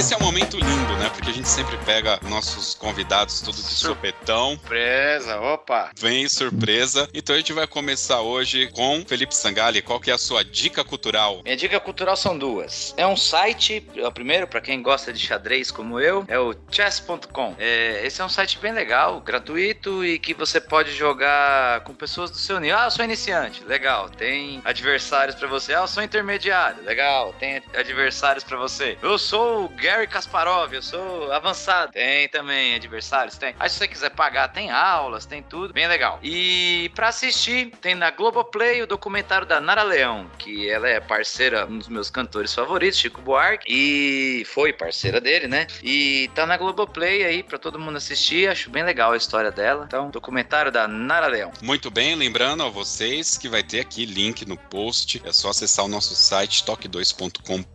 [0.04, 1.08] Esse é um momento lindo, né?
[1.08, 4.50] Porque a gente sempre pega nossos convidados tudo de sopetão.
[4.50, 5.92] Surpresa, opa!
[5.98, 7.08] Vem surpresa.
[7.14, 9.80] Então a gente vai começar hoje com Felipe Sangali.
[9.80, 11.40] Qual que é a sua dica cultural?
[11.42, 12.92] Minha dica cultural são duas.
[12.98, 17.54] É um site, o primeiro, para quem gosta de xadrez como eu, é o chess.com.
[17.58, 22.30] É, esse é um site bem legal, gratuito e que você pode jogar com pessoas
[22.30, 22.76] do seu nível.
[22.78, 24.10] Ah, eu sou iniciante, legal.
[24.10, 25.72] Tem adversários para você.
[25.72, 27.34] Ah, eu sou intermediário, legal.
[27.38, 28.98] Tem adversários para você.
[29.00, 31.92] Eu sou o Gary Kasparov, eu sou avançado.
[31.92, 33.54] Tem também adversários, tem.
[33.58, 36.18] Aí se você quiser pagar, tem aulas, tem tudo, bem legal.
[36.22, 41.66] E para assistir, tem na Globoplay o documentário da Nara Leão, que ela é parceira,
[41.66, 45.66] um dos meus cantores favoritos, Chico Buarque, e foi parceira dele, né?
[45.82, 49.84] E tá na Globoplay aí para todo mundo assistir, acho bem legal a história dela.
[49.86, 51.52] Então, documentário da Nara Leão.
[51.62, 55.84] Muito bem, lembrando a vocês que vai ter aqui link no post, é só acessar
[55.84, 57.73] o nosso site toque2.com.br.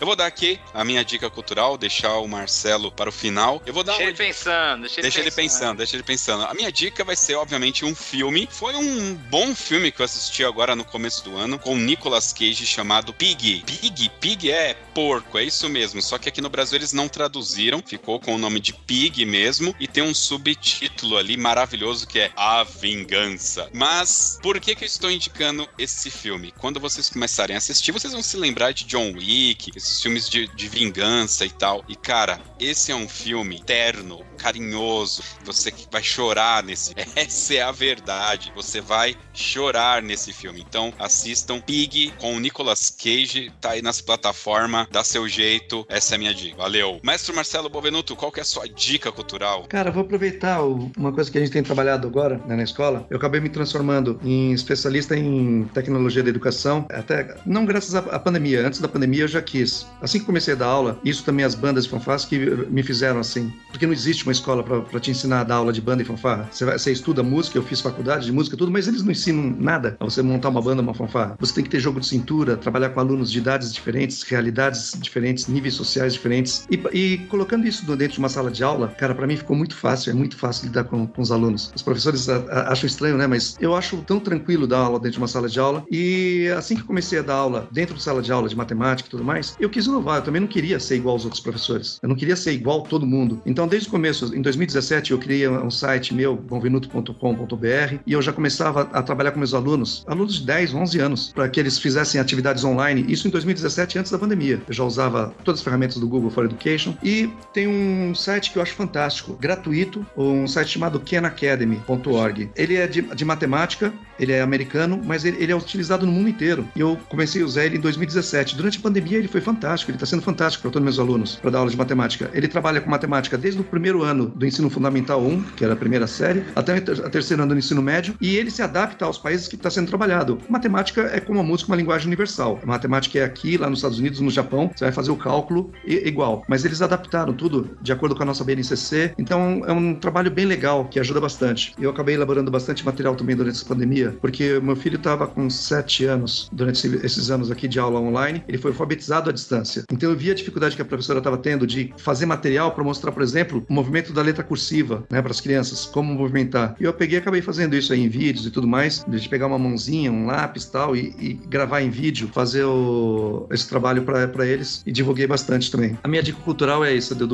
[0.00, 3.62] Eu vou dar aqui a minha dica cultural, deixar o Marcelo para o final.
[3.64, 5.36] Eu vou dar Deixa ele pensando, deixa ele Deixa ele pensando.
[5.36, 6.44] pensando, deixa ele pensando.
[6.44, 8.48] A minha dica vai ser, obviamente, um filme.
[8.50, 12.32] Foi um bom filme que eu assisti agora no começo do ano, com o Nicolas
[12.32, 13.62] Cage, chamado Pig.
[13.64, 14.10] Pig?
[14.20, 16.02] Pig é porco, é isso mesmo.
[16.02, 19.74] Só que aqui no Brasil eles não traduziram, ficou com o nome de Pig mesmo,
[19.78, 23.68] e tem um subtítulo ali maravilhoso que é A Vingança.
[23.72, 26.52] Mas, por que que eu estou indicando esse filme?
[26.58, 30.46] Quando vocês começarem a assistir, vocês vão se lembrar de John Wick, esses filmes de,
[30.46, 31.84] de vingança e tal.
[31.86, 35.22] E, cara, esse é um filme terno, carinhoso.
[35.44, 36.94] Você vai chorar nesse.
[37.14, 38.52] Essa é a verdade.
[38.54, 40.64] Você vai chorar nesse filme.
[40.66, 43.52] Então, assistam Pig com o Nicolas Cage.
[43.60, 44.86] Tá aí nas plataformas.
[44.90, 45.86] Dá seu jeito.
[45.88, 46.56] Essa é a minha dica.
[46.56, 47.00] Valeu.
[47.02, 49.66] Mestre Marcelo Bovenuto, qual que é a sua dica cultural?
[49.68, 53.06] Cara, vou aproveitar uma coisa que a gente tem trabalhado agora né, na escola.
[53.10, 58.66] Eu acabei me transformando em especialista em tecnologia da educação, até não graças à, pandemia.
[58.66, 59.86] Antes da pandemia eu já quis.
[60.00, 63.52] Assim que comecei a dar aula, isso também as bandas fanfarras que me fizeram assim.
[63.70, 66.48] Porque não existe uma escola para te ensinar a dar aula de banda e fanfarra.
[66.50, 69.54] Você, vai- você estuda música, eu fiz faculdade de música, tudo, mas eles não ensinam
[69.58, 71.36] nada a você montar uma banda, uma fanfarra.
[71.40, 75.46] Você tem que ter jogo de cintura, trabalhar com alunos de idades diferentes, realidades diferentes,
[75.48, 76.64] níveis sociais diferentes.
[76.70, 79.74] E, e colocando isso dentro de uma sala de aula, cara, para mim ficou muito
[79.76, 81.70] fácil, é muito fácil lidar com, com os alunos.
[81.74, 83.26] Os professores a- a- acham estranho, né?
[83.26, 85.84] Mas eu acho tão tranquilo dar aula dentro de uma sala de aula.
[85.90, 89.10] E assim que comecei a dar aula dentro de sala de aula de matemática e
[89.10, 90.18] tudo mais, eu quis inovar.
[90.18, 91.98] Eu também não queria ser igual aos outros professores.
[92.02, 93.40] Eu não queria ser igual a todo mundo.
[93.46, 98.32] Então, desde o começo, em 2017, eu criei um site meu, bonvenuto.com.br, e eu já
[98.32, 102.20] começava a trabalhar com meus alunos, alunos de 10, 11 anos, para que eles fizessem
[102.20, 103.04] atividades online.
[103.08, 104.60] Isso em 2017, antes da pandemia.
[104.66, 106.94] Eu já usava todas as ferramentas do Google for Education.
[107.02, 112.50] E tem um site que eu acho fantástico, gratuito, um site chamado kenacademy.org.
[112.54, 116.28] Ele é de, de matemática, ele é americano, mas ele, ele é utilizado no mundo
[116.28, 116.66] inteiro.
[116.74, 118.56] E eu comecei a usar ele em 2017.
[118.56, 121.50] Durante a pandemia, ele foi fantástico, ele está sendo fantástico para todos meus alunos, para
[121.50, 122.25] dar aula de matemática.
[122.32, 125.76] Ele trabalha com matemática desde o primeiro ano do ensino fundamental 1, que era a
[125.76, 129.48] primeira série, até a terceira ano do ensino médio, e ele se adapta aos países
[129.48, 130.38] que está sendo trabalhado.
[130.48, 132.58] Matemática é como a música, uma linguagem universal.
[132.62, 135.70] A matemática é aqui, lá nos Estados Unidos, no Japão, você vai fazer o cálculo
[135.84, 136.44] igual.
[136.48, 140.46] Mas eles adaptaram tudo de acordo com a nossa BNCC, então é um trabalho bem
[140.46, 141.72] legal, que ajuda bastante.
[141.78, 146.04] Eu acabei elaborando bastante material também durante essa pandemia, porque meu filho estava com sete
[146.04, 149.84] anos, durante esse- esses anos aqui de aula online, ele foi alfabetizado à distância.
[149.90, 153.12] Então eu vi a dificuldade que a professora estava tendo de fazer material para mostrar,
[153.12, 156.76] por exemplo, o movimento da letra cursiva, né, para as crianças, como movimentar.
[156.80, 159.58] E eu peguei acabei fazendo isso aí em vídeos e tudo mais, de pegar uma
[159.58, 164.82] mãozinha, um lápis tal, e, e gravar em vídeo, fazer o- esse trabalho para eles
[164.86, 165.98] e divulguei bastante também.
[166.04, 167.26] A minha dica cultural é essa, do,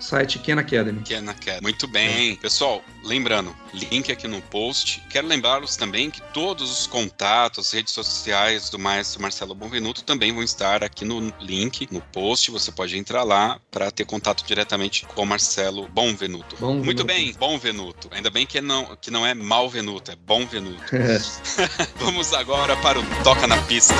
[0.00, 1.02] site Ken Academy.
[1.10, 1.60] É na queda.
[1.62, 2.34] Muito bem.
[2.36, 5.02] Pessoal, lembrando, link aqui no post.
[5.08, 10.42] Quero lembrá-los também que todos os contatos, redes sociais do maestro Marcelo Bonvenuto também vão
[10.42, 12.50] estar aqui no link, no post.
[12.50, 16.56] Você pode entrar lá para ter contato diretamente com o Marcelo Bonvenuto.
[16.56, 16.84] Bonvenuto.
[16.84, 18.08] Muito bem, Bonvenuto.
[18.12, 20.94] Ainda bem que não, que não é Malvenuto, é Bonvenuto.
[20.94, 21.18] É.
[21.96, 23.94] Vamos agora para o Toca na Pista.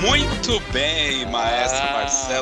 [0.00, 1.01] Muito bem.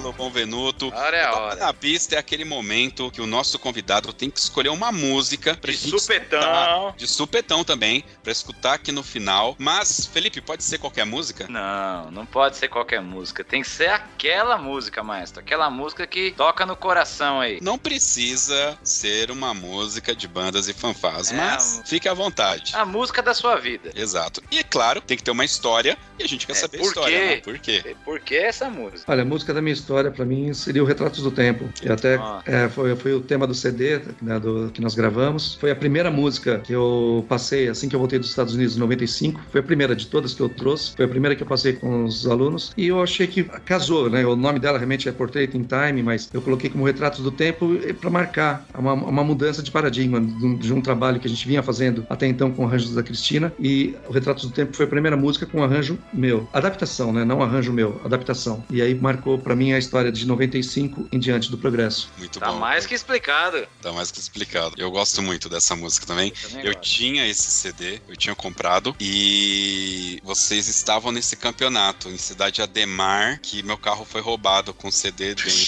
[0.00, 0.88] Marcelo Bonvenuto.
[0.94, 1.56] Hora é a hora.
[1.56, 5.70] na pista é aquele momento que o nosso convidado tem que escolher uma música pra
[5.70, 6.40] De gente supetão.
[6.40, 6.96] escutar.
[6.96, 9.54] De supetão também, pra escutar aqui no final.
[9.58, 11.46] Mas, Felipe, pode ser qualquer música?
[11.48, 13.44] Não, não pode ser qualquer música.
[13.44, 15.40] Tem que ser aquela música, maestro.
[15.40, 17.58] Aquela música que toca no coração aí.
[17.60, 22.72] Não precisa ser uma música de bandas e fanfarras, É, mas um- fique à vontade.
[22.74, 23.90] A música da sua vida.
[23.94, 24.42] Exato.
[24.50, 26.82] E é claro, tem que ter uma história e a gente quer É, saber a
[26.82, 27.26] história, quê?
[27.26, 27.36] né?
[27.42, 27.96] Por quê?
[28.04, 29.10] Por que essa música?
[29.10, 31.64] Olha, a música da minha história, pra mim, seria o Retratos do Tempo.
[31.82, 32.42] E até Ah.
[32.46, 35.54] é, foi, foi o tema do CD né, do, que nós gravamos.
[35.60, 38.80] Foi a primeira música que eu passei assim que eu voltei dos Estados Unidos em
[38.80, 39.40] 95.
[39.50, 40.94] Foi a primeira de todas que eu trouxe.
[40.96, 42.72] Foi a primeira que eu passei com os alunos.
[42.76, 44.24] E eu achei que casou, né?
[44.26, 47.76] O nome dela realmente é Portrait in Time, mas eu coloquei como Retratos do Tempo
[48.00, 51.46] para marcar uma, uma mudança de paradigma de um, de um trabalho que a gente
[51.46, 53.52] vinha fazendo até então com arranjos da Cristina.
[53.58, 56.48] E o Retratos do Tempo foi a primeira música com arranjo meu.
[56.52, 57.24] Adaptação, né?
[57.24, 58.62] Não arranjo meu, adaptação.
[58.70, 62.10] E aí marcou para mim a história de 95 em diante do progresso.
[62.18, 62.58] Muito Tá bom.
[62.58, 63.66] mais que explicado.
[63.82, 64.74] Tá mais que explicado.
[64.78, 66.32] Eu gosto muito dessa música também.
[66.32, 72.62] Também Eu tinha esse CD, eu tinha comprado e vocês estavam nesse campeonato em Cidade
[72.62, 75.50] Ademar, que meu carro foi roubado com CD dentro.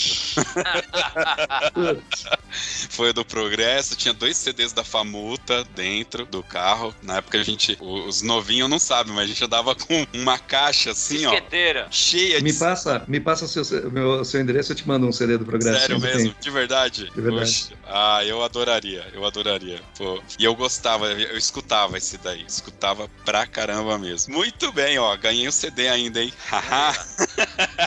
[2.91, 6.95] foi do Progresso, tinha dois CDs da Famuta dentro do carro.
[7.03, 10.91] Na época a gente, os novinhos não sabem, mas a gente andava com uma caixa
[10.91, 11.89] assim, ó, Disqueteira.
[11.91, 15.39] cheia de Me passa, me passa seu, meu, seu endereço, eu te mando um CD
[15.39, 15.81] do Progresso.
[15.81, 16.35] Sério mesmo?
[16.40, 17.10] De verdade?
[17.14, 17.77] De verdade.
[17.94, 19.78] Ah, eu adoraria, eu adoraria.
[19.98, 20.23] Pô.
[20.39, 22.43] E eu gostava, eu escutava esse daí.
[22.48, 24.35] Escutava pra caramba mesmo.
[24.35, 25.14] Muito bem, ó.
[25.14, 26.32] Ganhei o CD ainda, hein?
[26.48, 26.94] Haha.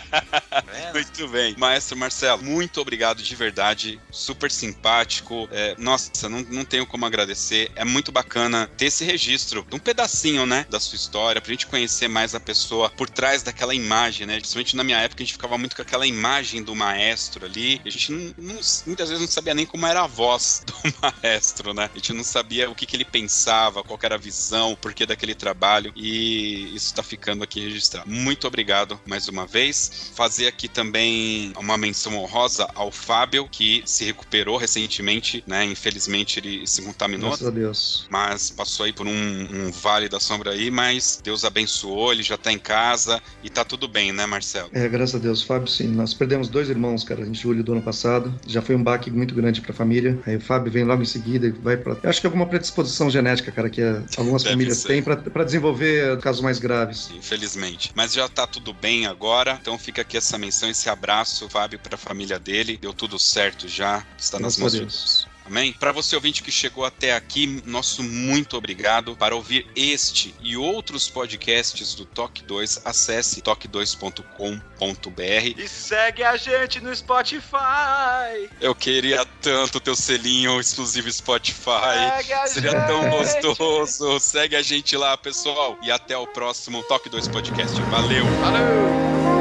[0.94, 1.56] muito bem.
[1.58, 4.00] Maestro Marcelo, muito obrigado de verdade.
[4.12, 5.50] Super simpático.
[5.52, 7.72] É, nossa, não, não tenho como agradecer.
[7.76, 12.08] É muito bacana ter esse registro, um pedacinho, né, da sua história, pra gente conhecer
[12.08, 14.36] mais a pessoa por trás daquela imagem, né?
[14.36, 17.82] Principalmente na minha época, a gente ficava muito com aquela imagem do maestro ali.
[17.84, 21.74] A gente não, não, muitas vezes não sabia nem como era a voz do maestro,
[21.74, 21.90] né?
[21.94, 25.06] A gente não sabia o que, que ele pensava, qual era a visão, o porquê
[25.06, 25.92] daquele trabalho.
[25.96, 28.10] E isso tá ficando aqui registrado.
[28.10, 30.12] Muito obrigado mais uma vez.
[30.16, 35.64] Fazer aqui também uma menção honrosa ao Fábio, que se recuperou recentemente, né?
[35.66, 37.30] Infelizmente ele se contaminou.
[37.30, 38.08] Graças a Deus.
[38.10, 42.38] Mas passou aí por um, um vale da sombra aí, mas Deus abençoou, ele já
[42.38, 44.70] tá em casa e tá tudo bem, né, Marcelo?
[44.74, 45.42] É, graças a Deus.
[45.42, 45.88] Fábio, sim.
[45.88, 48.34] Nós perdemos dois irmãos, cara, em julho do ano passado.
[48.48, 50.18] Já foi um baque muito grande pra família.
[50.26, 51.98] Aí o Fábio vem logo em seguida e vai pra.
[52.02, 54.88] Eu acho que é alguma predisposição genética, cara, que é, algumas Deve famílias ser.
[54.88, 57.12] têm pra, pra desenvolver casos mais graves.
[57.16, 57.92] Infelizmente.
[57.96, 59.58] Mas já tá tudo bem agora.
[59.62, 62.78] Então fica aqui essa menção, esse abraço, Fábio, pra família dele.
[62.82, 64.04] Deu tudo certo já.
[64.18, 65.35] Está nas mãos a de Deus.
[65.46, 65.74] Amém?
[65.74, 69.16] Para você ouvinte que chegou até aqui, nosso muito obrigado.
[69.16, 75.22] Para ouvir este e outros podcasts do Toque 2, acesse toque2.com.br.
[75.58, 78.50] E segue a gente no Spotify.
[78.60, 82.18] Eu queria tanto teu selinho exclusivo Spotify.
[82.18, 83.42] Segue a Seria tão gente.
[83.42, 84.20] gostoso.
[84.20, 85.78] Segue a gente lá, pessoal.
[85.82, 87.80] E até o próximo Toque 2 Podcast.
[87.84, 88.26] Valeu!
[88.42, 89.35] Valeu!